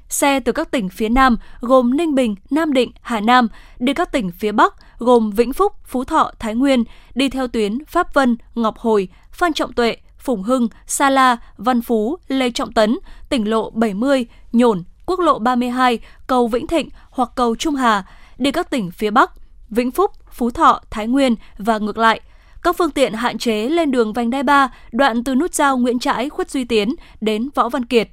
xe 0.08 0.40
từ 0.40 0.52
các 0.52 0.70
tỉnh 0.70 0.88
phía 0.88 1.08
Nam 1.08 1.36
gồm 1.60 1.96
Ninh 1.96 2.14
Bình, 2.14 2.34
Nam 2.50 2.72
Định, 2.72 2.92
Hà 3.00 3.20
Nam 3.20 3.48
đi 3.78 3.94
các 3.94 4.12
tỉnh 4.12 4.30
phía 4.30 4.52
Bắc 4.52 4.74
gồm 4.98 5.30
Vĩnh 5.30 5.52
Phúc, 5.52 5.72
Phú 5.84 6.04
Thọ, 6.04 6.30
Thái 6.38 6.54
Nguyên 6.54 6.84
đi 7.14 7.28
theo 7.28 7.48
tuyến 7.48 7.84
Pháp 7.84 8.14
Vân, 8.14 8.36
Ngọc 8.54 8.78
Hồi, 8.78 9.08
Phan 9.32 9.52
Trọng 9.52 9.72
Tuệ, 9.72 9.96
Phùng 10.18 10.42
Hưng, 10.42 10.68
Sa 10.86 11.10
La, 11.10 11.36
Văn 11.56 11.82
Phú, 11.82 12.16
Lê 12.28 12.50
Trọng 12.50 12.72
Tấn, 12.72 12.98
tỉnh 13.28 13.50
lộ 13.50 13.70
70, 13.70 14.26
Nhổn, 14.52 14.84
quốc 15.06 15.20
lộ 15.20 15.38
32, 15.38 15.98
cầu 16.26 16.48
Vĩnh 16.48 16.66
Thịnh 16.66 16.88
hoặc 17.10 17.30
cầu 17.34 17.56
Trung 17.56 17.74
Hà 17.74 18.04
đi 18.38 18.52
các 18.52 18.70
tỉnh 18.70 18.90
phía 18.90 19.10
Bắc, 19.10 19.30
Vĩnh 19.68 19.90
Phúc, 19.90 20.10
Phú 20.30 20.50
Thọ, 20.50 20.80
Thái 20.90 21.06
Nguyên 21.06 21.34
và 21.58 21.78
ngược 21.78 21.98
lại. 21.98 22.20
Các 22.62 22.76
phương 22.78 22.90
tiện 22.90 23.12
hạn 23.12 23.38
chế 23.38 23.68
lên 23.68 23.90
đường 23.90 24.12
vành 24.12 24.30
đai 24.30 24.42
3, 24.42 24.70
đoạn 24.92 25.24
từ 25.24 25.34
nút 25.34 25.54
giao 25.54 25.78
Nguyễn 25.78 25.98
Trãi, 25.98 26.28
Khuất 26.28 26.50
Duy 26.50 26.64
Tiến 26.64 26.94
đến 27.20 27.48
Võ 27.54 27.68
Văn 27.68 27.84
Kiệt. 27.84 28.08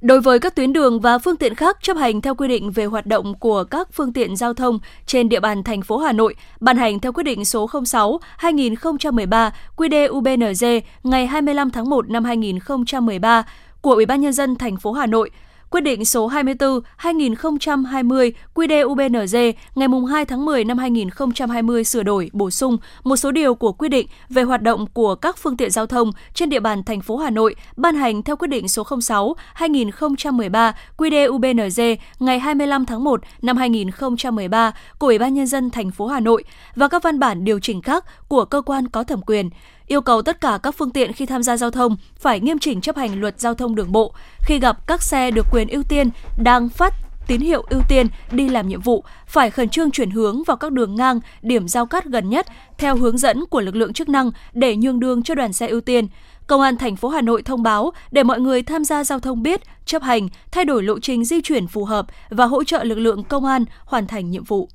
Đối 0.00 0.20
với 0.20 0.38
các 0.38 0.54
tuyến 0.54 0.72
đường 0.72 1.00
và 1.00 1.18
phương 1.18 1.36
tiện 1.36 1.54
khác 1.54 1.78
chấp 1.82 1.96
hành 1.96 2.20
theo 2.20 2.34
quy 2.34 2.48
định 2.48 2.70
về 2.70 2.84
hoạt 2.84 3.06
động 3.06 3.38
của 3.38 3.64
các 3.64 3.88
phương 3.92 4.12
tiện 4.12 4.36
giao 4.36 4.54
thông 4.54 4.78
trên 5.06 5.28
địa 5.28 5.40
bàn 5.40 5.62
thành 5.62 5.82
phố 5.82 5.98
Hà 5.98 6.12
Nội, 6.12 6.34
ban 6.60 6.76
hành 6.76 7.00
theo 7.00 7.12
quyết 7.12 7.22
định 7.22 7.44
số 7.44 7.66
06/2013 7.66 9.50
QĐ-UBND 9.76 10.80
ngày 11.02 11.26
25 11.26 11.70
tháng 11.70 11.90
1 11.90 12.10
năm 12.10 12.24
2013 12.24 13.44
của 13.86 13.92
Ủy 13.92 14.06
ban 14.06 14.20
nhân 14.20 14.32
dân 14.32 14.56
thành 14.56 14.76
phố 14.76 14.92
Hà 14.92 15.06
Nội 15.06 15.30
quyết 15.70 15.80
định 15.80 16.04
số 16.04 16.26
24 16.26 16.80
2020 16.96 18.32
QĐ-UBND 18.54 19.52
ngày 19.74 19.88
2 20.10 20.24
tháng 20.24 20.44
10 20.44 20.64
năm 20.64 20.78
2020 20.78 21.84
sửa 21.84 22.02
đổi, 22.02 22.30
bổ 22.32 22.50
sung 22.50 22.76
một 23.04 23.16
số 23.16 23.30
điều 23.30 23.54
của 23.54 23.72
quy 23.72 23.88
định 23.88 24.06
về 24.28 24.42
hoạt 24.42 24.62
động 24.62 24.86
của 24.92 25.14
các 25.14 25.38
phương 25.38 25.56
tiện 25.56 25.70
giao 25.70 25.86
thông 25.86 26.12
trên 26.34 26.48
địa 26.48 26.60
bàn 26.60 26.82
thành 26.84 27.00
phố 27.00 27.16
Hà 27.16 27.30
Nội 27.30 27.54
ban 27.76 27.94
hành 27.96 28.22
theo 28.22 28.36
quyết 28.36 28.48
định 28.48 28.68
số 28.68 28.84
06 29.00 29.36
2013 29.54 30.74
QĐ-UBND 30.96 31.96
ngày 32.18 32.38
25 32.38 32.86
tháng 32.86 33.04
1 33.04 33.20
năm 33.42 33.56
2013 33.56 34.72
của 34.98 35.06
Ủy 35.06 35.18
ban 35.18 35.34
nhân 35.34 35.46
dân 35.46 35.70
thành 35.70 35.90
phố 35.90 36.06
Hà 36.06 36.20
Nội 36.20 36.44
và 36.74 36.88
các 36.88 37.02
văn 37.02 37.18
bản 37.18 37.44
điều 37.44 37.60
chỉnh 37.60 37.82
khác 37.82 38.04
của 38.28 38.44
cơ 38.44 38.60
quan 38.60 38.88
có 38.88 39.04
thẩm 39.04 39.22
quyền 39.22 39.50
yêu 39.86 40.00
cầu 40.00 40.22
tất 40.22 40.40
cả 40.40 40.58
các 40.62 40.74
phương 40.78 40.90
tiện 40.90 41.12
khi 41.12 41.26
tham 41.26 41.42
gia 41.42 41.56
giao 41.56 41.70
thông 41.70 41.96
phải 42.18 42.40
nghiêm 42.40 42.58
chỉnh 42.58 42.80
chấp 42.80 42.96
hành 42.96 43.20
luật 43.20 43.40
giao 43.40 43.54
thông 43.54 43.74
đường 43.74 43.92
bộ. 43.92 44.14
Khi 44.40 44.58
gặp 44.58 44.86
các 44.86 45.02
xe 45.02 45.30
được 45.30 45.46
quyền 45.52 45.68
ưu 45.68 45.82
tiên 45.82 46.10
đang 46.36 46.68
phát 46.68 46.94
tín 47.26 47.40
hiệu 47.40 47.64
ưu 47.70 47.80
tiên 47.88 48.06
đi 48.32 48.48
làm 48.48 48.68
nhiệm 48.68 48.80
vụ 48.80 49.04
phải 49.26 49.50
khẩn 49.50 49.68
trương 49.68 49.90
chuyển 49.90 50.10
hướng 50.10 50.42
vào 50.46 50.56
các 50.56 50.72
đường 50.72 50.94
ngang, 50.94 51.20
điểm 51.42 51.68
giao 51.68 51.86
cắt 51.86 52.04
gần 52.04 52.30
nhất 52.30 52.46
theo 52.78 52.96
hướng 52.96 53.18
dẫn 53.18 53.44
của 53.50 53.60
lực 53.60 53.76
lượng 53.76 53.92
chức 53.92 54.08
năng 54.08 54.30
để 54.52 54.76
nhường 54.76 55.00
đường 55.00 55.22
cho 55.22 55.34
đoàn 55.34 55.52
xe 55.52 55.66
ưu 55.66 55.80
tiên. 55.80 56.08
Công 56.46 56.60
an 56.60 56.76
thành 56.76 56.96
phố 56.96 57.08
Hà 57.08 57.20
Nội 57.20 57.42
thông 57.42 57.62
báo 57.62 57.92
để 58.10 58.22
mọi 58.22 58.40
người 58.40 58.62
tham 58.62 58.84
gia 58.84 59.04
giao 59.04 59.20
thông 59.20 59.42
biết, 59.42 59.60
chấp 59.84 60.02
hành, 60.02 60.28
thay 60.52 60.64
đổi 60.64 60.82
lộ 60.82 60.98
trình 60.98 61.24
di 61.24 61.40
chuyển 61.40 61.66
phù 61.66 61.84
hợp 61.84 62.06
và 62.30 62.44
hỗ 62.44 62.64
trợ 62.64 62.84
lực 62.84 62.98
lượng 62.98 63.24
công 63.24 63.44
an 63.44 63.64
hoàn 63.84 64.06
thành 64.06 64.30
nhiệm 64.30 64.44
vụ. 64.44 64.68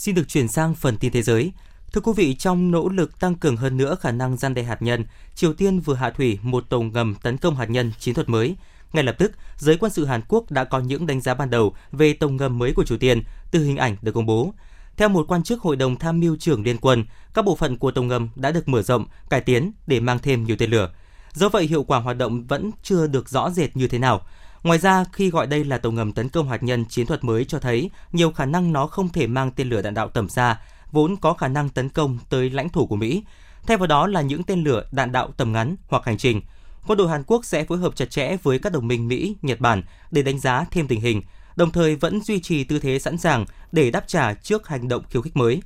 Xin 0.00 0.14
được 0.14 0.28
chuyển 0.28 0.48
sang 0.48 0.74
phần 0.74 0.96
tin 0.96 1.12
thế 1.12 1.22
giới. 1.22 1.52
Thưa 1.92 2.00
quý 2.00 2.12
vị, 2.16 2.34
trong 2.34 2.70
nỗ 2.70 2.88
lực 2.88 3.20
tăng 3.20 3.34
cường 3.34 3.56
hơn 3.56 3.76
nữa 3.76 3.96
khả 4.00 4.10
năng 4.10 4.36
gian 4.36 4.54
đe 4.54 4.62
hạt 4.62 4.82
nhân, 4.82 5.04
Triều 5.34 5.54
Tiên 5.54 5.80
vừa 5.80 5.94
hạ 5.94 6.10
thủy 6.10 6.38
một 6.42 6.70
tàu 6.70 6.82
ngầm 6.82 7.14
tấn 7.22 7.36
công 7.36 7.56
hạt 7.56 7.70
nhân 7.70 7.92
chiến 7.98 8.14
thuật 8.14 8.28
mới. 8.28 8.56
Ngay 8.92 9.04
lập 9.04 9.14
tức, 9.18 9.32
giới 9.56 9.76
quân 9.76 9.92
sự 9.92 10.04
Hàn 10.04 10.20
Quốc 10.28 10.50
đã 10.50 10.64
có 10.64 10.78
những 10.78 11.06
đánh 11.06 11.20
giá 11.20 11.34
ban 11.34 11.50
đầu 11.50 11.74
về 11.92 12.12
tàu 12.12 12.30
ngầm 12.30 12.58
mới 12.58 12.72
của 12.72 12.84
Triều 12.84 12.98
Tiên 12.98 13.22
từ 13.50 13.64
hình 13.64 13.76
ảnh 13.76 13.96
được 14.02 14.12
công 14.12 14.26
bố. 14.26 14.54
Theo 14.96 15.08
một 15.08 15.24
quan 15.28 15.42
chức 15.42 15.60
Hội 15.60 15.76
đồng 15.76 15.96
Tham 15.96 16.20
mưu 16.20 16.36
trưởng 16.36 16.62
Liên 16.62 16.78
quân, 16.78 17.04
các 17.34 17.44
bộ 17.44 17.56
phận 17.56 17.78
của 17.78 17.90
tàu 17.90 18.04
ngầm 18.04 18.28
đã 18.34 18.50
được 18.50 18.68
mở 18.68 18.82
rộng, 18.82 19.06
cải 19.30 19.40
tiến 19.40 19.72
để 19.86 20.00
mang 20.00 20.18
thêm 20.18 20.44
nhiều 20.44 20.56
tên 20.58 20.70
lửa. 20.70 20.92
Do 21.32 21.48
vậy, 21.48 21.66
hiệu 21.66 21.84
quả 21.84 22.00
hoạt 22.00 22.16
động 22.16 22.46
vẫn 22.46 22.70
chưa 22.82 23.06
được 23.06 23.28
rõ 23.28 23.50
rệt 23.50 23.76
như 23.76 23.88
thế 23.88 23.98
nào. 23.98 24.20
Ngoài 24.62 24.78
ra, 24.78 25.04
khi 25.12 25.30
gọi 25.30 25.46
đây 25.46 25.64
là 25.64 25.78
tàu 25.78 25.92
ngầm 25.92 26.12
tấn 26.12 26.28
công 26.28 26.48
hạt 26.48 26.62
nhân 26.62 26.84
chiến 26.84 27.06
thuật 27.06 27.24
mới 27.24 27.44
cho 27.44 27.58
thấy 27.58 27.90
nhiều 28.12 28.32
khả 28.32 28.46
năng 28.46 28.72
nó 28.72 28.86
không 28.86 29.08
thể 29.08 29.26
mang 29.26 29.50
tên 29.50 29.68
lửa 29.68 29.82
đạn 29.82 29.94
đạo 29.94 30.08
tầm 30.08 30.28
xa, 30.28 30.58
vốn 30.92 31.16
có 31.16 31.32
khả 31.32 31.48
năng 31.48 31.68
tấn 31.68 31.88
công 31.88 32.18
tới 32.30 32.50
lãnh 32.50 32.68
thổ 32.68 32.86
của 32.86 32.96
Mỹ. 32.96 33.22
Thay 33.66 33.76
vào 33.76 33.86
đó 33.86 34.06
là 34.06 34.20
những 34.20 34.42
tên 34.42 34.64
lửa 34.64 34.84
đạn 34.92 35.12
đạo 35.12 35.30
tầm 35.36 35.52
ngắn 35.52 35.76
hoặc 35.88 36.04
hành 36.04 36.18
trình. 36.18 36.42
Quân 36.86 36.98
đội 36.98 37.08
Hàn 37.08 37.22
Quốc 37.26 37.44
sẽ 37.44 37.64
phối 37.64 37.78
hợp 37.78 37.96
chặt 37.96 38.10
chẽ 38.10 38.36
với 38.42 38.58
các 38.58 38.72
đồng 38.72 38.88
minh 38.88 39.08
Mỹ, 39.08 39.36
Nhật 39.42 39.60
Bản 39.60 39.82
để 40.10 40.22
đánh 40.22 40.38
giá 40.38 40.64
thêm 40.70 40.88
tình 40.88 41.00
hình, 41.00 41.22
đồng 41.56 41.70
thời 41.70 41.96
vẫn 41.96 42.20
duy 42.20 42.40
trì 42.40 42.64
tư 42.64 42.78
thế 42.78 42.98
sẵn 42.98 43.18
sàng 43.18 43.44
để 43.72 43.90
đáp 43.90 44.04
trả 44.06 44.34
trước 44.34 44.68
hành 44.68 44.88
động 44.88 45.02
khiêu 45.10 45.22
khích 45.22 45.36
mới. 45.36 45.62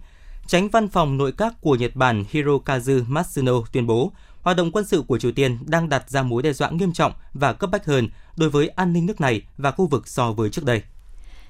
Tránh 0.47 0.69
văn 0.69 0.89
phòng 0.89 1.17
nội 1.17 1.33
các 1.33 1.55
của 1.61 1.77
Nhật 1.77 1.97
Bản 1.97 2.25
Hirokazu 2.33 3.05
Matsuno 3.09 3.53
tuyên 3.73 3.87
bố 3.87 4.13
hoạt 4.45 4.57
động 4.57 4.73
quân 4.73 4.85
sự 4.85 5.03
của 5.09 5.19
Triều 5.19 5.33
Tiên 5.33 5.59
đang 5.67 5.89
đặt 5.89 6.11
ra 6.11 6.23
mối 6.23 6.43
đe 6.43 6.53
dọa 6.53 6.71
nghiêm 6.71 6.93
trọng 6.93 7.13
và 7.33 7.53
cấp 7.53 7.71
bách 7.71 7.87
hơn 7.87 8.09
đối 8.37 8.51
với 8.51 8.69
an 8.69 8.93
ninh 8.93 9.07
nước 9.07 9.21
này 9.21 9.43
và 9.59 9.71
khu 9.71 9.87
vực 9.87 10.09
so 10.09 10.33
với 10.33 10.51
trước 10.51 10.65
đây. 10.65 10.83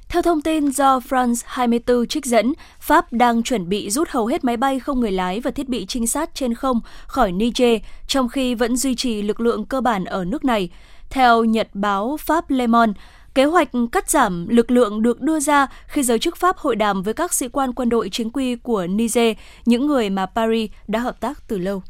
Theo 0.08 0.22
thông 0.22 0.42
tin 0.42 0.72
do 0.72 0.98
France 0.98 1.42
24 1.44 2.06
trích 2.06 2.26
dẫn, 2.26 2.52
Pháp 2.80 3.12
đang 3.12 3.42
chuẩn 3.42 3.68
bị 3.68 3.90
rút 3.90 4.08
hầu 4.08 4.26
hết 4.26 4.44
máy 4.44 4.56
bay 4.56 4.80
không 4.80 5.00
người 5.00 5.12
lái 5.12 5.40
và 5.40 5.50
thiết 5.50 5.68
bị 5.68 5.86
trinh 5.86 6.06
sát 6.06 6.34
trên 6.34 6.54
không 6.54 6.80
khỏi 7.06 7.32
Niger, 7.32 7.82
trong 8.06 8.28
khi 8.28 8.54
vẫn 8.54 8.76
duy 8.76 8.94
trì 8.94 9.22
lực 9.22 9.40
lượng 9.40 9.64
cơ 9.64 9.80
bản 9.80 10.04
ở 10.04 10.24
nước 10.24 10.44
này. 10.44 10.70
Theo 11.10 11.44
nhật 11.44 11.68
báo 11.74 12.16
Pháp 12.20 12.50
Le 12.50 12.66
Monde, 12.66 13.00
Kế 13.34 13.44
hoạch 13.44 13.68
cắt 13.92 14.10
giảm 14.10 14.48
lực 14.48 14.70
lượng 14.70 15.02
được 15.02 15.20
đưa 15.20 15.40
ra 15.40 15.66
khi 15.86 16.02
giới 16.02 16.18
chức 16.18 16.36
Pháp 16.36 16.56
hội 16.56 16.76
đàm 16.76 17.02
với 17.02 17.14
các 17.14 17.34
sĩ 17.34 17.48
quan 17.48 17.72
quân 17.72 17.88
đội 17.88 18.08
chính 18.08 18.30
quy 18.30 18.56
của 18.56 18.86
Niger, 18.86 19.36
những 19.66 19.86
người 19.86 20.10
mà 20.10 20.26
Paris 20.26 20.70
đã 20.88 20.98
hợp 21.00 21.20
tác 21.20 21.48
từ 21.48 21.58
lâu. 21.58 21.82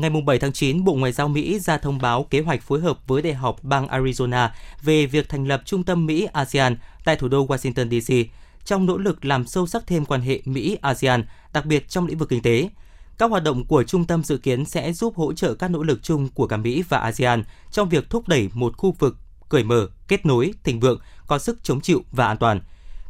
Ngày 0.00 0.10
7 0.26 0.38
tháng 0.38 0.52
9, 0.52 0.84
Bộ 0.84 0.94
Ngoại 0.94 1.12
giao 1.12 1.28
Mỹ 1.28 1.58
ra 1.58 1.78
thông 1.78 1.98
báo 1.98 2.26
kế 2.30 2.40
hoạch 2.40 2.62
phối 2.62 2.80
hợp 2.80 2.98
với 3.06 3.22
Đại 3.22 3.34
học 3.34 3.56
bang 3.62 3.86
Arizona 3.86 4.48
về 4.82 5.06
việc 5.06 5.28
thành 5.28 5.48
lập 5.48 5.62
Trung 5.64 5.84
tâm 5.84 6.06
Mỹ-ASEAN 6.06 6.76
tại 7.04 7.16
thủ 7.16 7.28
đô 7.28 7.46
Washington, 7.46 8.00
D.C. 8.00 8.30
trong 8.64 8.86
nỗ 8.86 8.98
lực 8.98 9.24
làm 9.24 9.46
sâu 9.46 9.66
sắc 9.66 9.86
thêm 9.86 10.04
quan 10.04 10.20
hệ 10.20 10.40
Mỹ-ASEAN, 10.44 11.24
đặc 11.52 11.66
biệt 11.66 11.88
trong 11.88 12.06
lĩnh 12.06 12.18
vực 12.18 12.28
kinh 12.28 12.42
tế. 12.42 12.68
Các 13.18 13.30
hoạt 13.30 13.42
động 13.42 13.66
của 13.66 13.82
trung 13.82 14.04
tâm 14.04 14.24
dự 14.24 14.38
kiến 14.38 14.64
sẽ 14.64 14.92
giúp 14.92 15.16
hỗ 15.16 15.32
trợ 15.32 15.54
các 15.54 15.70
nỗ 15.70 15.82
lực 15.82 16.02
chung 16.02 16.28
của 16.28 16.46
cả 16.46 16.56
Mỹ 16.56 16.84
và 16.88 16.98
ASEAN 16.98 17.44
trong 17.70 17.88
việc 17.88 18.10
thúc 18.10 18.28
đẩy 18.28 18.48
một 18.54 18.76
khu 18.76 18.94
vực 18.98 19.16
cởi 19.48 19.64
mở, 19.64 19.88
kết 20.08 20.26
nối, 20.26 20.54
thịnh 20.64 20.80
vượng, 20.80 21.00
có 21.26 21.38
sức 21.38 21.58
chống 21.62 21.80
chịu 21.80 22.04
và 22.12 22.26
an 22.26 22.36
toàn. 22.36 22.60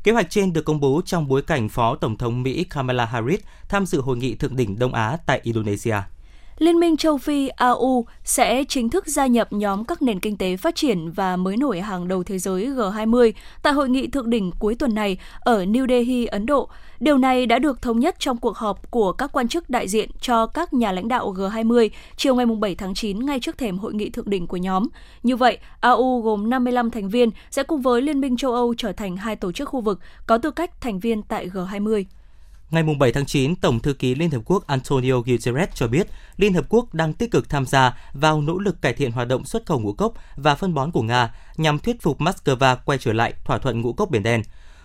Kế 0.02 0.12
hoạch 0.12 0.30
trên 0.30 0.52
được 0.52 0.64
công 0.64 0.80
bố 0.80 1.02
trong 1.04 1.28
bối 1.28 1.42
cảnh 1.42 1.68
Phó 1.68 1.96
Tổng 1.96 2.16
thống 2.16 2.42
Mỹ 2.42 2.64
Kamala 2.64 3.04
Harris 3.04 3.40
tham 3.68 3.86
dự 3.86 4.00
hội 4.00 4.16
nghị 4.16 4.34
thượng 4.34 4.56
đỉnh 4.56 4.78
Đông 4.78 4.94
Á 4.94 5.16
tại 5.26 5.40
Indonesia. 5.42 5.96
Liên 6.60 6.80
minh 6.80 6.96
châu 6.96 7.18
Phi 7.18 7.48
AU 7.48 8.06
sẽ 8.24 8.64
chính 8.64 8.90
thức 8.90 9.06
gia 9.06 9.26
nhập 9.26 9.52
nhóm 9.52 9.84
các 9.84 10.02
nền 10.02 10.20
kinh 10.20 10.36
tế 10.36 10.56
phát 10.56 10.74
triển 10.74 11.10
và 11.10 11.36
mới 11.36 11.56
nổi 11.56 11.80
hàng 11.80 12.08
đầu 12.08 12.22
thế 12.22 12.38
giới 12.38 12.66
G20 12.66 13.32
tại 13.62 13.72
hội 13.72 13.88
nghị 13.88 14.06
thượng 14.06 14.30
đỉnh 14.30 14.50
cuối 14.58 14.74
tuần 14.74 14.94
này 14.94 15.18
ở 15.40 15.64
New 15.64 15.88
Delhi, 15.88 16.26
Ấn 16.26 16.46
Độ. 16.46 16.68
Điều 17.00 17.18
này 17.18 17.46
đã 17.46 17.58
được 17.58 17.82
thống 17.82 18.00
nhất 18.00 18.16
trong 18.18 18.36
cuộc 18.36 18.56
họp 18.56 18.90
của 18.90 19.12
các 19.12 19.32
quan 19.32 19.48
chức 19.48 19.70
đại 19.70 19.88
diện 19.88 20.10
cho 20.20 20.46
các 20.46 20.72
nhà 20.72 20.92
lãnh 20.92 21.08
đạo 21.08 21.34
G20 21.36 21.88
chiều 22.16 22.34
ngày 22.34 22.46
7 22.46 22.74
tháng 22.74 22.94
9 22.94 23.26
ngay 23.26 23.40
trước 23.40 23.58
thềm 23.58 23.78
hội 23.78 23.94
nghị 23.94 24.10
thượng 24.10 24.30
đỉnh 24.30 24.46
của 24.46 24.56
nhóm. 24.56 24.86
Như 25.22 25.36
vậy, 25.36 25.58
AU 25.80 26.20
gồm 26.20 26.50
55 26.50 26.90
thành 26.90 27.08
viên 27.08 27.30
sẽ 27.50 27.62
cùng 27.62 27.82
với 27.82 28.02
Liên 28.02 28.20
minh 28.20 28.36
châu 28.36 28.52
Âu 28.52 28.74
trở 28.78 28.92
thành 28.92 29.16
hai 29.16 29.36
tổ 29.36 29.52
chức 29.52 29.68
khu 29.68 29.80
vực 29.80 30.00
có 30.26 30.38
tư 30.38 30.50
cách 30.50 30.80
thành 30.80 31.00
viên 31.00 31.22
tại 31.22 31.48
G20. 31.48 32.04
Ngày 32.70 32.82
7 32.82 33.12
tháng 33.12 33.26
9, 33.26 33.56
Tổng 33.56 33.80
thư 33.80 33.92
ký 33.92 34.14
Liên 34.14 34.30
Hợp 34.30 34.40
Quốc 34.44 34.66
Antonio 34.66 35.20
Guterres 35.20 35.68
cho 35.74 35.88
biết 35.88 36.06
Liên 36.36 36.54
Hợp 36.54 36.64
Quốc 36.68 36.94
đang 36.94 37.12
tích 37.12 37.30
cực 37.30 37.48
tham 37.48 37.66
gia 37.66 37.98
vào 38.12 38.40
nỗ 38.40 38.58
lực 38.58 38.82
cải 38.82 38.92
thiện 38.92 39.12
hoạt 39.12 39.28
động 39.28 39.44
xuất 39.44 39.66
khẩu 39.66 39.80
ngũ 39.80 39.92
cốc 39.92 40.12
và 40.36 40.54
phân 40.54 40.74
bón 40.74 40.90
của 40.90 41.02
Nga 41.02 41.34
nhằm 41.56 41.78
thuyết 41.78 42.02
phục 42.02 42.20
Moscow 42.20 42.76
quay 42.84 42.98
trở 42.98 43.12
lại 43.12 43.34
thỏa 43.44 43.58
thuận 43.58 43.80
ngũ 43.80 43.92
cốc 43.92 44.10
Biển 44.10 44.22
Đen. 44.22 44.42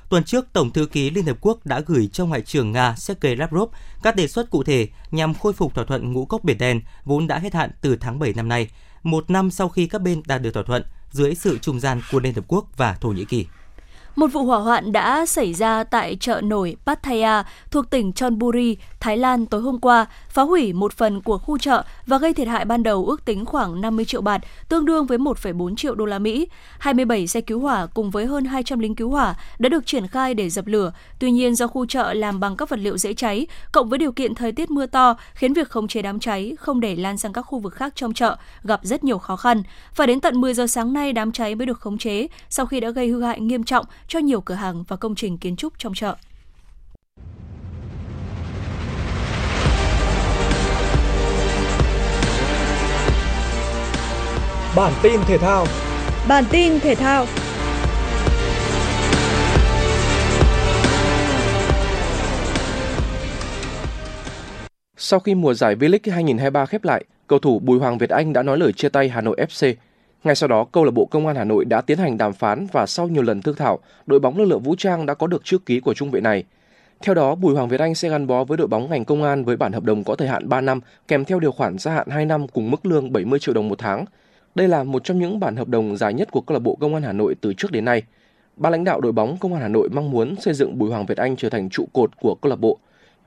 Tuần 0.10 0.24
trước, 0.24 0.46
Tổng 0.54 0.72
thư 0.72 0.86
ký 0.86 1.10
Liên 1.10 1.26
Hợp 1.26 1.38
Quốc 1.42 1.66
đã 1.66 1.80
gửi 1.86 2.10
cho 2.14 2.26
Ngoại 2.26 2.42
trưởng 2.42 2.72
Nga 2.72 2.96
Sergei 2.96 3.36
Lavrov 3.36 3.70
các 4.04 4.16
đề 4.16 4.28
xuất 4.28 4.50
cụ 4.50 4.64
thể 4.64 4.88
nhằm 5.12 5.34
khôi 5.34 5.54
phục 5.54 5.76
thỏa 5.76 5.86
thuận 5.86 6.14
ngũ 6.14 6.26
cốc 6.26 6.44
Biển 6.44 6.58
Đen 6.58 6.82
vốn 7.04 7.28
đã 7.28 7.40
hết 7.40 7.54
hạn 7.54 7.72
từ 7.82 7.96
tháng 7.96 8.20
7 8.20 8.34
năm 8.34 8.48
nay, 8.48 8.70
một 9.04 9.30
năm 9.30 9.52
sau 9.52 9.70
khi 9.70 9.88
các 9.88 10.02
bên 10.02 10.22
đạt 10.26 10.42
được 10.42 10.54
thỏa 10.54 10.64
thuận 10.64 10.84
dưới 11.12 11.36
sự 11.36 11.58
trung 11.58 11.80
gian 11.80 12.02
của 12.12 12.20
Liên 12.20 12.34
Hợp 12.34 12.46
Quốc 12.48 12.66
và 12.78 12.94
Thổ 13.02 13.10
Nhĩ 13.10 13.26
Kỳ. 13.26 13.46
Một 14.16 14.28
vụ 14.28 14.44
hỏa 14.44 14.60
hoạn 14.60 14.92
đã 14.92 15.26
xảy 15.26 15.54
ra 15.54 15.84
tại 15.84 16.18
chợ 16.20 16.42
nổi 16.44 16.76
Pattaya 16.86 17.44
thuộc 17.72 17.90
tỉnh 17.90 18.14
Chonburi, 18.14 18.78
Thái 19.00 19.18
Lan 19.18 19.46
tối 19.46 19.62
hôm 19.62 19.80
qua, 19.80 20.06
phá 20.30 20.42
hủy 20.42 20.74
một 20.74 20.94
phần 20.94 21.22
của 21.22 21.38
khu 21.38 21.58
chợ 21.58 21.84
và 22.08 22.18
gây 22.18 22.34
thiệt 22.34 22.48
hại 22.48 22.66
ban 22.66 22.84
đầu 22.84 23.06
ước 23.06 23.26
tính 23.26 23.46
khoảng 23.46 23.82
50 23.82 24.06
triệu 24.06 24.22
bạt, 24.22 24.42
tương 24.70 24.86
đương 24.86 25.06
với 25.06 25.18
1,4 25.18 25.76
triệu 25.76 25.96
đô 25.96 26.06
la 26.06 26.20
Mỹ. 26.20 26.48
27 26.80 27.28
xe 27.28 27.42
cứu 27.42 27.60
hỏa 27.60 27.86
cùng 27.86 28.12
với 28.12 28.26
hơn 28.26 28.46
200 28.46 28.80
lính 28.80 28.96
cứu 28.96 29.10
hỏa 29.10 29.36
đã 29.60 29.70
được 29.70 29.86
triển 29.86 30.08
khai 30.08 30.34
để 30.34 30.50
dập 30.50 30.68
lửa. 30.68 30.94
Tuy 31.20 31.32
nhiên 31.32 31.56
do 31.56 31.68
khu 31.68 31.86
chợ 31.86 32.14
làm 32.14 32.40
bằng 32.40 32.58
các 32.58 32.70
vật 32.70 32.80
liệu 32.80 32.98
dễ 32.98 33.14
cháy, 33.14 33.48
cộng 33.72 33.90
với 33.90 34.00
điều 34.00 34.12
kiện 34.12 34.36
thời 34.36 34.52
tiết 34.52 34.72
mưa 34.72 34.86
to 34.86 35.16
khiến 35.34 35.54
việc 35.54 35.70
khống 35.70 35.88
chế 35.88 36.02
đám 36.02 36.20
cháy 36.20 36.56
không 36.60 36.80
để 36.80 36.96
lan 36.96 37.18
sang 37.18 37.34
các 37.34 37.42
khu 37.42 37.60
vực 37.60 37.74
khác 37.74 37.94
trong 37.96 38.14
chợ 38.14 38.38
gặp 38.64 38.80
rất 38.84 39.04
nhiều 39.04 39.18
khó 39.18 39.36
khăn. 39.36 39.64
Phải 39.94 40.08
đến 40.08 40.20
tận 40.20 40.42
10 40.42 40.54
giờ 40.54 40.68
sáng 40.68 40.94
nay 40.94 41.14
đám 41.14 41.32
cháy 41.32 41.56
mới 41.56 41.66
được 41.66 41.80
khống 41.80 41.98
chế 41.98 42.28
sau 42.50 42.66
khi 42.66 42.80
đã 42.80 42.90
gây 42.90 43.08
hư 43.08 43.22
hại 43.22 43.40
nghiêm 43.40 43.64
trọng 43.64 43.86
cho 44.08 44.20
nhiều 44.20 44.42
cửa 44.42 44.56
hàng 44.56 44.84
và 44.88 44.96
công 44.96 45.16
trình 45.16 45.38
kiến 45.38 45.56
trúc 45.56 45.74
trong 45.78 45.94
chợ. 45.94 46.16
Bản 54.76 54.94
tin 55.04 55.22
thể 55.28 55.38
thao. 55.38 55.66
Bản 56.28 56.44
tin 56.52 56.80
thể 56.80 56.96
thao. 56.96 57.26
Sau 64.98 65.20
khi 65.20 65.36
mùa 65.36 65.54
giải 65.54 65.76
V-League 65.76 66.14
2023 66.14 66.66
khép 66.66 66.84
lại, 66.84 67.06
cầu 67.28 67.40
thủ 67.40 67.60
Bùi 67.60 67.80
Hoàng 67.80 67.98
Việt 67.98 68.10
Anh 68.10 68.34
đã 68.34 68.44
nói 68.44 68.58
lời 68.58 68.74
chia 68.74 68.90
tay 68.90 69.10
Hà 69.10 69.22
Nội 69.22 69.38
FC 69.50 69.74
ngay 70.26 70.36
sau 70.36 70.48
đó, 70.48 70.66
câu 70.72 70.84
lạc 70.84 70.92
bộ 70.92 71.06
Công 71.06 71.28
an 71.28 71.36
Hà 71.36 71.44
Nội 71.44 71.66
đã 71.66 71.82
tiến 71.82 71.98
hành 71.98 72.18
đàm 72.18 72.34
phán 72.34 72.68
và 72.72 72.86
sau 72.86 73.08
nhiều 73.08 73.24
lần 73.24 73.42
thương 73.42 73.56
thảo, 73.56 73.80
đội 74.06 74.20
bóng 74.20 74.38
lực 74.38 74.46
lượng 74.46 74.60
vũ 74.60 74.76
trang 74.78 75.06
đã 75.06 75.14
có 75.14 75.28
được 75.28 75.42
chữ 75.44 75.58
ký 75.58 75.80
của 75.80 75.94
trung 75.94 76.12
vệ 76.12 76.22
này. 76.22 76.44
Theo 77.02 77.16
đó, 77.16 77.36
Bùi 77.36 77.56
Hoàng 77.56 77.68
Việt 77.68 77.80
Anh 77.80 77.96
sẽ 77.96 78.10
gắn 78.10 78.28
bó 78.28 78.44
với 78.44 78.58
đội 78.58 78.68
bóng 78.68 78.90
ngành 78.90 79.06
công 79.06 79.24
an 79.24 79.46
với 79.46 79.58
bản 79.58 79.72
hợp 79.72 79.84
đồng 79.84 80.04
có 80.04 80.16
thời 80.16 80.28
hạn 80.28 80.50
3 80.50 80.62
năm 80.62 80.80
kèm 81.08 81.26
theo 81.26 81.40
điều 81.40 81.52
khoản 81.52 81.78
gia 81.78 81.92
hạn 81.92 82.10
2 82.10 82.26
năm 82.26 82.48
cùng 82.48 82.72
mức 82.72 82.86
lương 82.86 83.14
70 83.14 83.40
triệu 83.40 83.54
đồng 83.54 83.70
một 83.70 83.80
tháng. 83.80 84.06
Đây 84.56 84.68
là 84.68 84.84
một 84.84 85.04
trong 85.04 85.20
những 85.20 85.40
bản 85.40 85.56
hợp 85.56 85.68
đồng 85.68 85.98
dài 85.98 86.14
nhất 86.14 86.32
của 86.32 86.42
câu 86.42 86.54
lạc 86.54 86.60
bộ 86.60 86.76
Công 86.76 86.94
an 86.94 87.04
Hà 87.04 87.14
Nội 87.14 87.36
từ 87.42 87.54
trước 87.54 87.72
đến 87.72 87.86
nay. 87.86 88.04
Ban 88.56 88.72
lãnh 88.72 88.84
đạo 88.84 89.02
đội 89.02 89.12
bóng 89.12 89.38
Công 89.38 89.54
an 89.54 89.62
Hà 89.62 89.68
Nội 89.68 89.90
mong 89.90 90.12
muốn 90.12 90.36
xây 90.36 90.54
dựng 90.54 90.80
Bùi 90.80 90.90
Hoàng 90.90 91.06
Việt 91.06 91.18
Anh 91.18 91.36
trở 91.36 91.50
thành 91.50 91.70
trụ 91.70 91.88
cột 91.94 92.12
của 92.22 92.36
câu 92.36 92.50
lạc 92.50 92.60
bộ. 92.60 92.78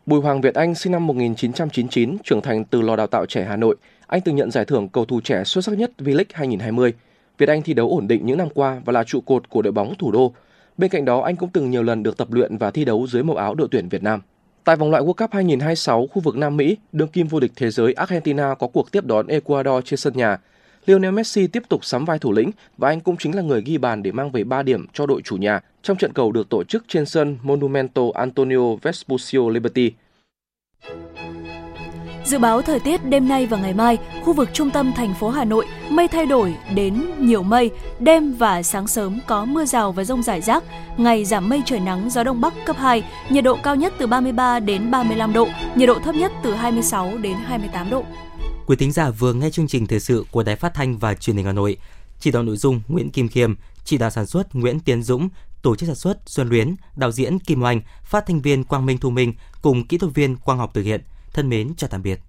Bùi 0.07 0.21
Hoàng 0.21 0.41
Việt 0.41 0.55
Anh 0.55 0.75
sinh 0.75 0.93
năm 0.93 1.07
1999, 1.07 2.17
trưởng 2.25 2.41
thành 2.41 2.65
từ 2.65 2.83
lò 2.83 2.97
đào 2.97 3.07
tạo 3.07 3.27
trẻ 3.27 3.45
Hà 3.45 3.57
Nội. 3.57 3.77
Anh 4.09 4.21
từng 4.21 4.37
nhận 4.37 4.51
giải 4.51 4.65
thưởng 4.65 4.89
cầu 4.89 5.05
thủ 5.05 5.21
trẻ 5.21 5.45
xuất 5.45 5.65
sắc 5.65 5.79
nhất 5.79 5.93
V-League 5.99 6.25
2020. 6.33 6.95
Việt 7.39 7.49
Anh 7.49 7.63
thi 7.63 7.75
đấu 7.75 7.91
ổn 7.91 8.09
định 8.09 8.27
những 8.27 8.39
năm 8.39 8.49
qua 8.55 8.81
và 8.85 8.93
là 8.93 9.05
trụ 9.05 9.21
cột 9.21 9.49
của 9.49 9.63
đội 9.63 9.73
bóng 9.73 9.95
thủ 9.99 10.13
đô. 10.13 10.33
Bên 10.79 10.91
cạnh 10.91 11.05
đó, 11.05 11.21
anh 11.21 11.37
cũng 11.37 11.51
từng 11.53 11.71
nhiều 11.71 11.83
lần 11.83 12.03
được 12.03 12.17
tập 12.17 12.33
luyện 12.33 12.57
và 12.57 12.71
thi 12.71 12.85
đấu 12.85 13.07
dưới 13.07 13.23
màu 13.23 13.37
áo 13.37 13.55
đội 13.55 13.69
tuyển 13.71 13.89
Việt 13.89 14.03
Nam. 14.03 14.21
Tại 14.65 14.77
vòng 14.77 14.91
loại 14.91 15.03
World 15.03 15.13
Cup 15.13 15.33
2026 15.33 16.07
khu 16.07 16.23
vực 16.23 16.37
Nam 16.37 16.57
Mỹ, 16.57 16.77
đương 16.93 17.09
kim 17.09 17.27
vô 17.27 17.41
địch 17.41 17.53
thế 17.57 17.71
giới 17.71 17.93
Argentina 17.93 18.55
có 18.55 18.67
cuộc 18.67 18.93
tiếp 18.93 19.05
đón 19.05 19.27
Ecuador 19.27 19.85
trên 19.85 19.97
sân 19.97 20.13
nhà. 20.17 20.39
Lionel 20.87 21.13
Messi 21.13 21.47
tiếp 21.47 21.63
tục 21.69 21.85
sắm 21.85 22.05
vai 22.05 22.19
thủ 22.19 22.33
lĩnh 22.33 22.51
và 22.79 22.89
anh 22.89 23.01
cũng 23.01 23.17
chính 23.17 23.37
là 23.37 23.43
người 23.43 23.63
ghi 23.63 23.79
bàn 23.79 24.03
để 24.03 24.13
mang 24.13 24.31
về 24.31 24.45
3 24.45 24.63
điểm 24.63 24.87
cho 24.93 25.07
đội 25.07 25.23
chủ 25.23 25.37
nhà 25.37 25.61
trong 25.83 25.97
trận 25.97 26.13
cầu 26.13 26.33
được 26.33 26.49
tổ 26.49 26.65
chức 26.65 26.85
trên 26.89 27.07
sân 27.07 27.39
Monumento 27.43 28.03
Antonio 28.15 28.75
Vespucio 28.83 29.49
Liberty. 29.51 29.93
Dự 32.29 32.39
báo 32.39 32.63
thời 32.63 32.81
tiết 32.81 33.05
đêm 33.05 33.29
nay 33.29 33.47
và 33.47 33.59
ngày 33.59 33.75
mai, 33.75 33.99
khu 34.25 34.33
vực 34.33 34.49
trung 34.53 34.71
tâm 34.71 34.93
thành 34.97 35.15
phố 35.15 35.31
Hà 35.31 35.45
Nội 35.45 35.67
mây 35.91 36.09
thay 36.09 36.27
đổi 36.27 36.55
đến 36.75 37.11
nhiều 37.19 37.43
mây, 37.43 37.71
đêm 37.99 38.33
và 38.33 38.63
sáng 38.63 38.87
sớm 38.87 39.21
có 39.27 39.45
mưa 39.45 39.65
rào 39.65 39.93
và 39.93 40.05
rông 40.05 40.23
rải 40.23 40.41
rác, 40.41 40.65
ngày 40.97 41.25
giảm 41.25 41.49
mây 41.49 41.63
trời 41.67 41.81
nắng 41.81 42.11
gió 42.11 42.25
đông 42.25 42.41
bắc 42.41 42.55
cấp 42.67 42.77
2, 42.79 43.05
nhiệt 43.31 43.45
độ 43.45 43.59
cao 43.63 43.77
nhất 43.77 43.93
từ 43.99 44.07
33 44.07 44.61
đến 44.61 44.91
35 44.91 45.33
độ, 45.33 45.49
nhiệt 45.77 45.89
độ 45.89 45.99
thấp 46.05 46.15
nhất 46.15 46.33
từ 46.43 46.55
26 46.55 47.19
đến 47.19 47.37
28 47.45 47.91
độ. 47.91 48.05
Quý 48.67 48.77
thính 48.77 48.93
giả 48.93 49.11
vừa 49.11 49.33
nghe 49.33 49.51
chương 49.51 49.69
trình 49.69 49.87
thời 49.87 50.01
sự 50.01 50.25
của 50.31 50.43
Đài 50.43 50.57
Phát 50.57 50.75
thanh 50.75 50.99
và 50.99 51.15
Truyền 51.15 51.37
hình 51.37 51.47
Hà 51.47 51.53
Nội. 51.53 51.77
Chỉ 52.21 52.31
đạo 52.31 52.43
nội 52.43 52.57
dung 52.57 52.81
Nguyễn 52.89 53.11
Kim 53.11 53.29
Khiêm, 53.29 53.55
chỉ 53.85 53.99
đạo 53.99 54.11
sản 54.11 54.27
xuất 54.27 54.55
Nguyễn 54.55 54.81
Tiến 54.81 55.03
Dũng, 55.03 55.29
tổ 55.63 55.77
chức 55.77 55.87
sản 55.87 55.97
xuất 55.97 56.19
Xuân 56.27 56.49
Luyến, 56.49 56.75
đạo 56.97 57.13
diễn 57.13 57.39
Kim 57.39 57.63
Oanh, 57.63 57.81
phát 58.05 58.27
thanh 58.27 58.41
viên 58.41 58.65
Quang 58.65 58.87
Minh 58.87 58.99
Thu 58.99 59.11
Minh 59.11 59.35
cùng 59.63 59.87
kỹ 59.87 59.99
thuật 59.99 60.15
viên 60.15 60.37
Quang 60.37 60.59
Học 60.59 60.71
thực 60.75 60.83
hiện. 60.83 61.01
Thân 61.33 61.49
mến 61.49 61.75
chào 61.77 61.89
tạm 61.89 62.03
biệt. 62.03 62.21